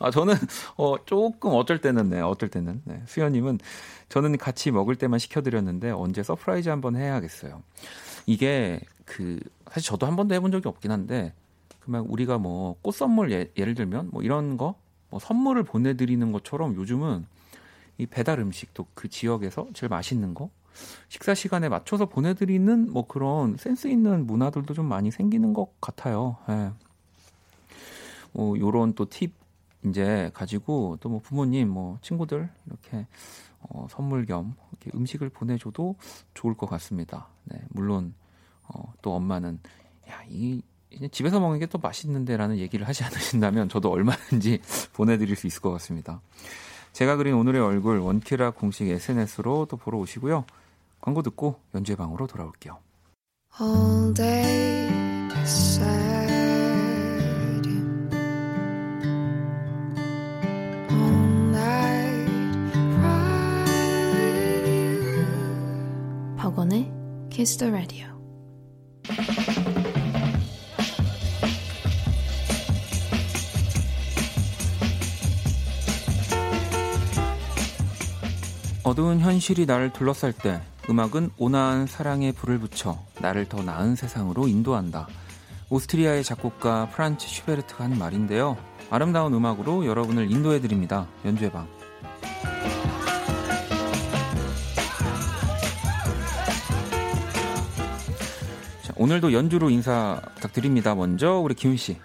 아, 0.00 0.10
저는, 0.10 0.34
어, 0.76 0.96
조금 1.04 1.52
어쩔 1.54 1.80
때는, 1.80 2.10
네, 2.10 2.20
어쩔 2.20 2.48
때는, 2.48 2.82
네. 2.84 3.02
수현님은 3.06 3.58
저는 4.08 4.38
같이 4.38 4.70
먹을 4.70 4.96
때만 4.96 5.18
시켜드렸는데 5.18 5.90
언제 5.90 6.22
surprise 6.22 6.68
한번 6.68 6.96
해야겠어요. 6.96 7.62
이게 8.26 8.80
그, 9.04 9.38
사실 9.70 9.88
저도 9.88 10.06
한 10.06 10.16
번도 10.16 10.34
해본 10.34 10.52
적이 10.52 10.68
없긴 10.68 10.90
한데, 10.90 11.32
그냥 11.80 12.04
우리가 12.08 12.38
뭐 12.38 12.76
꽃 12.82 12.94
선물 12.94 13.32
예, 13.32 13.50
예를 13.56 13.74
들면 13.74 14.10
뭐 14.12 14.22
이런 14.22 14.56
거, 14.56 14.74
뭐 15.10 15.18
선물을 15.20 15.62
보내드리는 15.64 16.32
것처럼 16.32 16.74
요즘은 16.74 17.26
이 17.98 18.06
배달 18.06 18.38
음식도 18.40 18.86
그 18.94 19.08
지역에서 19.08 19.68
제일 19.74 19.88
맛있는 19.88 20.34
거, 20.34 20.50
식사 21.08 21.34
시간에 21.34 21.68
맞춰서 21.68 22.06
보내드리는 22.06 22.92
뭐 22.92 23.06
그런 23.06 23.56
센스 23.56 23.88
있는 23.88 24.26
문화들도 24.26 24.74
좀 24.74 24.86
많이 24.86 25.10
생기는 25.10 25.52
것 25.54 25.68
같아요. 25.80 26.36
예. 26.50 26.70
뭐 28.38 28.58
요런 28.58 28.92
또 28.94 29.04
팁 29.08 29.34
이제 29.84 30.30
가지고 30.34 30.96
또 31.00 31.08
뭐 31.08 31.20
부모님 31.20 31.68
뭐 31.68 31.98
친구들 32.02 32.48
이렇게 32.66 33.06
어, 33.60 33.86
선물 33.90 34.26
겸 34.26 34.54
이렇게 34.70 34.96
음식을 34.96 35.28
보내줘도 35.30 35.96
좋을 36.34 36.54
것 36.54 36.68
같습니다. 36.70 37.28
네, 37.44 37.60
물론 37.70 38.14
어, 38.68 38.92
또 39.02 39.14
엄마는 39.14 39.58
야 40.08 40.22
이 40.28 40.62
집에서 41.12 41.38
먹는 41.40 41.58
게 41.58 41.66
또 41.66 41.78
맛있는데라는 41.78 42.56
얘기를 42.58 42.86
하지 42.88 43.04
않으신다면 43.04 43.68
저도 43.68 43.90
얼마든지 43.90 44.60
보내드릴 44.94 45.36
수 45.36 45.46
있을 45.46 45.60
것 45.60 45.70
같습니다. 45.72 46.20
제가 46.92 47.16
그린 47.16 47.34
오늘의 47.34 47.60
얼굴 47.60 47.98
원키라 47.98 48.52
공식 48.52 48.88
SNS로 48.88 49.66
또 49.66 49.76
보러 49.76 49.98
오시고요. 49.98 50.44
광고 51.00 51.22
듣고 51.22 51.60
연주의 51.74 51.96
방으로 51.96 52.26
돌아올게요. 52.26 52.78
Kiss 67.48 67.56
the 67.56 67.72
Radio. 67.72 68.06
어두운 78.82 79.20
현실이 79.20 79.64
나를 79.64 79.94
둘러쌀 79.94 80.34
때 80.34 80.60
음악은 80.90 81.30
온화한 81.38 81.86
사랑의 81.86 82.32
불을 82.32 82.58
붙여 82.58 83.02
나를 83.20 83.46
더 83.46 83.62
나은 83.62 83.96
세상으로 83.96 84.46
인도한다. 84.46 85.08
오스트리아의 85.70 86.24
작곡가 86.24 86.90
프란츠 86.90 87.26
슈베르트가 87.28 87.84
한 87.84 87.98
말인데요. 87.98 88.58
아름다운 88.90 89.32
음악으로 89.32 89.86
여러분을 89.86 90.30
인도해 90.30 90.60
드립니다. 90.60 91.06
연주의 91.24 91.50
방. 91.50 91.77
오늘도 98.98 99.32
연주로 99.32 99.70
인사 99.70 100.20
부탁드립니다. 100.34 100.96
먼저 100.96 101.38
우리 101.38 101.54
기훈 101.54 101.76
씨. 101.76 101.96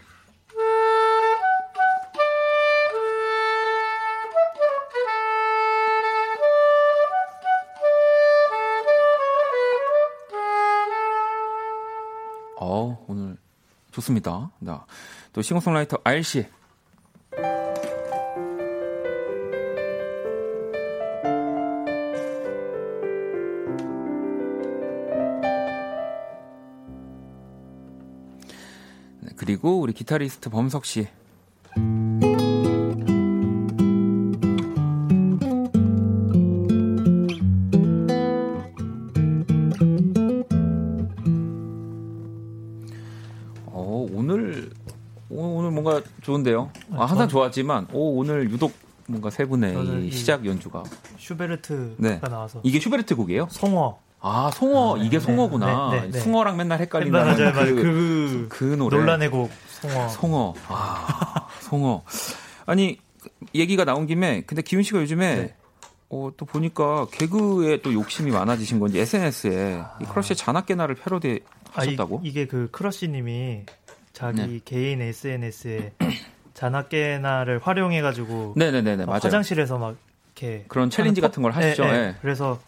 어, 12.60 13.04
오늘 13.08 13.38
좋습니다. 13.92 14.52
나. 14.60 14.86
또 15.34 15.42
싱어송라이터 15.42 15.98
알 16.04 16.24
씨. 16.24 16.46
그리고 29.64 29.80
우리 29.80 29.94
기타리스트 29.94 30.50
범석 30.50 30.84
씨. 30.84 31.08
어, 43.68 44.08
오늘 44.12 44.70
오, 45.30 45.38
오늘 45.38 45.72
뭔가 45.72 46.02
좋은데요. 46.22 46.70
아, 46.92 47.06
항상 47.06 47.30
좋았지만 47.30 47.88
오, 47.94 48.18
오늘 48.18 48.52
유독 48.52 48.74
뭔가 49.08 49.30
세 49.30 49.46
분의 49.46 50.12
시작 50.12 50.46
연주가 50.46 50.84
슈베르트가 51.18 51.96
네. 52.00 52.20
나와서 52.20 52.60
이게 52.64 52.82
슈베르트 52.82 53.16
곡이에요? 53.16 53.48
송어 53.50 53.98
아, 54.26 54.50
송어 54.54 54.98
이게 55.00 55.20
송어구나. 55.20 55.90
네, 55.92 56.02
네, 56.04 56.12
네. 56.12 56.20
숭어랑 56.20 56.56
맨날 56.56 56.80
헷갈린다. 56.80 57.26
맞아요, 57.26 57.52
맞아요. 57.52 57.76
그, 57.76 57.82
그, 57.82 58.46
그 58.50 58.64
노래. 58.78 58.98
논란의 58.98 59.30
곡 59.30 59.52
송어. 59.82 60.08
송어. 60.08 60.54
아, 60.70 61.48
송어. 61.60 62.04
아니 62.66 62.98
얘기가 63.54 63.84
나온 63.84 64.08
김에 64.08 64.42
근데 64.48 64.62
기훈 64.62 64.82
씨가 64.82 65.02
요즘에 65.02 65.36
네. 65.36 65.56
어, 66.10 66.32
또 66.38 66.46
보니까 66.46 67.08
개그에 67.12 67.82
또 67.82 67.92
욕심이 67.92 68.32
많아지신 68.32 68.80
건지 68.80 68.98
SNS에 69.00 69.84
이 70.02 70.06
크러쉬의 70.06 70.38
자나깨나를 70.38 70.96
패러디 70.96 71.42
아, 71.74 71.84
이, 71.84 71.88
하셨다고? 71.88 72.22
이게 72.24 72.48
그 72.48 72.70
크러쉬님이 72.72 73.64
자기 74.14 74.42
네. 74.42 74.60
개인 74.64 75.02
SNS에 75.02 75.92
자나깨나를 76.54 77.60
활용해가지고 77.62 78.54
네네네네 78.56 78.98
막 79.06 79.08
맞아요. 79.08 79.20
화장실에서 79.24 79.78
막 79.80 79.96
이렇게 80.38 80.64
그런 80.70 80.90
challenge 80.90 81.20
같은 81.20 81.44
걸 81.44 81.52
포- 81.52 81.58
하시죠. 81.60 81.84
네, 81.86 81.92
네. 81.92 81.98
예. 81.98 82.16
그래서 82.22 82.60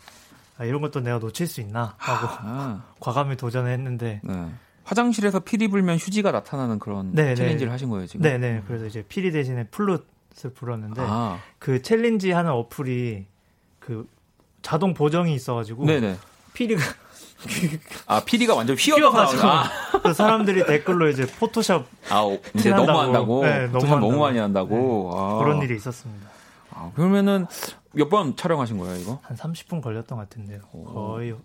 아, 0.57 0.63
이런 0.65 0.81
것도 0.81 1.01
내가 1.01 1.19
놓칠 1.19 1.47
수 1.47 1.61
있나 1.61 1.95
하고 1.97 2.27
아, 2.41 2.83
과감히 2.99 3.35
도전했는데 3.35 4.21
네. 4.23 4.45
화장실에서 4.83 5.39
피리 5.39 5.67
불면 5.67 5.97
휴지가 5.97 6.31
나타나는 6.31 6.79
그런 6.79 7.11
네, 7.13 7.25
네. 7.29 7.35
challenge를 7.35 7.71
하신 7.73 7.89
거예요 7.89 8.07
지금. 8.07 8.21
네네 8.21 8.63
그래서 8.67 8.85
이제 8.85 9.03
피리 9.07 9.31
대신에 9.31 9.65
플룻을 9.67 10.53
불었는데 10.53 11.01
아, 11.03 11.39
그 11.59 11.81
challenge 11.81 12.31
하는 12.31 12.51
어플이 12.51 13.25
그 13.79 14.07
자동 14.61 14.93
보정이 14.93 15.33
있어가지고 15.33 15.85
네네. 15.85 16.17
피리가 16.53 16.81
아 18.07 18.21
피리가 18.23 18.55
완전 18.55 18.75
휘어가지고. 18.77 19.43
그 20.03 20.13
사람들이 20.13 20.65
댓글로 20.65 21.09
이제 21.09 21.25
포토샵 21.25 21.85
아, 22.09 22.21
오, 22.21 22.39
이제. 22.53 22.69
너무 22.69 22.91
한다고. 22.99 23.43
네, 23.43 23.67
너무 23.67 23.85
너무. 23.87 24.19
많이 24.19 24.37
한다고. 24.39 25.11
아. 25.15 25.37
그런 25.43 25.61
일이 25.61 25.75
있었습니다. 25.75 26.29
아, 26.71 26.91
그러면은 26.95 27.45
몇 27.95 28.09
번 28.09 28.35
촬영하신 28.35 28.77
거예요 28.77 28.95
이거? 28.97 29.19
한 29.23 29.35
30분 29.37 29.81
걸렸던 29.81 30.17
것 30.17 30.29
같은데요. 30.29 30.59
오. 30.73 30.83
거의 30.85 31.35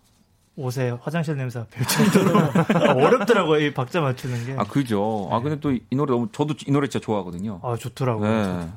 옷에 0.56 0.90
화장실 1.00 1.36
냄새가 1.36 1.66
별 1.70 1.86
정도로 1.86 2.38
아, 2.90 2.92
어렵더라고요. 2.92 3.60
이 3.60 3.72
박자 3.72 4.00
맞추는 4.00 4.46
게. 4.46 4.54
아 4.58 4.64
그죠. 4.64 5.28
아 5.30 5.40
근데 5.40 5.58
또 5.60 5.70
이 5.72 5.80
노래 5.96 6.12
너무 6.12 6.28
저도 6.32 6.54
이 6.66 6.70
노래 6.70 6.88
진짜 6.88 7.02
좋아하거든요. 7.04 7.60
아, 7.62 7.76
좋더라고요. 7.76 8.28
네. 8.58 8.68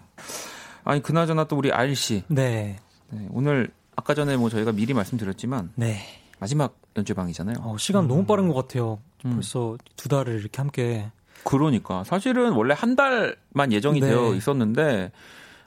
아니 0.85 1.01
그나저나 1.01 1.45
또 1.45 1.57
우리 1.57 1.71
알 1.71 1.95
씨. 1.95 2.23
네. 2.27 2.77
네, 3.09 3.27
오늘 3.31 3.71
아까 3.95 4.13
전에 4.13 4.37
뭐 4.37 4.49
저희가 4.49 4.71
미리 4.71 4.93
말씀드렸지만 4.93 5.71
네. 5.75 5.99
마지막 6.39 6.75
연주방이잖아요. 6.97 7.57
어, 7.61 7.77
시간 7.77 8.07
너무 8.07 8.25
빠른 8.25 8.47
것 8.47 8.53
같아요. 8.55 8.99
음. 9.25 9.33
벌써 9.35 9.77
두 9.95 10.09
달을 10.09 10.39
이렇게 10.39 10.57
함께. 10.61 11.11
그러니까 11.43 12.03
사실은 12.05 12.53
원래 12.53 12.73
한 12.77 12.95
달만 12.95 13.71
예정이 13.71 13.99
네. 13.99 14.07
되어 14.07 14.33
있었는데 14.33 15.11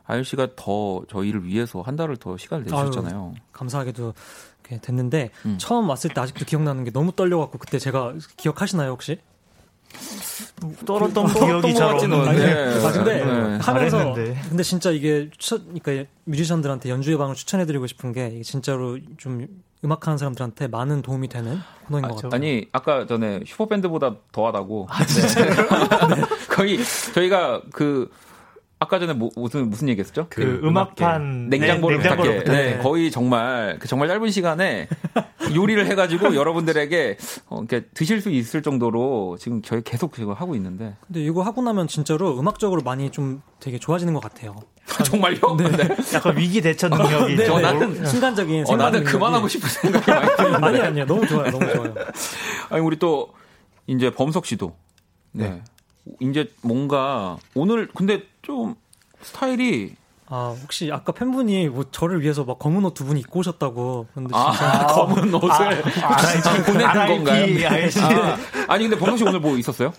아일 0.06 0.24
씨가 0.24 0.48
더 0.56 1.02
저희를 1.10 1.44
위해서 1.44 1.80
한 1.82 1.96
달을 1.96 2.16
더 2.16 2.36
시간을 2.36 2.64
내주셨잖아요. 2.64 3.34
감사하게도 3.52 4.14
이렇게 4.68 4.80
됐는데 4.80 5.30
음. 5.44 5.56
처음 5.58 5.88
왔을 5.88 6.10
때 6.10 6.20
아직도 6.20 6.44
기억나는 6.44 6.84
게 6.84 6.90
너무 6.90 7.12
떨려갖고 7.12 7.58
그때 7.58 7.78
제가 7.78 8.14
기억하시나요 8.36 8.90
혹시? 8.92 9.18
떨었던 10.84 11.12
떨었던 11.14 11.46
기억이 11.46 11.72
것잘 11.72 11.92
같지는 11.92 12.18
없는데. 12.18 12.52
않은데. 12.52 12.86
아 12.86 12.92
근데 12.92 13.24
네. 13.24 13.58
하면서 13.62 13.98
잘했는데. 13.98 14.40
근데 14.48 14.62
진짜 14.62 14.90
이게 14.90 15.30
추천, 15.38 15.78
그러니까 15.80 16.10
뮤지션들한테 16.24 16.90
연주의 16.90 17.16
방을 17.16 17.34
추천해드리고 17.34 17.86
싶은 17.86 18.12
게 18.12 18.42
진짜로 18.42 18.98
좀 19.16 19.46
음악하는 19.84 20.18
사람들한테 20.18 20.68
많은 20.68 21.02
도움이 21.02 21.28
되는 21.28 21.58
코너인 21.86 22.08
것 22.08 22.16
같아요. 22.16 22.30
아니 22.32 22.66
아까 22.72 23.06
전에 23.06 23.40
슈퍼밴드보다 23.46 24.16
더하다고. 24.32 24.88
네. 26.16 26.22
거의 26.50 26.78
저희가 27.14 27.62
그 27.72 28.10
아까 28.78 28.98
전에 28.98 29.14
뭐, 29.14 29.30
무슨 29.36 29.70
무슨 29.70 29.88
얘기했었죠? 29.88 30.26
그 30.28 30.60
음악판 30.62 31.48
냉장고를 31.48 31.96
네, 31.98 32.02
부탁해. 32.10 32.38
부탁해. 32.38 32.62
네, 32.74 32.78
거의 32.82 33.10
정말 33.10 33.78
그 33.80 33.88
정말 33.88 34.06
짧은 34.08 34.30
시간에 34.30 34.86
요리를 35.54 35.86
해가지고 35.86 36.34
여러분들에게 36.34 37.16
어, 37.48 37.58
이렇게 37.60 37.86
드실 37.94 38.20
수 38.20 38.28
있을 38.30 38.60
정도로 38.62 39.38
지금 39.40 39.62
저희 39.62 39.80
계속 39.82 40.14
지금 40.14 40.34
하고 40.34 40.54
있는데 40.56 40.94
근데 41.06 41.22
이거 41.24 41.40
하고 41.42 41.62
나면 41.62 41.88
진짜로 41.88 42.38
음악적으로 42.38 42.82
많이 42.82 43.10
좀 43.10 43.40
되게 43.60 43.78
좋아지는 43.78 44.12
것 44.12 44.20
같아요. 44.20 44.54
정말요? 45.06 45.38
네. 45.56 45.96
약간 46.14 46.36
위기 46.36 46.60
대처 46.60 46.88
능력이 46.90 47.34
네, 47.36 47.46
저 47.46 47.58
네. 47.58 47.62
나는- 47.62 48.06
순간적인 48.06 48.62
어, 48.62 48.66
생각 48.66 48.84
나는 48.84 49.04
능력이- 49.04 49.10
그만하고 49.12 49.48
싶은 49.48 49.68
생각이 49.70 50.10
많이 50.10 50.26
들어요. 50.36 50.54
아니 50.60 50.80
아니요 50.80 51.06
너무 51.06 51.26
좋아요 51.26 51.50
너무 51.50 51.66
좋아요. 51.72 51.94
아니 52.68 52.82
우리 52.82 52.98
또 52.98 53.30
이제 53.86 54.10
범석 54.10 54.44
씨도 54.44 54.76
네. 55.32 55.62
이제 56.20 56.48
뭔가 56.62 57.36
오늘 57.54 57.88
근데 57.94 58.22
좀 58.46 58.76
스타일이 59.22 59.96
아 60.28 60.54
혹시 60.62 60.90
아까 60.92 61.10
팬분이 61.12 61.68
뭐 61.68 61.84
저를 61.90 62.22
위해서 62.22 62.44
막 62.44 62.58
검은 62.60 62.84
옷 62.84 62.94
두 62.94 63.04
분 63.04 63.16
입고 63.16 63.40
오셨다고 63.40 64.06
그런데 64.14 64.32
아, 64.36 64.52
진짜 64.52 64.86
검은 64.94 65.34
옷을 65.34 65.82
보내는 66.64 66.86
RIP, 66.86 67.24
건가요? 67.24 67.42
RIP. 67.68 68.00
아, 68.00 68.36
아니 68.68 68.88
근데 68.88 68.98
범석 68.98 69.18
씨 69.18 69.24
오늘 69.24 69.40
뭐 69.40 69.56
있었어요? 69.56 69.92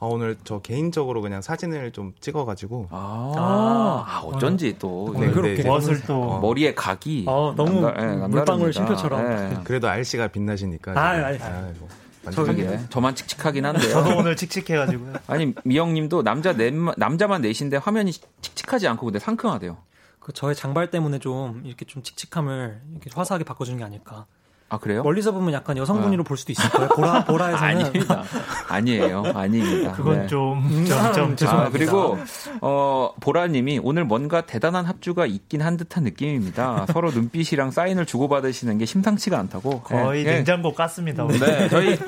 아, 0.00 0.06
오늘 0.06 0.36
저 0.44 0.60
개인적으로 0.60 1.20
그냥 1.20 1.42
사진을 1.42 1.92
좀 1.92 2.12
찍어가지고 2.20 2.88
아, 2.90 3.32
아, 3.36 4.04
아, 4.06 4.20
어쩐지 4.24 4.76
또 4.78 5.14
네, 5.18 5.30
그렇게 5.30 5.62
네, 5.62 5.68
무엇을 5.68 6.02
또 6.06 6.38
머리에 6.40 6.74
각이 6.74 7.24
어, 7.28 7.52
너무 7.56 7.80
남다- 7.82 7.96
예, 7.96 8.04
남다릅니다. 8.04 8.28
물방울 8.28 8.72
쉼표처럼. 8.72 9.32
예. 9.32 9.58
그래도 9.64 9.88
알씨가 9.88 10.28
빛나시니까 10.28 10.92
아, 10.92 11.32
지금. 11.32 11.46
아, 11.46 11.60
뭐, 11.78 11.88
그러게 12.24 12.78
저만 12.90 13.14
칙칙하긴 13.14 13.64
한데요. 13.64 13.90
저도 13.90 14.16
오늘 14.16 14.36
칙칙해가지고요. 14.36 15.14
아니 15.26 15.54
미영님도 15.64 16.22
남자 16.22 16.52
넷 16.52 16.72
남자만 16.96 17.42
넷인데 17.42 17.78
화면이 17.78 18.12
칙칙하지 18.12 18.88
않고 18.88 19.06
근데 19.06 19.18
상큼하대요. 19.18 19.78
그 20.18 20.32
저의 20.32 20.54
장발 20.54 20.90
때문에 20.90 21.18
좀 21.18 21.62
이렇게 21.64 21.84
좀 21.86 22.02
칙칙함을 22.02 22.82
이렇게 22.92 23.10
화사하게 23.14 23.44
바꿔주는 23.44 23.78
게 23.78 23.84
아닐까. 23.84 24.26
아 24.70 24.78
그래요? 24.78 25.02
멀리서 25.02 25.32
보면 25.32 25.52
약간 25.52 25.76
여성분이로 25.76 26.22
볼 26.22 26.36
수도 26.36 26.52
있을 26.52 26.70
거예요. 26.70 26.88
보라 26.90 27.24
보라에서는 27.24 27.64
아닙니다. 27.84 28.22
아니에요. 28.68 29.24
아닙니다. 29.34 29.92
그건 29.92 30.20
네. 30.20 30.26
좀, 30.28 30.58
음, 30.58 30.86
좀, 30.86 30.86
좀, 30.86 30.96
아, 30.96 31.08
아, 31.08 31.12
죄송합니다. 31.36 31.70
그리고 31.70 32.16
어 32.60 33.12
보라님이 33.20 33.80
오늘 33.82 34.04
뭔가 34.04 34.42
대단한 34.42 34.84
합주가 34.86 35.26
있긴 35.26 35.60
한 35.60 35.76
듯한 35.76 36.04
느낌입니다. 36.04 36.86
서로 36.92 37.10
눈빛이랑 37.10 37.72
사인을 37.72 38.06
주고받으시는 38.06 38.78
게 38.78 38.86
심상치가 38.86 39.38
않다고. 39.40 39.80
거의 39.80 40.24
예, 40.24 40.28
예. 40.30 40.34
냉장고 40.36 40.72
깠습니다. 40.72 41.24
오늘. 41.24 41.40
네, 41.40 41.68
저희 41.68 41.98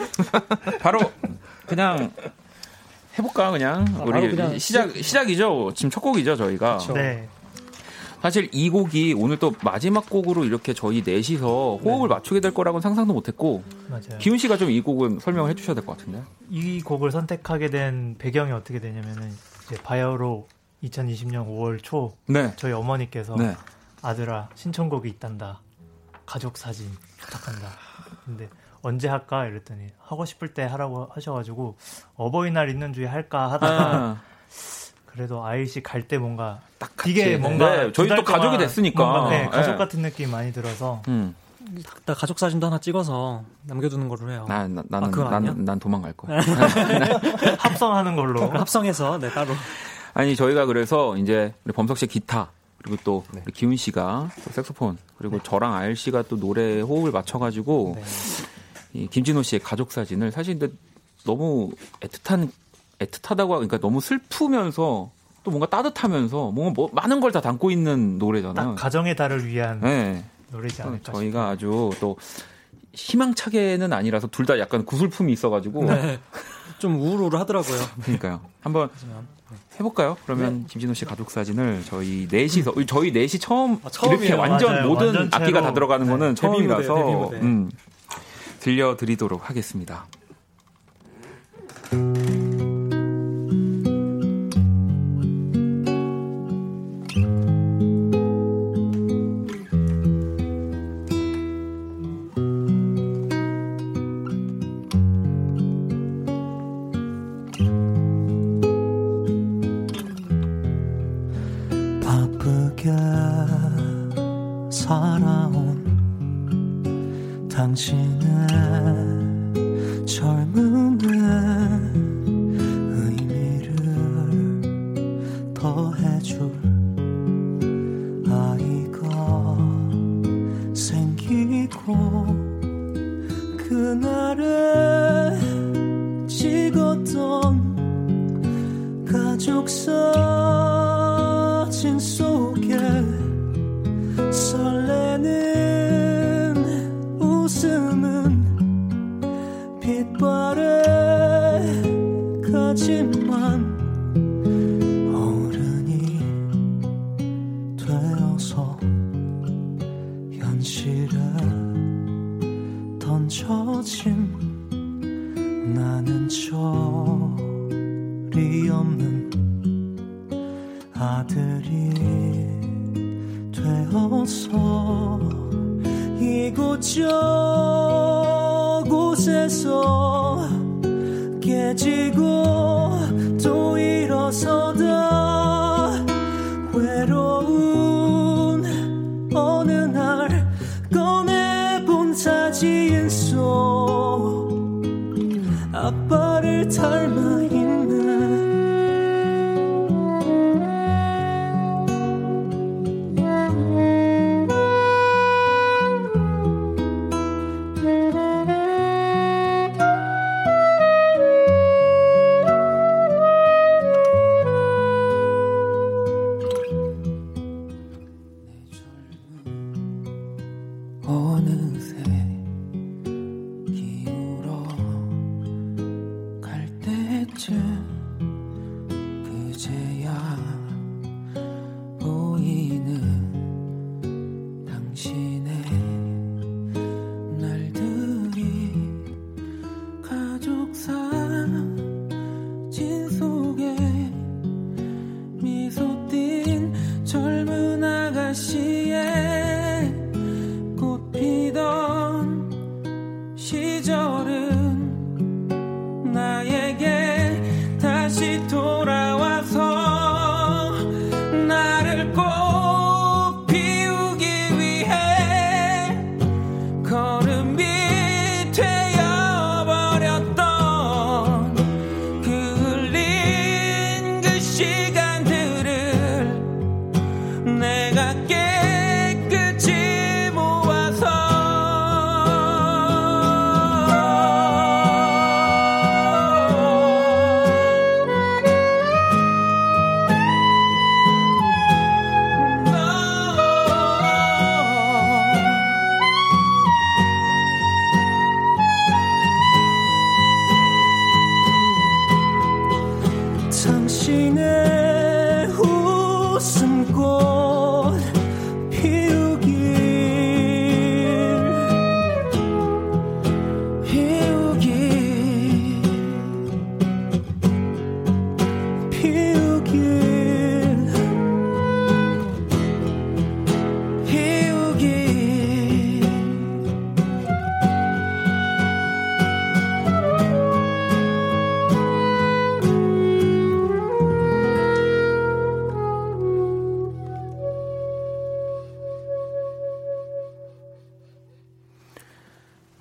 바로 0.80 1.00
그냥 1.66 2.12
해볼까 3.18 3.50
그냥 3.50 3.84
아, 3.98 4.04
우리 4.04 4.30
그냥 4.30 4.56
시작 4.58 4.94
시작이죠. 4.96 5.72
지금 5.74 5.90
첫 5.90 6.00
곡이죠 6.00 6.36
저희가. 6.36 6.78
그쵸. 6.78 6.92
네. 6.92 7.28
사실 8.22 8.48
이 8.52 8.70
곡이 8.70 9.14
오늘 9.18 9.36
또 9.38 9.52
마지막 9.64 10.08
곡으로 10.08 10.44
이렇게 10.44 10.72
저희 10.72 11.02
넷이서 11.04 11.80
호흡을 11.84 12.08
맞추게 12.08 12.38
될 12.40 12.54
거라고는 12.54 12.80
상상도 12.80 13.12
못했고 13.12 13.64
맞아요. 13.88 14.18
기훈 14.20 14.38
씨가 14.38 14.56
좀 14.56 14.70
이 14.70 14.80
곡은 14.80 15.18
설명을 15.18 15.50
해주셔야 15.50 15.74
될 15.74 15.84
것 15.84 15.98
같은데. 15.98 16.22
이 16.48 16.80
곡을 16.82 17.10
선택하게 17.10 17.68
된 17.70 18.14
배경이 18.18 18.52
어떻게 18.52 18.78
되냐면은 18.78 19.32
이제 19.66 19.76
바야흐로 19.82 20.46
2020년 20.84 21.46
5월 21.48 21.82
초 21.82 22.12
네. 22.26 22.52
저희 22.56 22.72
어머니께서 22.72 23.34
네. 23.36 23.54
아들아 24.02 24.48
신청곡이 24.54 25.08
있단다 25.08 25.60
가족 26.26 26.56
사진 26.56 26.86
부탁한다 27.18 27.68
근데 28.24 28.48
언제 28.82 29.08
할까 29.08 29.46
이랬더니 29.46 29.88
하고 29.98 30.24
싶을 30.24 30.54
때 30.54 30.62
하라고 30.64 31.08
하셔가지고 31.12 31.76
어버이날 32.16 32.68
있는 32.68 32.92
주에 32.92 33.06
할까 33.06 33.50
하다가 33.52 33.96
아, 33.96 34.20
그래도 35.12 35.44
아이씨 35.44 35.82
갈 35.82 36.02
때 36.08 36.18
뭔가 36.18 36.60
딱 36.78 36.90
이게 37.06 37.24
같이. 37.24 37.36
뭔가 37.36 37.76
네, 37.76 37.92
저희 37.92 38.08
또 38.08 38.24
가족이 38.24 38.58
됐으니까. 38.58 39.04
뭔가, 39.04 39.30
네, 39.30 39.46
가족 39.48 39.72
네. 39.72 39.76
같은 39.78 40.00
느낌이 40.02 40.30
많이 40.30 40.52
들어서 40.52 41.02
음. 41.08 41.34
딱 42.04 42.16
가족 42.18 42.38
사진도 42.38 42.66
하나 42.66 42.78
찍어서 42.78 43.44
남겨두는 43.64 44.08
걸로 44.08 44.30
해요. 44.30 44.46
난, 44.48 44.74
나, 44.74 44.82
나는 44.88 45.08
아, 45.08 45.10
그건 45.10 45.32
아니야? 45.34 45.52
난, 45.52 45.64
난 45.64 45.78
도망갈 45.78 46.12
거야. 46.14 46.40
합성하는 47.58 48.16
걸로 48.16 48.50
합성해서 48.50 49.18
네 49.18 49.30
따로. 49.30 49.52
아니 50.14 50.34
저희가 50.36 50.66
그래서 50.66 51.16
이제 51.16 51.54
우리 51.64 51.72
범석 51.72 51.98
씨 51.98 52.06
기타 52.06 52.50
그리고 52.82 52.96
또 53.04 53.24
우리 53.32 53.52
기훈 53.52 53.76
씨가 53.76 54.30
또 54.44 54.50
색소폰 54.50 54.98
그리고 55.16 55.40
저랑 55.42 55.74
아일 55.74 55.94
씨가 55.94 56.22
또 56.22 56.38
노래 56.38 56.80
호흡을 56.80 57.12
맞춰가지고 57.12 57.94
네. 57.96 58.02
이 58.94 59.06
김진호 59.06 59.42
씨의 59.42 59.60
가족 59.60 59.92
사진을 59.92 60.32
사실 60.32 60.58
근데 60.58 60.74
너무 61.24 61.70
애틋한 62.00 62.50
애틋하다고 63.06 63.36
하니까 63.38 63.56
그러니까 63.56 63.78
너무 63.78 64.00
슬프면서 64.00 65.10
또 65.44 65.50
뭔가 65.50 65.66
따뜻하면서 65.68 66.50
뭔가 66.52 66.72
뭐 66.74 66.88
많은 66.92 67.20
걸 67.20 67.32
다 67.32 67.40
담고 67.40 67.70
있는 67.70 68.18
노래잖아요. 68.18 68.54
딱 68.54 68.74
가정의 68.76 69.16
달을 69.16 69.46
위한 69.46 69.80
네. 69.80 70.24
노래지 70.50 70.82
않을까 70.82 71.12
저희가 71.12 71.48
아주 71.48 71.90
또 72.00 72.16
희망차게는 72.94 73.92
아니라서 73.92 74.26
둘 74.28 74.44
다 74.46 74.58
약간 74.58 74.84
구슬픔이 74.84 75.32
있어가지고 75.32 75.84
네. 75.84 76.20
좀 76.78 77.00
우울우울 77.00 77.36
하더라고요. 77.36 77.78
그러니까요. 78.02 78.40
한번 78.60 78.90
해볼까요? 79.78 80.16
그러면 80.26 80.66
김진호 80.66 80.92
씨 80.94 81.04
가족 81.04 81.30
사진을 81.30 81.82
저희 81.86 82.28
넷이서 82.30 82.74
저희 82.86 83.10
넷이 83.12 83.38
처음 83.40 83.78
아. 83.82 84.06
이렇게 84.06 84.32
완전 84.34 84.72
맞아요. 84.74 84.88
모든 84.88 85.06
완전체로. 85.06 85.42
악기가 85.42 85.62
다 85.62 85.72
들어가는 85.72 86.06
네. 86.06 86.10
거는 86.12 86.34
데뷔 86.34 86.40
처음이라서 86.40 86.94
무대, 86.94 87.04
데뷔 87.04 87.16
무대. 87.16 87.36
음, 87.38 87.70
들려드리도록 88.60 89.48
하겠습니다. 89.48 90.06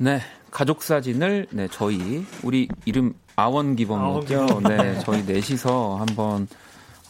네, 0.02 0.20
가족 0.49 0.82
사진을 0.82 1.45
네 1.52 1.68
저희 1.70 2.26
우리 2.41 2.68
이름 2.86 3.14
아원기범이었죠. 3.36 4.41
아원기범. 4.41 4.64
네, 4.64 4.99
저희 5.02 5.24
넷이서 5.24 5.97
한번 5.97 6.47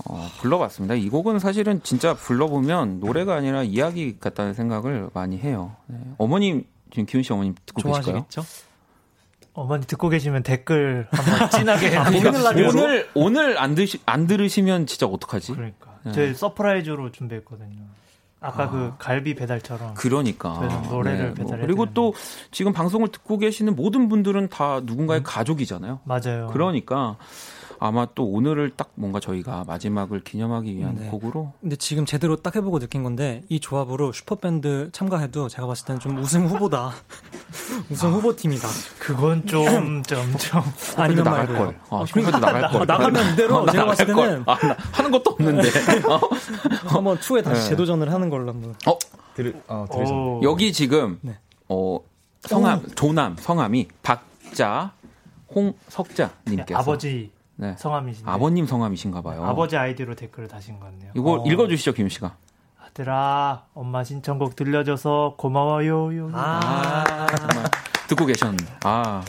어, 0.06 0.30
불러봤습니다. 0.42 0.96
이 0.96 1.08
곡은 1.08 1.39
사실은 1.39 1.82
진짜 1.84 2.14
불러보면 2.14 3.00
노래가 3.00 3.36
아니라 3.36 3.64
이야기 3.64 4.20
같다는 4.20 4.54
생각을 4.54 5.10
많이 5.14 5.38
해요. 5.38 5.74
네. 5.88 6.00
어머님 6.18 6.66
지금 6.89 7.06
기훈 7.06 7.24
씨 7.24 7.32
어머님 7.32 7.56
듣고 7.66 7.82
계실까요? 7.82 8.26
좋아하시겠죠? 8.30 8.44
어머니 9.54 9.86
듣고 9.86 10.10
계시면 10.10 10.44
댓글 10.44 11.08
한번 11.12 11.50
진하게 11.52 11.92
그러니까 11.92 12.50
오늘 12.50 13.10
오늘 13.14 13.58
안 13.58 13.74
드시 13.74 14.00
안 14.06 14.28
들으시면 14.28 14.86
진짜 14.86 15.06
어떡하지? 15.06 15.54
그러니까 15.54 15.98
네. 16.04 16.12
저희 16.12 16.34
surprise로 16.34 17.14
준비했거든요. 17.14 17.86
아까 18.42 18.64
아. 18.64 18.70
그 18.70 18.94
갈비 18.98 19.36
배달처럼 19.36 19.94
그러니까 19.94 20.50
노래를 20.89 21.28
뭐 21.28 21.36
배달해 21.36 21.62
그리고 21.62 21.86
또 21.94 22.14
지금 22.50 22.74
방송을 22.74 23.10
듣고 23.10 23.38
계시는 23.38 23.76
모든 23.76 24.10
분들은 24.10 24.50
다 24.50 24.82
누군가의 24.84 25.22
가족이잖아요. 25.24 26.00
맞아요. 26.04 26.50
그러니까 26.52 27.18
아마 27.84 28.06
또 28.14 28.26
오늘을 28.26 28.70
딱 28.78 28.92
뭔가 28.94 29.20
저희가 29.20 29.64
마지막을 29.66 30.20
기념하기 30.24 30.78
위한 30.78 30.96
네. 31.00 31.08
곡으로 31.08 31.54
근데 31.62 31.76
지금 31.76 32.06
제대로 32.06 32.36
딱 32.36 32.56
해보고 32.56 32.78
느낀 32.78 33.02
건데 33.02 33.42
이 33.50 33.60
조합으로 33.60 34.12
슈퍼밴드 34.12 34.92
참가해도 34.92 35.50
제가 35.50 35.66
봤을 35.66 35.88
때는 35.88 36.00
좀 36.00 36.16
우승 36.20 36.46
후보다. 36.46 36.92
우승 37.90 38.12
후보 38.14 38.36
팀이다. 38.36 38.68
그건 39.00 39.48
좀 39.48 40.04
점점 40.06 40.64
아니면 40.96 41.24
나갈 41.24 41.48
말고요. 41.48 41.58
걸. 41.58 41.80
아, 41.90 42.06
슈퍼밴드 42.06 42.38
나갈 42.38 42.70
걸. 42.70 42.86
나가면 42.86 43.34
이대로 43.34 43.58
어, 43.58 43.72
제가 43.72 43.86
봤을 43.86 44.06
걸. 44.14 44.28
때는 44.30 44.44
아, 44.46 44.56
나 44.60 44.78
하는 44.92 45.10
것도 45.10 45.32
없는데. 45.32 45.70
어? 46.08 46.20
한번 46.86 47.18
투에 47.18 47.42
다시 47.42 47.64
네. 47.64 47.70
재도전을 47.70 48.14
하는 48.14 48.30
걸로 48.30 48.50
한번. 48.54 48.76
어, 48.86 48.96
들으, 49.34 49.56
어, 49.68 49.88
들으셨 49.92 50.14
오. 50.14 50.40
여기 50.44 50.72
지금 50.72 51.18
네. 51.22 51.36
어 51.68 51.98
성함 52.42 52.86
조남 52.94 53.36
성함이 53.40 53.88
박자 54.04 54.92
홍석자 55.56 56.30
님께서 56.48 56.80
아버지 56.80 57.32
네. 57.56 57.76
성함이신데 57.78 58.30
아버님 58.30 58.66
성함이신가 58.66 59.22
봐요. 59.22 59.43
아버지 59.43 59.78
아이디로 59.78 60.16
댓글을 60.16 60.47
다신 60.47 60.80
것 60.80 60.86
같네요. 60.86 61.12
이거 61.16 61.41
어. 61.41 61.45
읽어 61.45 61.68
주시죠, 61.68 61.93
김 61.93 62.10
씨가. 62.10 62.36
아들아 62.80 63.66
엄마 63.74 64.04
신청곡 64.04 64.56
들려줘서 64.56 65.36
고마워요. 65.38 66.18
요. 66.18 66.30
아, 66.34 67.28
정말 67.38 67.66
듣고 68.08 68.26
계셨네. 68.26 68.58
아, 68.84 69.24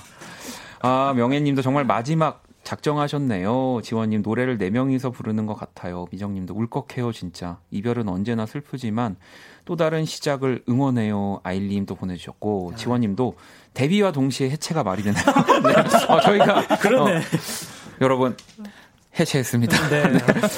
아 0.81 1.13
명예님도 1.15 1.63
정말 1.63 1.85
마지막 1.85 2.43
작정하셨네요. 2.65 3.81
지원님 3.83 4.23
노래를 4.23 4.57
네 4.59 4.71
명이서 4.71 5.11
부르는 5.11 5.47
것 5.47 5.55
같아요. 5.55 6.07
미정님도 6.11 6.55
울컥해요, 6.55 7.13
진짜. 7.13 7.59
이별은 7.71 8.09
언제나 8.09 8.47
슬프지만 8.47 9.17
또 9.65 9.77
다른 9.77 10.05
시작을 10.05 10.63
응원해요. 10.69 11.41
아일님도 11.43 11.95
보내주셨고 11.97 12.75
지원님도 12.77 13.35
데뷔와 13.75 14.13
동시에 14.13 14.51
해체가 14.51 14.83
말이 14.83 15.03
되나요? 15.03 15.25
네. 15.65 16.13
어, 16.13 16.21
저희가 16.21 16.67
그러네. 16.79 17.17
어, 17.17 17.21
여러분 18.03 18.37
해체했습니다. 19.19 19.89
네. 19.91 20.03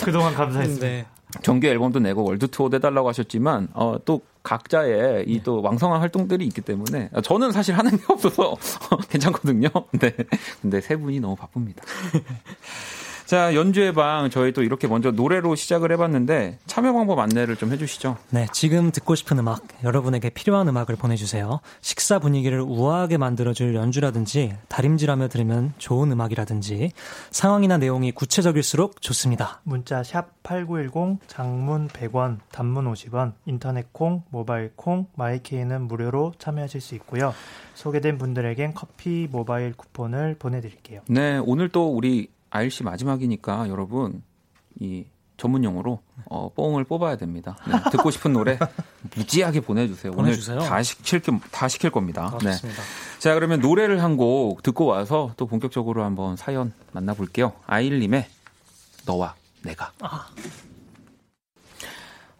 그동안 0.05 0.35
감사했습니다. 0.35 0.87
네. 0.87 1.07
정규 1.43 1.67
앨범도 1.67 1.99
내고 1.99 2.23
월드 2.25 2.47
투어도 2.49 2.77
해달라고 2.77 3.09
하셨지만 3.09 3.69
어, 3.73 3.97
또 4.05 4.21
각자의 4.45 5.25
이 5.27 5.41
또 5.43 5.61
왕성한 5.63 6.01
활동들이 6.01 6.45
있기 6.47 6.61
때문에 6.61 7.11
어, 7.13 7.21
저는 7.21 7.51
사실 7.53 7.77
하는 7.77 7.91
게 7.97 8.05
없어서 8.09 8.57
괜찮거든요. 9.11 9.69
네. 9.99 10.15
근데 10.63 10.81
세 10.81 10.97
분이 10.97 11.21
너무 11.21 11.35
바쁩니다. 11.37 11.83
자 13.27 13.55
연주의 13.55 13.93
방 13.95 14.29
저희 14.29 14.53
또 14.53 14.63
이렇게 14.63 14.87
먼저 14.87 15.11
노래로 15.11 15.55
시작을 15.55 15.91
해봤는데 15.93 16.59
참여 16.67 16.93
방법 16.93 17.19
안내를 17.21 17.57
좀 17.57 17.73
해주시죠. 17.73 18.19
네, 18.31 18.47
지금 18.53 18.91
듣고 18.91 19.15
싶은 19.15 19.39
음악, 19.39 19.63
여러분에게 19.83 20.29
필요한 20.29 20.69
음악을 20.69 20.97
보내주세요. 20.97 21.61
식사 21.81 22.19
분위기를 22.19 22.61
우아하게 22.61 23.17
만들어줄 23.17 23.75
연주라든지, 23.75 24.55
다림질하며 24.69 25.29
들으면 25.29 25.73
좋은 25.79 26.13
음악이라든지, 26.13 26.93
상황이나 27.31 27.79
내용이 27.79 28.13
구체적일수록 28.13 29.01
좋습니다. 29.01 29.61
문자 29.63 30.03
샵 30.03 30.43
8910 30.43 31.21
장문 31.27 31.89
100원 31.89 32.39
단문 32.53 32.93
50원 32.93 33.33
인터넷 33.47 33.91
콩 33.93 34.23
모바일 34.31 34.73
콩 34.77 35.07
마이케이는 35.17 35.83
무료로 35.83 36.35
참여하실 36.39 36.81
수 36.83 36.95
있고요. 36.97 37.33
소개된 37.75 38.19
분들에겐 38.19 38.75
커피 38.75 39.29
모바일 39.31 39.73
쿠폰을 39.73 40.37
보내드릴게요. 40.39 41.01
네 41.09 41.39
오늘 41.39 41.71
또 41.71 41.91
우리 41.91 42.29
아일씨 42.55 42.85
마지막이니까 42.85 43.69
여러분 43.69 44.23
이 44.79 45.05
전문 45.37 45.65
용어로 45.65 46.01
어, 46.27 46.53
뽕을 46.55 46.85
뽑아야 46.85 47.17
됩니다. 47.17 47.57
네, 47.67 47.75
듣고 47.91 48.13
싶은 48.13 48.33
노래 48.33 48.57
무지하게 49.17 49.61
보내주세요. 49.61 50.13
보내주세요. 50.13 50.59
오늘 50.59 50.69
다 50.69 50.81
시킬 50.85 51.19
겸- 51.21 51.41
다 51.51 51.67
시킬 51.67 51.91
겁니다. 51.91 52.31
아, 52.33 52.39
네. 52.39 52.53
자 53.19 53.35
그러면 53.35 53.59
노래를 53.61 54.03
한 54.05 54.17
곡 54.17 54.63
듣고 54.63 54.87
와서 54.87 55.33
또 55.37 55.47
본격적으로 55.47 56.05
한번 56.05 56.37
사연 56.37 56.73
만나볼게요. 56.93 57.53
아일님의 57.67 58.29
너와 59.07 59.35
내가. 59.65 59.93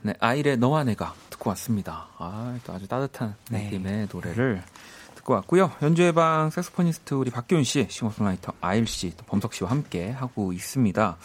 네, 0.03 0.15
아일의 0.21 0.59
너와 0.59 0.85
내가 0.85 1.15
듣고 1.31 1.51
왔습니다. 1.51 2.07
아, 2.19 2.57
또 2.65 2.73
아주 2.75 2.87
따뜻한 2.87 3.35
네. 3.51 3.65
느낌의 3.65 4.09
노래를 4.13 4.63
듣고 5.25 5.33
왔고요. 5.33 5.73
연주의 5.83 6.13
방 6.13 6.51
색소포니스트 6.51 7.15
우리 7.15 7.31
박기훈 7.31 7.65
씨, 7.65 7.87
싱어송라이터 7.91 8.53
아일 8.61 8.87
씨, 8.87 9.17
또 9.17 9.25
범석 9.25 9.55
씨와 9.55 9.71
함께 9.71 10.11
하고 10.11 10.53
있습니다. 10.53 11.17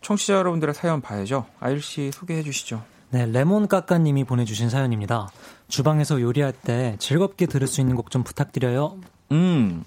청취자 0.00 0.34
여러분들의 0.34 0.74
사연 0.74 1.00
봐야죠. 1.02 1.44
아일 1.60 1.82
씨 1.82 2.10
소개해 2.12 2.42
주시죠. 2.42 2.82
네, 3.10 3.26
레몬 3.26 3.68
까까님이 3.68 4.24
보내주신 4.24 4.70
사연입니다. 4.70 5.28
주방에서 5.66 6.20
요리할 6.20 6.52
때 6.52 6.96
즐겁게 6.98 7.46
들을 7.46 7.66
수 7.66 7.80
있는 7.80 7.96
곡 7.96 8.10
좀 8.10 8.22
부탁드려요. 8.22 8.98
음, 9.32 9.84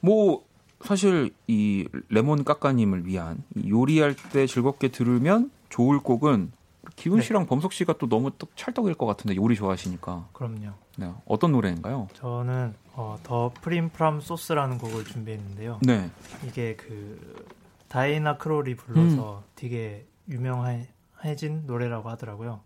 뭐 0.00 0.44
사실 0.82 1.34
이 1.46 1.86
레몬 2.08 2.44
까까님을 2.44 3.06
위한 3.06 3.42
이 3.56 3.70
요리할 3.70 4.14
때 4.32 4.46
즐겁게 4.46 4.88
들으면 4.88 5.50
좋을 5.68 5.98
곡은 5.98 6.52
기훈 6.96 7.18
네. 7.18 7.24
씨랑 7.24 7.46
범석 7.46 7.72
씨가 7.72 7.94
또 7.98 8.08
너무 8.08 8.30
또 8.38 8.46
찰떡일 8.56 8.94
것 8.94 9.06
같은데 9.06 9.34
요리 9.36 9.56
좋아하시니까 9.56 10.28
그럼요. 10.32 10.70
네, 10.96 11.12
어떤 11.26 11.52
노래인가요? 11.52 12.08
저는 12.14 12.74
어, 12.92 13.18
The 13.24 13.52
Frim 13.60 13.88
Fram 13.90 14.20
Sauce라는 14.20 14.78
곡을 14.78 15.04
준비했는데요. 15.04 15.80
네, 15.82 16.08
이게 16.46 16.76
그 16.76 17.46
다이나 17.88 18.36
크롤이 18.38 18.76
불러서 18.76 19.42
되게 19.56 20.06
유명해진 20.28 21.64
노래라고 21.66 22.08
하더라고요. 22.10 22.60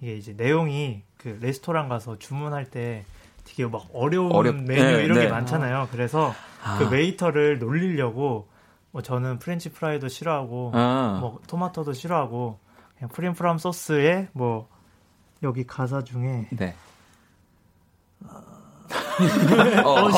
이게 0.00 0.16
이제 0.16 0.32
내용이 0.36 1.02
그 1.16 1.38
레스토랑 1.40 1.88
가서 1.88 2.18
주문할 2.18 2.66
때 2.70 3.04
되게 3.44 3.66
막 3.66 3.86
어려운 3.92 4.32
어렵- 4.32 4.54
메뉴 4.62 4.82
네, 4.82 5.04
이런 5.04 5.18
네. 5.18 5.24
게 5.26 5.30
많잖아요. 5.30 5.88
그래서 5.90 6.32
아. 6.64 6.78
그 6.78 6.88
웨이터를 6.90 7.58
놀리려고 7.58 8.48
뭐 8.90 9.02
저는 9.02 9.38
프렌치 9.38 9.70
프라이도 9.70 10.08
싫어하고 10.08 10.72
아. 10.74 11.18
뭐 11.20 11.40
토마토도 11.46 11.92
싫어하고 11.92 12.58
Frim 13.06 13.32
Fram 13.32 13.58
Sauce에 13.58 14.28
뭐 14.32 14.68
여기 15.42 15.66
가사 15.66 16.02
중에 16.02 16.48
네. 16.50 16.74
어, 19.84 20.08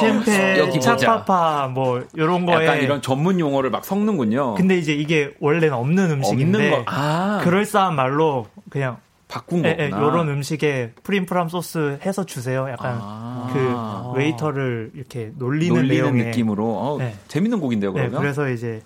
여기 0.59 0.79
보자. 0.79 0.97
chafafa 0.97 1.69
뭐 1.69 2.05
이런 2.15 2.47
거에 2.47 2.67
약간 2.67 2.83
이런 2.83 3.03
전문 3.03 3.41
용어를 3.41 3.71
막 3.71 3.85
섞는군요. 3.85 4.55
근데 4.55 4.79
이제 4.79 4.93
이게 4.95 5.35
원래는 5.41 5.75
없는 5.75 6.11
음식인데 6.11 6.85
아, 6.87 7.41
그럴싸한 7.43 7.97
말로 7.97 8.47
그냥 8.69 8.99
바꾼 9.29 9.65
예, 9.65 9.77
예, 9.79 9.91
거구나. 9.91 10.07
요런 10.07 10.29
음식에 10.29 10.93
Frim 11.03 11.26
Fram 11.26 11.49
Sauce 11.49 11.99
해서 12.05 12.25
주세요. 12.27 12.69
약간 12.69 12.99
아. 13.01 13.51
그 13.53 14.19
웨이터를 14.19 14.91
이렇게 14.95 15.33
놀리는, 15.37 15.75
놀리는 15.75 16.15
느낌으로 16.17 16.65
어, 16.67 16.97
네. 16.99 17.15
재밌는 17.29 17.61
곡인데요, 17.61 17.93
네, 17.93 18.01
그러면. 18.01 18.21
그래서 18.21 18.49
이제 18.49 18.83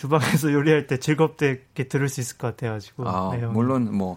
주방에서 0.00 0.50
요리할 0.54 0.86
때 0.86 0.98
즐겁게 0.98 1.60
들을 1.88 2.08
수 2.08 2.20
있을 2.22 2.38
것 2.38 2.56
같아가지고 2.56 3.06
아, 3.06 3.36
내용이. 3.36 3.52
물론 3.52 3.94
뭐 3.94 4.16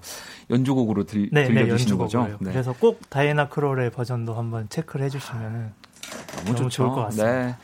연주곡으로 0.50 1.04
들, 1.04 1.30
네, 1.30 1.42
네, 1.42 1.48
들려주시는 1.48 1.98
거죠. 1.98 2.20
연주곡으로요. 2.20 2.38
네. 2.40 2.52
그래서 2.52 2.74
꼭 2.74 3.10
다이애나 3.10 3.50
크롤의 3.50 3.92
버전도 3.92 4.34
한번 4.34 4.70
체크를 4.70 5.06
해주시면은 5.06 5.74
너무, 6.46 6.58
너무. 6.58 6.70
좋을 6.70 6.88
것 6.88 6.96
같습니다. 6.96 7.48
네. 7.48 7.56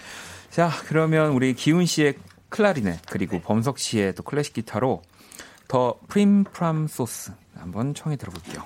자, 0.50 0.70
그러면 0.88 1.32
우리 1.32 1.54
기훈 1.54 1.86
씨의 1.86 2.16
클라리넷 2.50 3.00
그리고 3.10 3.40
범석 3.40 3.80
씨의 3.80 4.16
또 4.16 4.24
클래식 4.24 4.54
기타로 4.54 5.02
더 5.70 5.96
프림 6.10 6.44
프람 6.44 6.88
소스 6.88 7.32
한번 7.56 7.94
청해 7.94 8.18
들어볼게요. 8.18 8.64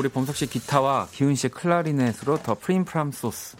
우리 0.00 0.08
범석 0.08 0.34
씨 0.34 0.46
기타와 0.46 1.08
기훈 1.12 1.34
씨의 1.34 1.50
클라리넷으로 1.50 2.42
더 2.42 2.54
프림프람 2.54 3.12
소스 3.12 3.58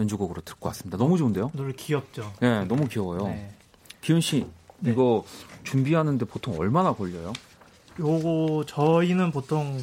연주곡으로 0.00 0.40
듣고 0.40 0.68
왔습니다. 0.68 0.96
너무 0.96 1.18
좋은데요? 1.18 1.50
노래 1.52 1.74
귀엽죠. 1.74 2.32
네, 2.40 2.64
너무 2.64 2.88
귀여워요. 2.88 3.26
네. 3.26 3.52
기훈 4.00 4.22
씨 4.22 4.46
이거 4.82 5.24
준비하는데 5.64 6.24
보통 6.24 6.58
얼마나 6.58 6.94
걸려요? 6.94 7.34
요거 8.00 8.64
저희는 8.66 9.30
보통 9.30 9.78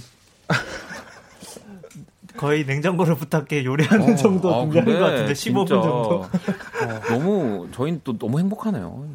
거의 2.36 2.66
냉장고를 2.66 3.14
부탁해 3.14 3.64
요리하는 3.64 4.14
어, 4.14 4.16
정도 4.16 4.56
아, 4.56 4.62
준비하는 4.62 4.94
것 4.94 5.06
같은데 5.06 5.34
15분 5.34 5.68
진짜, 5.68 5.82
정도. 5.84 6.24
어, 6.82 7.02
너무 7.10 7.68
저희는 7.74 8.02
또 8.04 8.18
너무 8.18 8.40
행복하네요. 8.40 9.08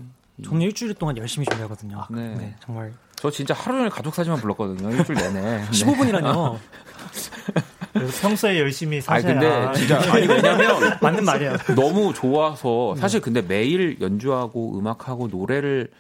저는 0.45 0.63
일주일 0.63 0.95
동안 0.95 1.17
열심히 1.17 1.47
준비하거든요. 1.47 2.07
네. 2.11 2.35
네, 2.35 2.57
정말 2.61 2.93
저 3.17 3.31
진짜 3.31 3.55
하루 3.55 3.77
종일 3.79 3.91
가족 3.91 4.15
사진만 4.15 4.41
불렀거든요. 4.41 4.91
일주일 4.91 5.19
내내. 5.19 5.41
네. 5.65 5.71
15분이라뇨. 5.71 6.59
그래서 7.93 8.21
평소에 8.29 8.59
열심히 8.59 8.97
아니 9.07 9.23
사셔야. 9.23 9.41
근데 9.41 9.79
진짜 9.79 10.13
아니 10.13 10.27
왜냐면 10.27 10.99
맞는 11.01 11.25
말이에요. 11.25 11.57
너무 11.77 12.13
좋아서 12.13 12.95
사실 12.97 13.21
근데 13.21 13.41
매일 13.43 14.01
연주하고 14.01 14.79
음악하고 14.79 15.29
노래를 15.29 15.91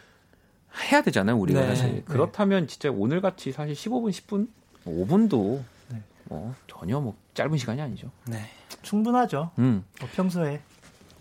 해야 0.91 1.03
되잖아요 1.03 1.37
우리가 1.39 1.61
네. 1.61 1.67
사실 1.69 1.87
네. 1.95 2.03
그렇다면 2.05 2.67
진짜 2.67 2.91
오늘 2.91 3.21
같이 3.21 3.53
사실 3.53 3.75
15분 3.75 4.11
10분 4.11 4.49
5분도 4.87 5.63
뭐 6.25 6.55
전혀 6.67 7.01
뭐 7.01 7.15
짧은 7.35 7.57
시간이 7.57 7.81
아니죠. 7.81 8.11
네. 8.27 8.39
충분하죠. 8.83 9.51
음. 9.59 9.85
뭐 10.01 10.09
평소에 10.15 10.61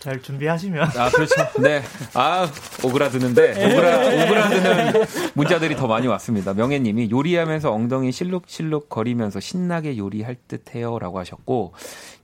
잘 0.03 0.21
준비하시면 0.21 0.83
아 0.97 1.09
그렇죠. 1.09 1.33
네. 1.61 1.81
아 2.13 2.45
오그라드는데 2.83 3.51
오그라 3.51 4.25
오그라드는 4.25 5.05
문자들이 5.33 5.77
더 5.77 5.87
많이 5.87 6.07
왔습니다. 6.07 6.53
명혜님이 6.53 7.09
요리하면서 7.09 7.71
엉덩이 7.71 8.11
실룩실룩 8.11 8.89
거리면서 8.89 9.39
신나게 9.39 9.97
요리할 9.97 10.35
듯 10.49 10.75
해요 10.75 10.99
라고 10.99 11.19
하셨고 11.19 11.73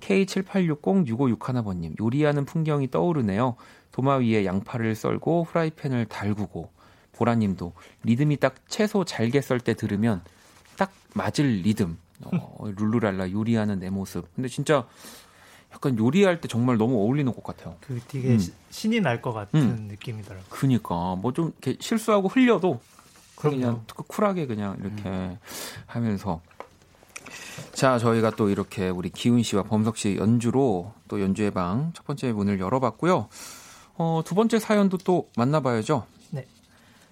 K78606561번님 0.01 1.97
요리하는 2.01 2.43
풍경이 2.43 2.91
떠오르네요. 2.91 3.55
도마 3.93 4.17
위에 4.17 4.43
양파를 4.45 4.93
썰고 4.95 5.45
프라이팬을 5.45 6.07
달구고 6.07 6.71
보라님도 7.13 7.71
리듬이 8.03 8.35
딱 8.37 8.55
채소 8.67 9.05
잘게 9.05 9.39
썰 9.39 9.61
때 9.61 9.73
들으면 9.73 10.21
딱 10.77 10.91
맞을 11.13 11.45
리듬. 11.63 11.97
어, 12.25 12.69
룰루랄라 12.77 13.31
요리하는 13.31 13.79
내 13.79 13.89
모습. 13.89 14.27
근데 14.35 14.49
진짜 14.49 14.85
약간 15.73 15.97
요리할 15.97 16.41
때 16.41 16.47
정말 16.47 16.77
너무 16.77 16.95
어울리는 16.95 17.31
곡 17.31 17.43
같아요. 17.43 17.75
그 17.81 17.99
되게 18.07 18.29
음. 18.29 18.39
시- 18.39 18.53
신이 18.71 19.01
날 19.01 19.21
것 19.21 19.33
같은 19.33 19.59
음. 19.61 19.87
느낌이더라고요. 19.89 20.45
그니까 20.49 21.15
뭐 21.15 21.31
좀 21.31 21.53
이렇게 21.61 21.77
실수하고 21.79 22.27
흘려도 22.27 22.79
그럼요. 23.35 23.57
그냥 23.57 23.83
쿨하게 24.07 24.47
그냥 24.47 24.77
이렇게 24.81 25.37
하면서 25.85 26.41
자 27.73 27.97
저희가 27.99 28.31
또 28.31 28.49
이렇게 28.49 28.89
우리 28.89 29.09
기훈 29.09 29.43
씨와 29.43 29.63
범석 29.63 29.97
씨 29.97 30.15
연주로 30.17 30.93
또 31.07 31.21
연주의 31.21 31.51
방 31.51 31.91
첫 31.93 32.05
번째 32.05 32.31
문을 32.33 32.59
열어봤고요. 32.59 33.29
어, 34.01 34.21
두 34.25 34.33
번째 34.35 34.59
사연도 34.59 34.97
또 34.97 35.29
만나봐야죠. 35.37 36.05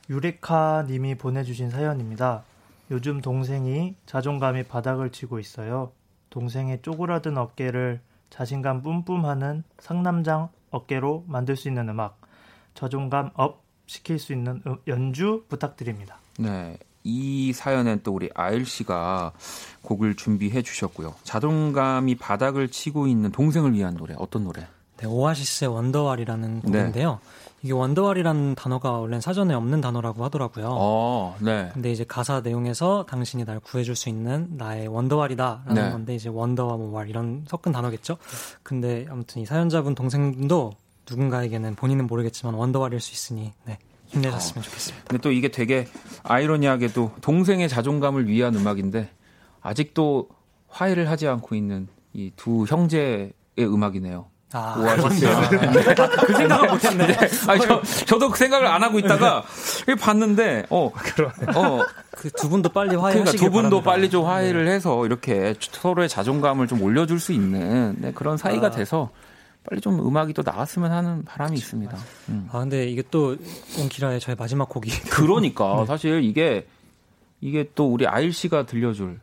유레카 0.09 0.85
님이 0.87 1.15
보내주신 1.15 1.69
사연입니다. 1.69 2.43
요즘 2.91 3.19
동생이 3.19 3.95
자존감이 4.05 4.63
바닥을 4.63 5.11
치고 5.11 5.37
있어요. 5.39 5.91
동생의 6.29 6.81
쪼그라든 6.81 7.37
어깨를 7.37 7.99
자신감 8.29 8.81
뿜뿜하는 8.81 9.63
상남자 9.79 10.49
어깨로 10.71 11.25
만들 11.27 11.55
수 11.55 11.67
있는 11.67 11.89
음악, 11.89 12.19
자존감 12.73 13.31
up 13.33 13.63
시킬 13.85 14.19
수 14.19 14.33
있는 14.33 14.61
음- 14.67 14.77
연주 14.87 15.45
부탁드립니다. 15.47 16.17
네. 16.37 16.77
이 17.03 17.53
사연엔 17.53 18.01
또 18.03 18.13
우리 18.13 18.29
아일 18.35 18.65
씨가 18.65 19.31
곡을 19.81 20.15
준비해 20.15 20.61
주셨고요. 20.61 21.15
자존감이 21.23 22.15
바닥을 22.15 22.67
치고 22.67 23.07
있는 23.07 23.31
동생을 23.31 23.73
위한 23.73 23.95
노래 23.95 24.13
어떤 24.17 24.43
노래? 24.43 24.67
네, 24.97 25.07
오아시스의 25.07 25.69
Wonderwall이라는 25.71 26.61
네. 26.65 26.79
곡인데요. 26.79 27.19
이게 27.63 27.73
Wonderwall이라는 27.73 28.55
단어가 28.55 28.91
원래는 28.91 29.19
사전에 29.21 29.53
없는 29.53 29.81
단어라고 29.81 30.23
하더라고요. 30.25 30.67
어, 30.71 31.35
네. 31.39 31.69
근데 31.73 31.91
이제 31.91 32.03
가사 32.03 32.41
내용에서 32.41 33.05
당신이 33.09 33.45
날 33.45 33.59
구해줄 33.59 33.95
수 33.95 34.09
있는 34.09 34.47
나의 34.57 34.87
wonderwall이다라는 34.87 35.73
네. 35.73 35.91
건데 35.91 36.15
이제 36.15 36.29
wonder와 36.29 36.77
뭐 36.77 36.93
wall 36.93 37.09
이런 37.09 37.45
섞은 37.47 37.71
단어겠죠. 37.73 38.17
근데 38.63 39.05
아무튼 39.09 39.41
이 39.41 39.45
사연자분 39.45 39.95
동생도 39.95 40.71
누군가에게는 41.09 41.75
본인은 41.75 42.05
모르겠지만 42.07 42.53
원더왈일 42.53 42.99
수 42.99 43.11
있으니 43.13 43.53
네, 43.65 43.79
힘내셨으면 44.07 44.63
좋겠습니다. 44.63 45.05
근데 45.07 45.21
또 45.21 45.31
이게 45.31 45.47
되게 45.49 45.87
아이러니하게도 46.23 47.13
동생의 47.21 47.69
자존감을 47.69 48.27
위한 48.27 48.53
음악인데 48.55 49.09
아직도 49.61 50.29
화해를 50.67 51.09
하지 51.09 51.27
않고 51.27 51.55
있는 51.55 51.87
이 52.13 52.31
두 52.35 52.65
형제의 52.65 53.33
음악이네요. 53.59 54.25
아, 54.53 54.75
오아시스의. 54.79 55.35
그렇구나. 55.49 56.07
그 56.25 56.33
생각을 56.33 56.69
못했네. 56.69 57.17
아니, 57.47 57.61
저, 57.61 57.81
저도 58.05 58.29
그 58.29 58.37
생각을 58.37 58.65
안 58.67 58.81
하고 58.81 58.97
있다가 58.99 59.43
봤는데, 59.99 60.67
어, 60.69 60.91
어, 61.55 61.85
그 62.17 62.29
두 62.31 62.49
분도 62.49 62.69
빨리 62.69 62.89
그러니까 62.89 63.07
화해하시길 63.09 63.39
두 63.39 63.51
분도 63.51 63.81
바랍니다. 63.81 63.91
빨리 63.91 64.09
좀 64.09 64.25
화해를 64.25 64.67
해서 64.67 65.05
이렇게 65.05 65.53
서로의 65.59 66.09
자존감을 66.09 66.67
좀 66.67 66.81
올려줄 66.81 67.19
수 67.19 67.31
있는 67.31 67.95
네, 67.99 68.11
그런 68.11 68.37
사이가 68.37 68.67
아. 68.67 68.71
돼서 68.71 69.11
빨리 69.69 69.81
좀 69.81 69.99
음악이 69.99 70.33
또 70.33 70.41
나왔으면 70.43 70.91
하는 70.91 71.23
바람이 71.25 71.55
있습니다. 71.57 71.97
음. 72.29 72.49
아 72.51 72.59
근데 72.59 72.87
이게 72.87 73.03
또 73.11 73.35
온키라의 73.79 74.19
저의 74.19 74.35
마지막 74.37 74.69
곡이 74.69 74.89
그러니까 75.09 75.75
네. 75.81 75.85
사실 75.85 76.23
이게 76.23 76.65
이게 77.41 77.69
또 77.75 77.91
우리 77.91 78.07
아일 78.07 78.33
씨가 78.33 78.65
들려줄 78.65 79.19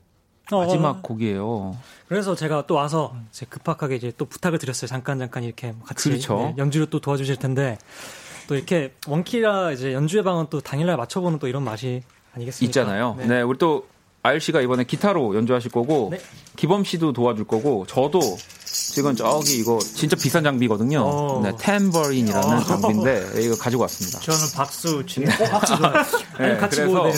마지막 0.51 0.89
어. 0.91 1.01
곡이에요. 1.03 1.77
그래서 2.09 2.35
제가 2.35 2.67
또 2.67 2.75
와서 2.75 3.15
이제 3.31 3.47
급하게 3.49 3.97
이제 3.97 4.13
또 4.17 4.27
부탁을 4.27 4.59
드렸어요. 4.59 4.89
잠깐 4.89 5.19
잠깐 5.19 5.43
이렇게 5.45 5.75
같이 5.85 6.11
그렇죠. 6.11 6.37
네, 6.37 6.55
연주를 6.59 6.89
또 6.91 7.01
도와주실 7.01 7.37
텐데 7.37 7.79
또 8.47 8.55
이렇회 8.55 8.93
원키라 9.07 9.73
이제 9.73 9.95
연주의 9.95 10.23
방은 10.23 10.47
또 10.51 10.61
당일날 10.61 10.97
맞춰보는 10.97 11.39
또 11.39 11.49
이런 11.49 11.63
맛이 11.65 12.03
아니겠습니까? 12.35 12.69
있잖아요. 12.69 13.17
네. 13.27 13.41
우리 13.41 13.57
또 13.59 13.87
아일 14.23 14.41
씨가 14.41 14.61
이번에 14.61 14.85
기타로 14.85 15.35
연주하실 15.37 15.71
거고 15.71 16.09
네. 16.11 16.21
기범 16.57 16.85
씨도 16.85 17.13
도와줄 17.13 17.47
거고 17.47 17.87
저도 17.87 18.21
지금 18.65 19.15
저기 19.15 19.59
이거 19.59 19.79
진짜 19.79 20.17
비싼 20.17 20.43
장비거든요. 20.45 21.01
어. 21.01 21.41
네, 21.43 21.53
템버린이라는 21.59 22.57
어. 22.57 22.65
장비인데 22.65 23.43
이거 23.43 23.57
가지고 23.57 23.83
왔습니다. 23.83 24.21
저는 24.21 24.41
박수 24.55 25.05
치는 25.07 25.31
어, 25.31 25.51
박수 25.51 25.77
좋아요. 25.77 25.93
네, 26.39 26.45
아니, 26.45 26.59
같이 26.59 26.81
그래서 26.81 26.95
뭐, 26.95 27.11
네. 27.11 27.13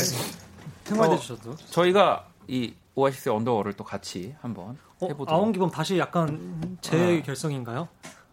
생활해 0.85 1.15
어, 1.15 1.19
주셔도. 1.19 1.57
저희가 1.71 2.27
이 2.49 2.73
오아시스의 2.97 3.35
언더월을 3.37 3.75
또 3.75 3.85
같이 3.85 4.35
한번 4.41 4.79
어, 5.01 5.07
해보도록. 5.07 5.31
아원기범 5.31 5.71
다시 5.71 5.99
약간 5.99 6.79
제 6.81 7.21
결성인가요? 7.25 7.89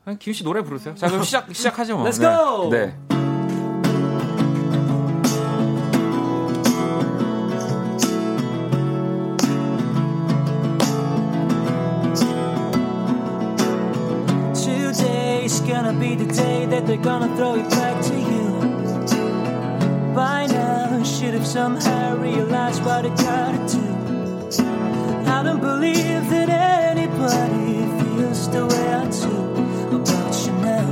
아니, 0.06 0.18
기훈 0.18 0.34
씨 0.34 0.44
노래 0.44 0.62
부르세요. 0.62 0.96
자 0.96 1.08
그럼 1.08 1.24
시작 1.24 1.54
시작하죠 1.54 1.98
뭐. 1.98 2.06
Let's 2.10 2.20
go! 2.20 2.70
네. 2.70 2.88
네. 2.88 2.98
Today's 14.54 15.60
gonna 15.62 15.94
be 15.94 16.16
the 16.16 16.26
day 16.26 16.66
that 16.68 16.86
they're 16.88 16.98
gonna 16.98 17.36
throw 17.36 17.56
it 17.56 17.70
back 17.70 18.02
to 18.04 18.16
you. 18.16 18.44
By 20.16 20.46
now, 20.48 21.04
should 21.04 21.34
have 21.34 21.46
somehow 21.46 22.16
realized 22.18 22.84
what 22.86 23.06
it 23.06 23.16
gotta 23.18 23.58
do. 23.68 24.03
I 24.60 25.42
don't 25.44 25.60
believe 25.60 26.30
that 26.30 26.50
anybody 26.50 27.86
feels 28.00 28.50
the 28.50 28.66
way 28.66 28.94
I 28.94 29.04
do 29.10 29.98
about 29.98 30.34
you 30.46 30.54
now. 30.62 30.90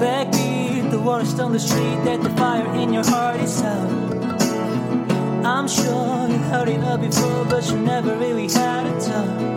Backbeat, 0.00 0.90
the 0.90 0.98
water's 1.00 1.38
on 1.38 1.52
the 1.52 1.60
street, 1.60 1.98
that 2.04 2.22
the 2.22 2.30
fire 2.30 2.66
in 2.74 2.92
your 2.92 3.04
heart 3.04 3.40
is 3.40 3.62
out. 3.62 4.12
I'm 5.44 5.68
sure 5.68 6.28
you 6.28 6.38
heard 6.50 6.68
it 6.68 6.82
all 6.84 6.98
before, 6.98 7.44
but 7.44 7.68
you 7.70 7.78
never 7.78 8.16
really 8.16 8.48
had 8.48 8.86
a 8.86 9.00
talk. 9.00 9.52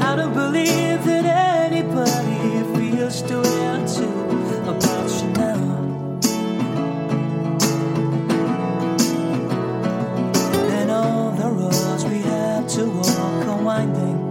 I 0.00 0.16
don't 0.16 0.34
believe 0.34 1.04
that 1.04 1.24
anybody 1.24 2.64
feels 2.74 3.22
the 3.22 3.40
way 3.40 3.66
I 3.68 3.86
do 3.86 4.21
roads 11.72 12.04
we 12.04 12.18
have 12.18 12.66
to 12.68 12.84
walk 12.86 13.48
are 13.48 13.62
winding. 13.62 14.21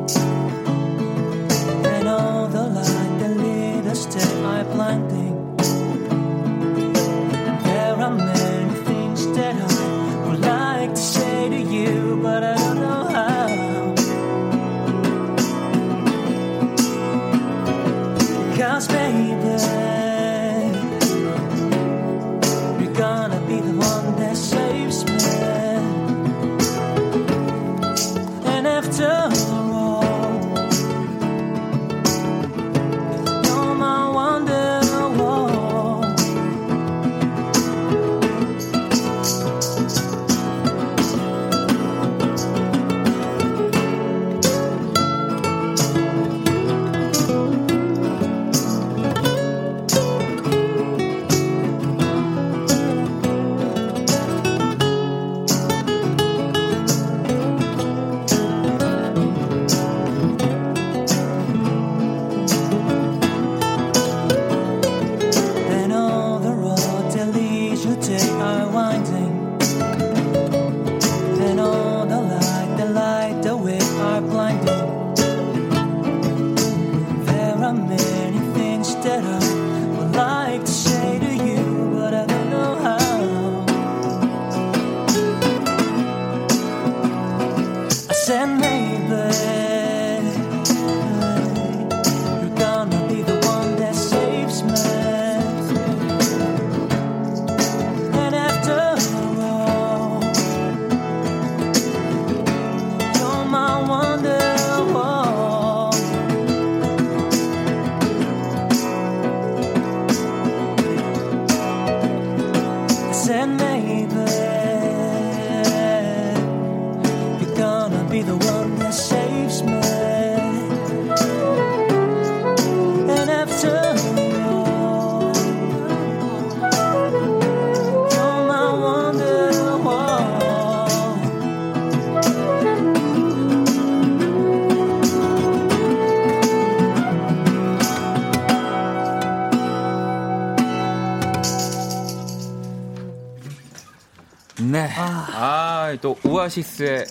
또 146.02 146.18
오아시스의 146.26 147.06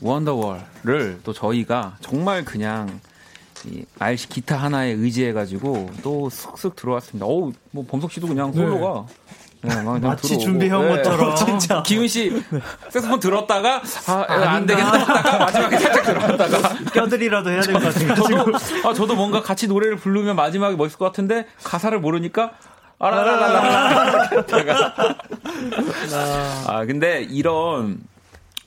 원더월을 0.00 1.20
또 1.24 1.32
저희가 1.32 1.96
정말 2.00 2.44
그냥 2.44 3.00
이 3.66 3.84
RC 3.98 4.28
기타 4.30 4.56
하나에 4.56 4.92
의지해가지고 4.92 5.90
또 6.02 6.28
쓱쓱 6.32 6.76
들어왔습니다. 6.76 7.26
어우, 7.26 7.52
뭐 7.72 7.84
범석 7.86 8.10
씨도 8.10 8.26
그냥 8.26 8.52
솔로가 8.52 9.04
네, 9.62 9.74
막 9.82 9.92
그냥 9.92 10.00
마치. 10.00 10.38
준비해온 10.38 10.88
네. 10.88 10.96
것처럼. 10.96 11.36
진짜. 11.36 11.82
기훈 11.82 12.08
씨 12.08 12.42
색소폰 12.88 13.20
들었다가 13.20 13.82
아, 14.06 14.24
안 14.30 14.64
되겠다 14.64 14.96
했다가 14.96 15.38
마지막에 15.38 15.78
살짝 15.78 16.04
들어왔다가 16.06 16.74
껴들이라도 16.94 17.50
해야 17.50 17.60
될 17.60 17.74
것 17.74 17.82
같아요. 17.92 18.14
저도 18.14 18.88
아 18.88 18.94
저도 18.94 19.14
뭔가 19.14 19.42
같이 19.42 19.66
노래를 19.68 19.96
부르면 19.96 20.36
마지막에 20.36 20.76
멋있을 20.76 20.98
것 20.98 21.04
같은데 21.04 21.46
가사를 21.62 22.00
모르니까 22.00 22.52
아라라라라 23.00 24.30
아 26.68 26.84
근데 26.86 27.22
이런 27.22 28.00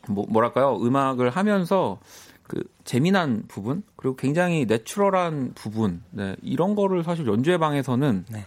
뭐 0.10 0.26
뭐랄까요 0.28 0.78
음악을 0.82 1.30
하면서 1.30 2.00
그 2.44 2.62
재미난 2.84 3.44
부분 3.48 3.84
그리고 3.96 4.16
굉장히 4.16 4.66
내추럴한 4.66 5.54
부분 5.56 6.04
네, 6.12 6.36
이런 6.42 6.76
거를 6.76 7.04
사실 7.04 7.26
연주회 7.28 7.58
방에서는 7.58 8.26
네. 8.30 8.46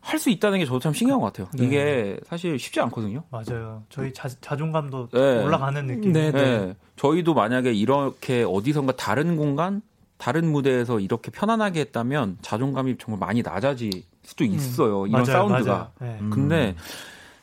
할수 0.00 0.28
있다는 0.30 0.58
게 0.58 0.66
저도 0.66 0.80
참 0.80 0.92
신기한 0.92 1.20
것 1.20 1.32
같아요. 1.32 1.48
네. 1.54 1.64
이게 1.64 2.20
사실 2.26 2.58
쉽지 2.58 2.80
않거든요. 2.80 3.22
맞아요. 3.30 3.82
저희 3.88 4.12
자, 4.12 4.28
자존감도 4.28 5.08
네. 5.08 5.42
올라가는 5.42 5.86
느낌. 5.86 6.12
네, 6.12 6.30
네. 6.30 6.74
저희도 6.96 7.32
만약에 7.32 7.72
이렇게 7.72 8.44
어디선가 8.46 8.96
다른 8.96 9.36
공간, 9.36 9.80
다른 10.18 10.52
무대에서 10.52 11.00
이렇게 11.00 11.30
편안하게 11.30 11.80
했다면 11.80 12.38
자존감이 12.42 12.96
정말 12.98 13.18
많이 13.18 13.42
낮아질 13.42 14.02
수도 14.24 14.44
있어요. 14.44 15.06
이런 15.06 15.22
맞아요, 15.22 15.48
사운드가. 15.48 15.92
맞아요. 16.00 16.12
네. 16.12 16.18
근데 16.30 16.76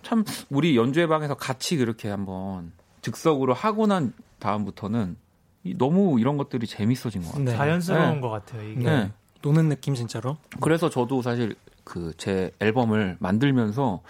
참 0.04 0.24
우리 0.50 0.76
연주회 0.78 1.08
방에서 1.08 1.36
같이 1.36 1.78
그렇게 1.78 2.10
한번 2.10 2.72
즉석으로 3.02 3.54
하고 3.54 3.88
난 3.88 4.14
다음부터는 4.40 5.16
이- 5.64 5.78
너무 5.78 6.20
이런 6.20 6.38
것들이 6.38 6.66
재밌어진 6.68 7.22
것 7.22 7.30
같아요. 7.30 7.46
네. 7.46 7.56
자연스러운 7.56 8.16
네. 8.16 8.20
것 8.22 8.30
같아요. 8.30 8.68
이게. 8.68 8.84
네. 8.84 9.12
노는 9.44 9.70
느낌 9.70 9.94
진짜로. 9.96 10.38
그래서 10.60 10.90
저도 10.90 11.22
사실 11.22 11.56
그 11.84 12.14
제 12.18 12.52
앨범을 12.60 13.18
만들면서 13.20 14.02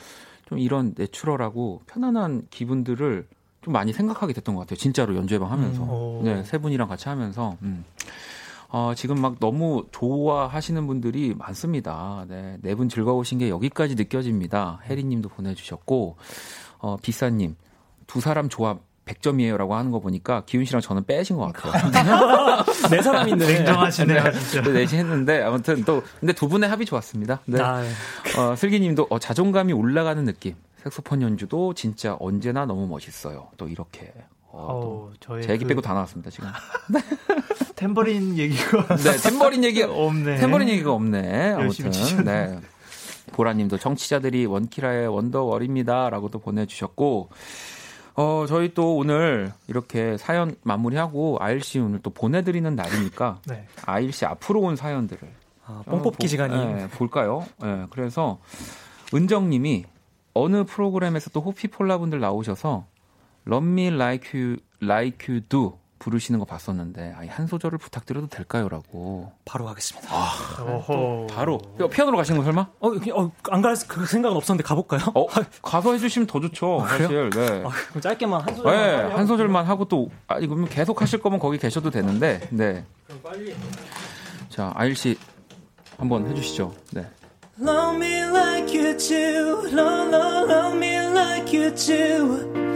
좀 0.48 0.60
이런 0.60 0.94
내추럴하고 0.98 1.82
편안한 1.88 2.48
기분들을 2.50 3.28
좀 3.62 3.74
많이 3.74 3.94
생각하게 3.94 4.34
됐던 4.34 4.56
것 4.56 4.62
같아요. 4.62 4.76
진짜로 4.78 5.16
연주회방 5.16 5.50
하면서. 5.52 5.84
음. 5.84 5.90
오. 5.90 6.22
네, 6.24 6.44
세 6.44 6.58
분이랑 6.58 6.88
같이 6.90 7.08
하면서. 7.10 7.56
음. 7.62 7.86
어, 8.72 8.94
지금 8.96 9.20
막 9.22 9.36
너무 9.40 9.86
좋아하시는 9.92 10.88
분들이 10.88 11.34
많습니다. 11.38 12.26
네, 12.30 12.58
네 12.62 12.74
분 12.76 12.88
즐거우신 12.90 13.38
게 13.40 13.50
여기까지 13.50 13.96
느껴집니다. 13.96 14.80
혜리 14.86 15.04
님도 15.04 15.30
보내주셨고, 15.30 16.16
어, 16.80 16.98
비사님, 17.02 17.56
두 18.08 18.22
사람 18.22 18.48
조합 18.50 18.80
100점이에요 19.06 19.58
라고 19.58 19.76
하는 19.76 19.92
거 19.92 20.00
보니까 20.00 20.44
기훈 20.46 20.64
씨랑 20.64 20.80
저는 20.82 21.06
빼신 21.06 21.36
것 21.36 21.52
같아요. 21.52 21.92
네 22.92 23.02
사람인데. 23.02 23.46
냉정하시네요, 23.46 24.32
진짜. 24.32 24.62
또 24.62 24.72
내시 24.72 24.96
했는데 24.96 25.42
아무튼 25.42 25.84
또 25.84 26.04
근데 26.20 26.32
두 26.34 26.48
분의 26.48 26.70
합이 26.70 26.86
좋았습니다. 26.86 27.42
네. 27.46 27.60
아, 27.62 27.84
어, 28.38 28.56
슬기님도 28.56 29.08
어, 29.10 29.20
자존감이 29.20 29.74
올라가는 29.74 30.24
느낌. 30.24 30.56
색소폰 30.84 31.22
연주도 31.24 31.74
진짜 31.74 32.16
언제나 32.20 32.66
너무 32.66 32.88
멋있어요. 32.88 33.50
또 33.58 33.68
이렇게. 33.68 34.14
어, 34.54 35.10
제 35.42 35.54
얘기 35.54 35.64
그 35.64 35.70
빼고 35.70 35.82
다 35.82 35.94
나왔습니다 35.94 36.30
지금. 36.30 36.50
템버린 37.76 38.38
얘기가 38.38 38.96
네, 38.98 39.18
템버린 39.18 39.64
얘기 39.64 39.82
없네. 39.84 40.38
템버린 40.38 40.70
얘기가 40.70 40.92
없네. 40.94 41.52
아무튼. 41.54 41.92
네. 42.26 42.60
보라님도 43.34 43.78
청취자들이 43.78 44.46
원키라의 44.46 45.08
원더월입니다라고 45.08 46.30
또 46.30 46.40
보내주셨고, 46.40 47.30
어 48.16 48.46
저희 48.48 48.74
또 48.74 48.98
오늘 48.98 49.54
이렇게 49.68 50.18
사연 50.18 50.56
마무리하고 50.64 51.38
아일 51.40 51.62
씨 51.62 51.80
오늘 51.80 52.00
또 52.04 52.10
보내드리는 52.10 52.76
날이니까 52.76 53.40
네. 53.48 53.68
아일 53.86 54.12
씨 54.12 54.26
앞으로 54.26 54.60
온 54.60 54.76
사연들을 54.76 55.22
아, 55.66 55.82
뽕 55.86 56.02
뽑기 56.02 56.08
어, 56.08 56.20
보- 56.20 56.28
시간이. 56.28 56.74
네, 56.74 56.88
볼까요? 56.90 57.46
네, 57.62 57.86
그래서 57.90 58.40
은정님이 59.14 59.86
어느 60.34 60.66
프로그램에서 60.66 61.30
또 61.30 61.40
호피폴라 61.42 62.00
분들 62.00 62.20
나오셔서 62.20 62.86
Love 63.48 63.68
Me 63.68 63.88
Like 63.88 64.40
You 64.40 64.58
Like 64.82 65.28
You 65.34 65.42
Do 65.48 65.80
부르시는 66.00 66.40
거 66.40 66.46
봤었는데 66.46 67.14
아니, 67.16 67.28
한 67.28 67.46
소절을 67.46 67.78
부탁드려도 67.78 68.26
될까요?라고 68.28 69.32
바로 69.46 69.66
가겠습니다. 69.66 70.10
어허. 70.12 71.28
바로 71.30 71.60
피- 71.78 71.88
피아노로 71.90 72.18
가시는 72.18 72.40
거 72.40 72.44
설마? 72.44 72.68
어, 72.80 72.90
그- 72.90 73.12
어, 73.14 73.32
안갈 73.52 73.76
그 73.88 74.08
생각은 74.08 74.36
없었는데 74.36 74.64
가볼까요? 74.68 75.02
어 75.14 75.28
가서 75.62 75.94
해주시면 75.94 76.26
더 76.26 76.40
좋죠 76.40 76.84
사실. 76.88 77.30
네. 77.30 77.64
아, 77.64 77.70
그럼 77.90 78.02
짧게만 78.02 78.42
한 78.42 78.56
소절. 78.56 78.76
네, 78.76 79.14
한 79.14 79.28
소절만 79.28 79.66
하고 79.68 79.86
또, 79.86 80.10
아, 80.28 80.40
이거 80.40 80.56
계속 80.66 81.00
하실 81.04 81.20
거면 81.22 81.38
거기 81.38 81.60
계셔도 81.60 81.92
되는데, 81.92 82.48
네. 82.50 82.84
자, 84.50 84.72
아일 84.76 84.96
씨, 84.96 85.18
한번 86.00 86.28
해주시죠. 86.28 86.74
네. 86.94 87.06
Love 87.62 87.96
me 87.98 88.22
like 88.36 88.76
you 88.76 88.98
do. 88.98 89.68
Love, 89.72 90.10
love, 90.16 90.52
love 90.52 90.76
me 90.78 90.96
like 91.12 91.56
you 91.56 91.76
do. 91.76 92.71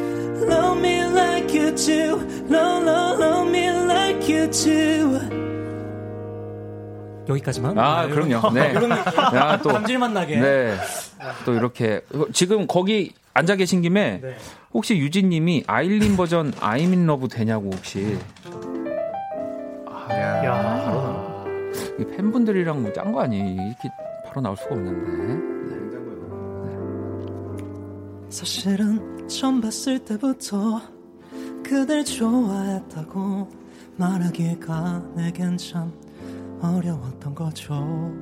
Love 0.47 0.79
me 0.79 1.03
like 1.05 1.53
you 1.57 1.75
do. 1.75 2.19
Love, 2.49 2.85
love, 2.85 3.19
love 3.19 3.49
me 3.49 3.69
like 3.69 4.29
you 4.29 4.49
do. 4.49 5.19
여기까지만. 7.27 7.77
아, 7.77 8.07
그럼요. 8.07 8.51
네. 8.53 8.73
야, 9.35 9.59
또. 9.61 9.69
감질만 9.69 10.13
나게. 10.13 10.39
네. 10.39 10.75
또 11.45 11.53
이렇게. 11.53 12.01
지금 12.33 12.67
거기 12.67 13.13
앉아 13.33 13.55
계신 13.55 13.81
김에, 13.81 14.19
네. 14.21 14.35
혹시 14.73 14.97
유진님이 14.97 15.63
아일린 15.67 16.15
버전 16.17 16.51
I'm 16.53 16.91
in 16.91 17.03
love 17.05 17.27
되냐고 17.27 17.71
혹시. 17.73 18.17
야. 20.11 21.45
이 21.99 22.05
팬분들이랑 22.15 22.83
뭐짠거 22.83 23.21
아니에요? 23.21 23.61
이렇게 23.61 23.89
바로 24.25 24.41
나올 24.41 24.55
수가 24.57 24.75
없는데. 24.75 25.84
사실은 28.29 29.27
처음 29.27 29.61
봤을 29.61 29.99
때부터 29.99 30.81
그댈 31.63 32.03
좋아했다고 32.03 33.49
말하기가 33.97 35.13
내겐 35.15 35.57
참 35.57 35.93
어려웠던 36.61 37.35
거죠. 37.35 38.13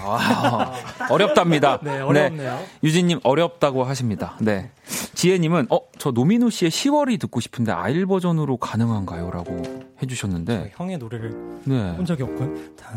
아, 0.00 0.72
어렵답니다. 1.10 1.78
네, 1.84 2.00
어렵네요. 2.00 2.58
유진님 2.82 3.20
어렵다고 3.22 3.84
하십니다. 3.84 4.36
네. 4.40 4.70
지혜님은 5.14 5.66
어 5.70 5.92
저 6.02 6.10
노민우 6.10 6.50
씨의 6.50 6.72
10월이 6.72 7.20
듣고 7.20 7.38
싶은데 7.38 7.70
아일 7.70 8.06
버전으로 8.06 8.56
가능한가요?라고 8.56 9.62
해주셨는데 10.02 10.72
형의 10.74 10.98
노래를 10.98 11.30
네. 11.64 11.94
본 11.94 12.04
적이 12.04 12.24
없고요. 12.24 12.52
다, 12.76 12.92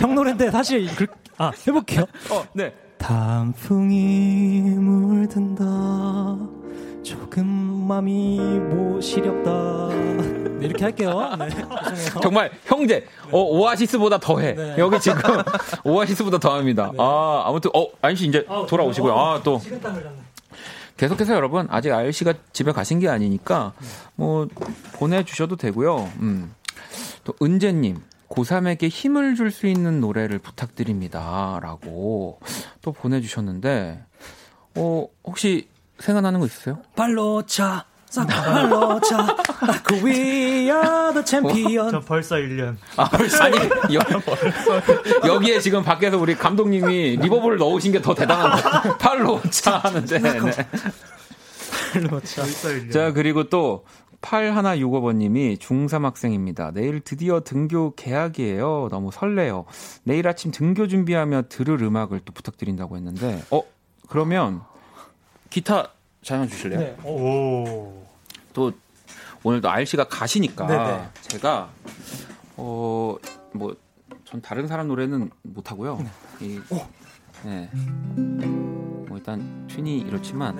형 0.00 0.16
노래인데 0.16 0.50
사실 0.50 0.92
그, 0.96 1.06
아 1.38 1.52
해볼게요. 1.64 2.06
어, 2.32 2.44
네. 2.54 2.74
단풍이 2.98 4.62
물든다 4.62 5.64
조금 7.04 7.46
맘이 7.46 8.38
뭐 8.40 9.00
시렵다 9.00 9.88
네, 9.90 10.33
이렇게 10.64 10.84
할게요. 10.84 11.36
네. 11.38 11.48
정말 12.22 12.50
형제 12.66 13.06
어 13.30 13.38
오아시스보다 13.40 14.18
더해 14.18 14.54
네. 14.54 14.74
여기 14.78 14.98
지금 15.00 15.20
오아시스보다 15.84 16.38
더합니다. 16.38 16.92
아 16.98 17.44
아무튼 17.46 17.70
어 17.74 17.86
아인 18.02 18.16
씨 18.16 18.26
이제 18.26 18.46
돌아오시고요. 18.68 19.16
아 19.18 19.40
또. 19.42 19.60
계속해서 20.96 21.34
여러분 21.34 21.66
아직 21.70 21.92
아일 21.92 22.12
씨가 22.12 22.34
집에 22.52 22.70
가신 22.72 23.00
게 23.00 23.08
아니니까 23.08 23.72
뭐 24.14 24.46
보내주셔도 24.94 25.56
되고요. 25.56 26.10
음. 26.20 26.54
또 27.24 27.34
은재님 27.42 28.00
고3에게 28.28 28.88
힘을 28.88 29.34
줄 29.34 29.50
수 29.50 29.66
있는 29.66 30.00
노래를 30.00 30.38
부탁드립니다라고 30.38 32.38
또 32.82 32.92
보내주셨는데 32.92 34.04
어 34.76 35.06
혹시 35.24 35.68
생각나는 35.98 36.40
거 36.40 36.46
있으세요? 36.46 36.78
발로 36.96 37.42
차 37.46 37.84
싹 38.14 38.26
발로차 38.28 39.36
그 39.82 39.94
We 39.96 40.70
are 40.70 41.12
the 41.12 41.24
champion 41.26 41.90
저 41.90 42.00
벌써 42.00 42.36
1년. 42.36 42.76
아, 42.96 43.08
벌써 43.08 43.42
아니 43.44 43.56
여, 43.92 43.98
여기에 45.26 45.58
지금 45.58 45.82
밖에서 45.82 46.16
우리 46.16 46.36
감독님이 46.36 47.16
리버브를 47.16 47.58
넣으신 47.58 47.90
게 47.90 48.00
더 48.00 48.14
대단한 48.14 48.52
팔로 48.98 49.40
차 49.50 49.78
하는데. 49.78 50.18
네. 50.18 50.32
벌써 52.08 52.42
1년. 52.44 52.92
자 52.92 53.12
그리고 53.12 53.48
또 53.48 53.84
8165번님이 54.20 55.58
중3 55.58 56.02
학생입니다. 56.02 56.70
내일 56.72 57.00
드디어 57.00 57.40
등교 57.40 57.94
개학이에요. 57.96 58.88
너무 58.90 59.10
설레요. 59.12 59.64
내일 60.04 60.28
아침 60.28 60.50
등교 60.52 60.86
준비하며 60.86 61.44
들을 61.48 61.82
음악을 61.82 62.20
또 62.24 62.32
부탁드린다고 62.32 62.96
했는데, 62.96 63.42
어 63.50 63.62
그러면 64.08 64.62
기타 65.50 65.88
잠깐 66.24 66.48
주실래요? 66.48 66.80
네. 66.80 66.96
오. 67.04 68.04
또 68.52 68.72
오늘도 69.42 69.68
알 69.70 69.84
씨가 69.86 70.04
가시니까 70.08 70.66
네네. 70.66 71.08
제가 71.22 71.70
어 72.56 73.16
뭐 73.52 73.76
전 74.24 74.40
다른 74.40 74.66
사람 74.66 74.88
노래는 74.88 75.30
못 75.42 75.70
하고요. 75.70 76.02
이, 76.40 76.58
네. 77.44 77.70
뭐 78.16 79.16
일단 79.18 79.66
튠이 79.70 80.06
이렇지만 80.08 80.58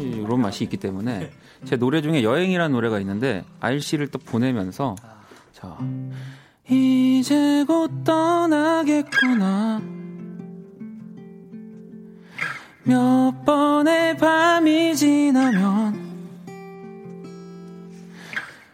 이런 0.00 0.40
맛이 0.40 0.64
있기 0.64 0.78
때문에 0.78 1.30
제 1.64 1.76
노래 1.76 2.00
중에 2.02 2.24
여행이라는 2.24 2.72
노래가 2.72 2.98
있는데 3.00 3.44
알 3.60 3.80
씨를 3.80 4.08
또 4.08 4.18
보내면서 4.18 4.96
자 5.52 5.76
이제 6.68 7.64
곧 7.68 8.02
떠나겠구나 8.02 9.80
몇 12.84 13.32
번의 13.44 14.16
밤이 14.16 14.96
지나면 14.96 16.12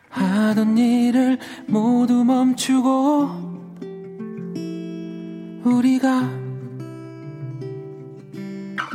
하던 0.09 0.79
일을 0.79 1.39
모두 1.67 2.25
멈추고 2.25 3.29
우리가 5.65 6.23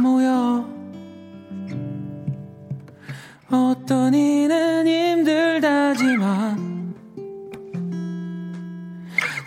모여 0.02 0.68
어떤 3.52 4.16
이는 4.16 4.88
힘들다지만 4.88 6.74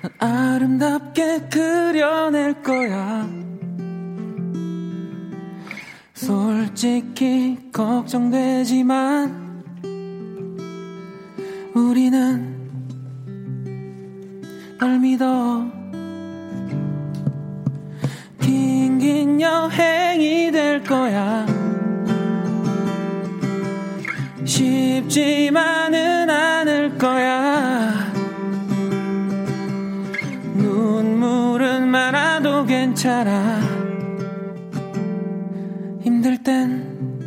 난 0.01 0.13
아름답게 0.21 1.49
그려낼 1.51 2.63
거야 2.63 3.27
솔직히 6.27 7.57
걱정되지만 7.73 9.63
우리는 11.73 12.57
널 14.81 14.99
믿어. 14.99 15.71
긴긴 18.41 19.41
여행이 19.41 20.51
될 20.51 20.83
거야. 20.83 21.47
쉽지만은 24.45 26.29
않을 26.29 26.99
거야. 26.99 28.13
눈물은 30.57 31.87
많아도 31.87 32.65
괜찮아 32.65 33.66
힘들 36.27 36.43
땐 36.43 37.23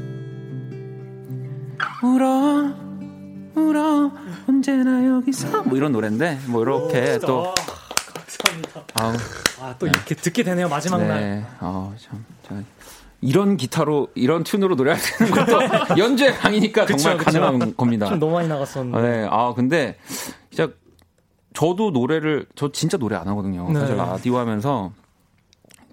울어 2.04 2.70
울어 3.56 4.12
언제나 4.45 5.06
여기서 5.06 5.64
뭐 5.64 5.78
이런 5.78 5.93
노래인데 5.93 6.39
뭐 6.47 6.64
이렇게 6.64 7.18
또 7.20 7.54
감사합니다 8.14 8.84
아우 8.95 9.14
아또 9.62 9.88
이렇게 9.88 10.16
듣게 10.16 10.43
되네요 10.43 10.68
마지막 10.68 10.97
날 10.97 11.22
네. 11.22 11.45
아, 11.60 11.93
참, 11.97 12.26
제가 12.45 12.62
이런 13.22 13.56
기타로 13.56 14.10
이런 14.16 14.43
튠으로 14.43 14.76
노래할 14.76 15.00
수 15.00 15.24
있는 15.24 15.45
것도 15.45 15.60
연주의 15.97 16.34
강이니까 16.34 16.86
그쵸, 16.86 16.97
정말 16.97 17.18
그쵸. 17.24 17.39
가능한 17.39 17.78
겁니다. 17.78 18.08
좀 18.08 18.20
너무 18.20 18.34
많이 18.34 18.50
나갔었는데 18.50 19.02
네. 19.02 19.28
아, 19.32 19.54
근데 19.54 19.97
진짜 20.50 20.74
저도 21.54 21.91
노래를 21.91 22.47
저 22.56 22.70
진짜 22.74 22.97
노래 22.97 23.16
안 23.16 23.30
하거든요. 23.30 23.66
네. 23.72 23.80
사실 23.80 23.95
라디오 23.95 24.38
하면서 24.38 24.91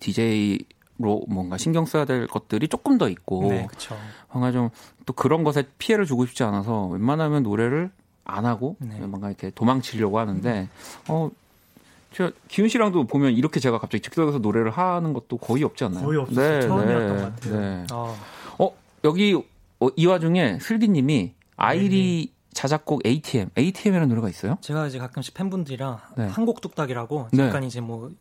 DJ 0.01 0.59
로 0.99 1.25
뭔가 1.29 1.59
신경 1.59 1.85
써야 1.85 2.05
될 2.07 2.27
것들이 2.27 2.69
조금 2.69 2.97
더 2.97 3.09
있고 3.11 3.49
네 3.51 3.67
그쵸 3.69 3.95
뭔가 4.33 4.51
좀 4.53 4.71
또 5.05 5.13
그런 5.13 5.45
것에 5.45 5.65
피해를 5.79 6.05
주고 6.05 6.27
싶지 6.27 6.43
않아서 6.43 6.87
웬만하면 6.87 7.43
노래를 7.45 7.91
안 8.25 8.45
하고 8.45 8.75
네. 8.81 8.99
뭔가 9.01 9.29
이렇게 9.29 9.51
도망치려고 9.51 10.19
하는데 10.19 10.69
어저 11.07 12.33
기훈 12.49 12.69
씨랑도 12.69 13.07
보면 13.07 13.33
이렇게 13.33 13.61
제가 13.61 13.79
갑자기 13.79 14.03
즉석에서 14.03 14.39
노래를 14.39 14.71
하는 14.73 15.13
것도 15.13 15.37
거의 15.39 15.63
없지 15.65 15.85
않나요? 15.85 16.05
거의 16.05 16.19
없었어요. 16.19 16.61
처음이었던 16.63 17.09
것 17.17 17.23
같아요. 17.23 17.61
네. 17.61 17.87
아, 17.93 18.17
어 18.59 18.73
여기 19.05 19.35
어, 19.81 19.89
이 19.95 20.07
와중에 20.07 20.59
슬기님이 20.61 21.35
아일이 21.57 22.33
자작곡 22.53 23.07
ATM, 23.07 23.51
ATM이라는 23.57 24.09
노래가 24.09 24.29
있어요? 24.31 24.57
제가 24.63 24.87
이제 24.87 24.99
가끔씩 24.99 25.35
팬분들이랑 25.35 25.99
네. 26.17 26.27
한곡 26.29 26.63
뚝딱이라고 26.63 27.29
네. 27.33 27.37
잠깐 27.37 27.63
이제 27.65 27.81
뭐 27.81 28.01
컨- 28.01 28.17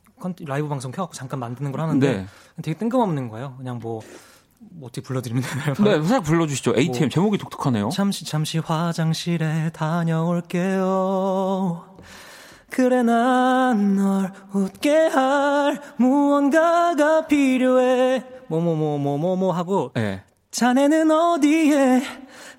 라이브 0.46 0.68
방송 0.68 0.92
켜갖고 0.92 1.14
잠깐 1.14 1.40
만드는 1.40 1.72
걸 1.72 1.82
하는데 1.82 2.12
네. 2.18 2.26
되게 2.64 2.78
뜬금없는 2.78 3.30
거예요. 3.30 3.56
그냥 3.58 3.80
뭐, 3.80 4.02
뭐 4.60 4.88
어떻게 4.88 5.02
불러드리면 5.02 5.44
되나요? 5.44 5.74
네, 5.76 6.02
살짝 6.08 6.24
불러주시죠. 6.24 6.74
ATM 6.78 7.00
뭐. 7.06 7.10
제목이 7.10 7.38
독특하네요. 7.38 7.90
잠시 7.90 8.26
잠시 8.26 8.58
화장실에 8.60 9.72
다녀올게요. 10.66 11.86
그래 12.72 13.04
난 13.04 13.96
널 13.96 14.32
웃게 14.54 14.94
할 15.08 15.80
무언가가 15.98 17.26
필요해. 17.28 18.24
뭐뭐뭐뭐뭐뭐 18.48 19.52
하고 19.54 19.92
네. 19.96 20.24
자네는 20.52 21.12
어디에? 21.12 22.02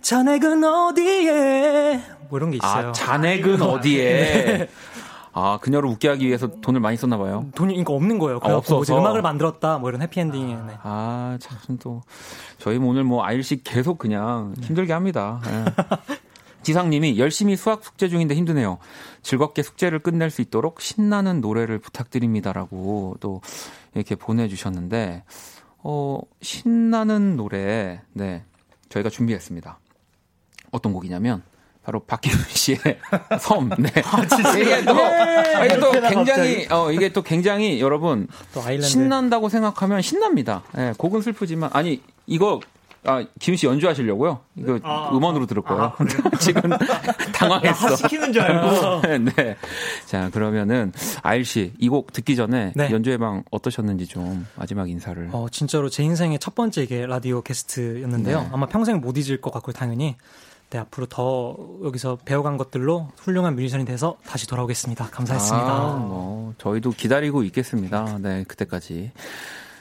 자네는 0.03 0.65
어디에? 0.65 2.01
뭐 2.29 2.39
이런 2.39 2.51
게 2.51 2.57
있어요. 2.59 2.89
아 2.89 2.93
잔액은 2.93 3.63
어디에? 3.63 4.69
아 5.39 5.59
그녀를 5.61 5.91
웃게 5.91 6.09
하기 6.09 6.27
위해서 6.27 6.47
돈을 6.63 6.81
많이 6.81 6.97
썼나 6.97 7.19
봐요. 7.19 7.45
돈이 7.55 7.75
그러니까 7.75 7.93
없는 7.93 8.19
거예요. 8.19 8.39
아, 8.39 8.41
그래갖고 8.41 8.77
없어서. 8.77 8.99
음악을 8.99 9.21
만들었다 9.21 9.77
뭐 9.77 9.91
이런 9.91 10.01
해피엔딩에. 10.01 10.55
네. 10.55 10.79
아, 10.83 11.37
참, 11.39 11.77
또, 11.79 12.01
저희 12.57 12.79
뭐 12.79 12.89
오늘 12.89 13.05
뭐 13.05 13.23
아일씩 13.23 13.61
계속 13.63 13.99
그냥 13.99 14.55
힘들게 14.63 14.95
합니다. 14.95 15.43
예. 15.47 15.65
지상님이 16.63 17.19
열심히 17.19 17.55
수학 17.55 17.85
숙제 17.85 18.09
중인데 18.09 18.35
힘드네요. 18.35 18.79
즐겁게 19.21 19.63
숙제를 19.63 19.99
끝낼 19.99 20.31
수 20.31 20.41
있도록 20.41 20.81
신나는 20.81 21.43
노래를 21.43 21.81
부탁드립니다라고 21.81 23.19
또 23.21 23.43
이렇게 23.95 24.15
보내주셨는데, 24.15 25.23
어, 25.83 26.19
신나는 26.41 27.37
노래, 27.37 28.01
네, 28.15 28.43
저희가 28.89 29.11
준비했습니다. 29.11 29.79
어떤 30.73 30.95
곡이냐면, 30.95 31.43
바로 31.87 32.01
박기훈 32.01 32.37
씨의 32.49 32.79
섬. 33.39 33.69
네. 33.79 33.89
이게 34.61 34.85
또, 34.85 34.97
아, 35.05 35.65
이게 35.65 35.79
또 35.79 35.93
굉장히, 35.93 36.67
어, 36.69 36.91
이게 36.91 37.09
또 37.11 37.23
굉장히 37.23 37.81
여러분, 37.81 38.27
또 38.53 38.61
아일랜드. 38.61 38.89
신난다고 38.89 39.49
생각하면 39.49 40.03
신납니다. 40.03 40.65
예, 40.77 40.95
곡은 40.99 41.23
슬프지만 41.23 41.71
아니 41.73 42.03
이거 42.27 42.59
아 43.05 43.25
기훈 43.39 43.57
씨 43.57 43.67
연주하시려고요? 43.67 44.41
이거 44.57 44.81
아, 44.83 45.11
음원으로 45.13 45.47
들을 45.47 45.63
거예요. 45.63 45.93
아? 45.97 45.97
지금 46.41 46.63
당황했어. 47.33 47.95
시키는 47.95 48.33
줄 48.33 48.43
알고. 48.43 49.03
네. 49.37 49.57
자 50.07 50.29
그러면은 50.31 50.93
아일 51.23 51.45
씨 51.45 51.73
이 51.79 51.89
곡 51.89 52.13
듣기 52.13 52.35
전에 52.35 52.73
네. 52.75 52.91
연주회 52.91 53.17
방 53.19 53.45
어떠셨는지 53.53 54.09
좀 54.09 54.45
마지막 54.57 54.91
인사를. 54.91 55.29
어, 55.31 55.47
진짜로 55.53 55.89
제 55.89 56.03
인생의 56.03 56.41
첫 56.41 56.57
번째 56.57 56.83
이게 56.83 57.07
라디오 57.07 57.43
게스트였는데요. 57.43 58.41
네. 58.41 58.49
아마 58.53 58.67
평생 58.67 59.01
못 59.01 59.17
잊을 59.17 59.41
것 59.41 59.53
같고요, 59.53 59.73
당연히. 59.73 60.17
네, 60.71 60.79
앞으로 60.79 61.07
더 61.07 61.57
여기서 61.85 62.19
배워간 62.25 62.57
것들로 62.57 63.09
훌륭한 63.19 63.55
뮤지션이 63.55 63.85
돼서 63.85 64.17
다시 64.27 64.47
돌아오겠습니다. 64.49 65.07
감사했습니다. 65.11 65.67
아, 65.69 65.97
뭐 65.97 66.55
저희도 66.59 66.91
기다리고 66.91 67.43
있겠습니다. 67.45 68.19
네, 68.21 68.45
그때까지. 68.49 69.13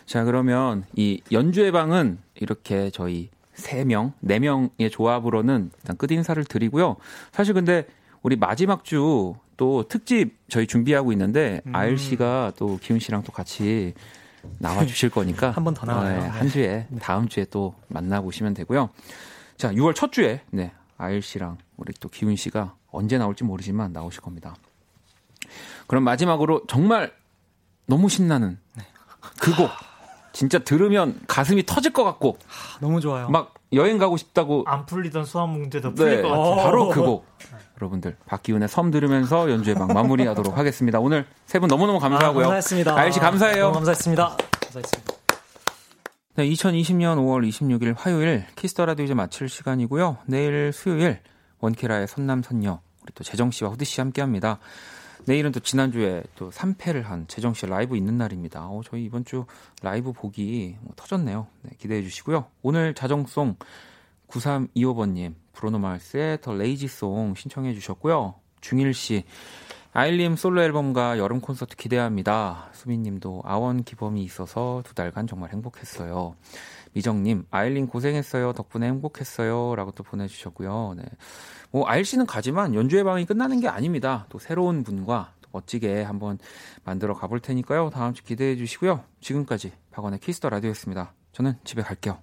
자, 0.05 0.23
그러면 0.23 0.85
이 0.93 1.21
연주회 1.31 1.71
방은 1.71 2.19
이렇게 2.35 2.91
저희 2.91 3.29
세 3.55 3.83
명, 3.83 4.13
네 4.19 4.37
명의 4.39 4.91
조합으로는 4.91 5.71
일단 5.75 5.97
끝 5.97 6.11
인사를 6.11 6.43
드리고요. 6.45 6.97
사실 7.31 7.53
근데 7.53 7.87
우리 8.21 8.35
마지막 8.35 8.83
주 8.83 9.35
또 9.57 9.83
특집 9.87 10.37
저희 10.49 10.67
준비하고 10.67 11.13
있는데 11.13 11.61
아일 11.71 11.97
씨가 11.97 12.51
또 12.57 12.77
기훈 12.81 12.99
씨랑 12.99 13.23
또 13.23 13.31
같이 13.31 13.93
나와 14.59 14.85
주실 14.85 15.09
거니까 15.09 15.51
한 15.55 15.63
번 15.63 15.73
더 15.73 15.85
나와요. 15.85 16.19
네, 16.23 16.27
한 16.27 16.49
주에 16.49 16.87
다음 17.01 17.29
주에 17.29 17.45
또 17.49 17.73
만나 17.87 18.19
보시면 18.19 18.53
되고요. 18.53 18.89
자, 19.57 19.71
6월 19.71 19.95
첫 19.95 20.11
주에 20.11 20.41
네, 20.51 20.71
아일 20.97 21.21
씨랑 21.21 21.57
우리 21.77 21.93
또 21.99 22.09
기훈 22.09 22.35
씨가 22.35 22.75
언제 22.91 23.17
나올지 23.17 23.43
모르지만 23.43 23.93
나오실 23.93 24.21
겁니다. 24.21 24.55
그럼 25.87 26.03
마지막으로 26.03 26.63
정말 26.67 27.13
너무 27.85 28.09
신나는 28.09 28.59
그 29.39 29.55
곡. 29.55 29.69
진짜 30.33 30.59
들으면 30.59 31.21
가슴이 31.27 31.65
터질 31.65 31.93
것 31.93 32.03
같고 32.03 32.37
아, 32.47 32.77
너무 32.81 32.99
좋아요. 32.99 33.29
막 33.29 33.53
여행 33.71 33.97
가고 33.97 34.17
싶다고 34.17 34.63
안 34.67 34.85
풀리던 34.85 35.23
수학 35.23 35.47
문제도 35.49 35.93
풀릴 35.93 36.17
네, 36.17 36.21
것 36.23 36.29
같아요. 36.29 36.55
바로 36.57 36.89
그 36.89 37.01
곡. 37.01 37.25
여러분들 37.79 38.17
박기훈의 38.25 38.67
섬 38.67 38.91
들으면서 38.91 39.49
연주회 39.49 39.75
방 39.75 39.87
마무리하도록 39.87 40.57
하겠습니다. 40.57 40.99
오늘 40.99 41.25
세 41.45 41.59
분 41.59 41.67
너무너무 41.69 41.99
감사하고요. 41.99 42.43
아, 42.45 42.47
감사했습니다. 42.47 42.97
아일 42.97 43.13
씨 43.13 43.19
감사해요. 43.21 43.63
너무 43.65 43.73
감사했습니다. 43.75 44.37
감사했습니다. 44.61 45.14
네, 46.37 46.49
2020년 46.49 47.15
5월 47.15 47.47
26일 47.47 47.93
화요일 47.95 48.45
키스 48.57 48.75
더 48.75 48.85
라디오 48.85 49.05
이제 49.05 49.13
마칠 49.13 49.47
시간이고요. 49.47 50.17
내일 50.25 50.73
수요일 50.73 51.21
원키라의 51.61 52.09
선남 52.09 52.43
선녀 52.43 52.81
우리 53.01 53.13
또 53.15 53.23
재정 53.23 53.51
씨와 53.51 53.69
후디 53.69 53.85
씨 53.85 54.01
함께 54.01 54.19
합니다. 54.19 54.59
내일은 55.27 55.53
또 55.53 55.61
지난주에 55.61 56.23
또 56.35 56.49
3패를 56.49 57.03
한 57.03 57.25
재정 57.29 57.53
씨 57.53 57.65
라이브 57.67 57.95
있는 57.95 58.17
날입니다. 58.17 58.65
어, 58.65 58.81
저희 58.83 59.05
이번 59.05 59.23
주 59.23 59.45
라이브 59.81 60.11
복이 60.11 60.75
뭐 60.81 60.91
터졌네요. 60.97 61.47
네, 61.61 61.71
기대해 61.77 62.03
주시고요. 62.03 62.47
오늘 62.63 62.93
자정송 62.93 63.55
9325번님 64.27 65.35
브루노 65.53 65.79
마스의 65.79 66.41
The 66.41 66.53
Lazy 66.53 66.94
Song 66.94 67.35
신청해 67.35 67.73
주셨고요. 67.75 68.35
중일 68.59 68.93
씨 68.93 69.23
아일 69.97 70.16
님 70.16 70.35
솔로 70.35 70.61
앨범과 70.61 71.19
여름 71.19 71.39
콘서트 71.39 71.77
기대합니다. 71.77 72.67
수민님도 72.73 73.43
아원 73.45 73.81
기범이 73.81 74.21
있어서 74.25 74.81
두 74.83 74.93
달간 74.93 75.25
정말 75.25 75.53
행복했어요. 75.53 76.35
미정님 76.91 77.45
아일 77.49 77.68
님 77.68 77.87
고생했어요. 77.87 78.51
덕분에 78.51 78.87
행복했어요.라고 78.87 79.91
또 79.91 80.03
보내주셨고요. 80.03 80.95
네. 80.97 81.03
뭐 81.71 81.87
아일 81.87 82.03
씨는 82.03 82.25
가지만 82.25 82.75
연주회 82.75 83.03
방이 83.05 83.25
끝나는 83.25 83.61
게 83.61 83.69
아닙니다. 83.69 84.25
또 84.27 84.37
새로운 84.37 84.83
분과 84.83 85.31
또 85.39 85.47
멋지게 85.53 86.03
한번 86.03 86.39
만들어 86.83 87.13
가볼 87.13 87.39
테니까요. 87.39 87.89
다음 87.89 88.13
주 88.13 88.25
기대해 88.25 88.57
주시고요. 88.57 89.01
지금까지 89.21 89.71
박원의 89.91 90.19
키스 90.19 90.38
더 90.38 90.49
라디오였습니다. 90.49 91.13
저는 91.31 91.53
집에 91.63 91.81
갈게요. 91.81 92.17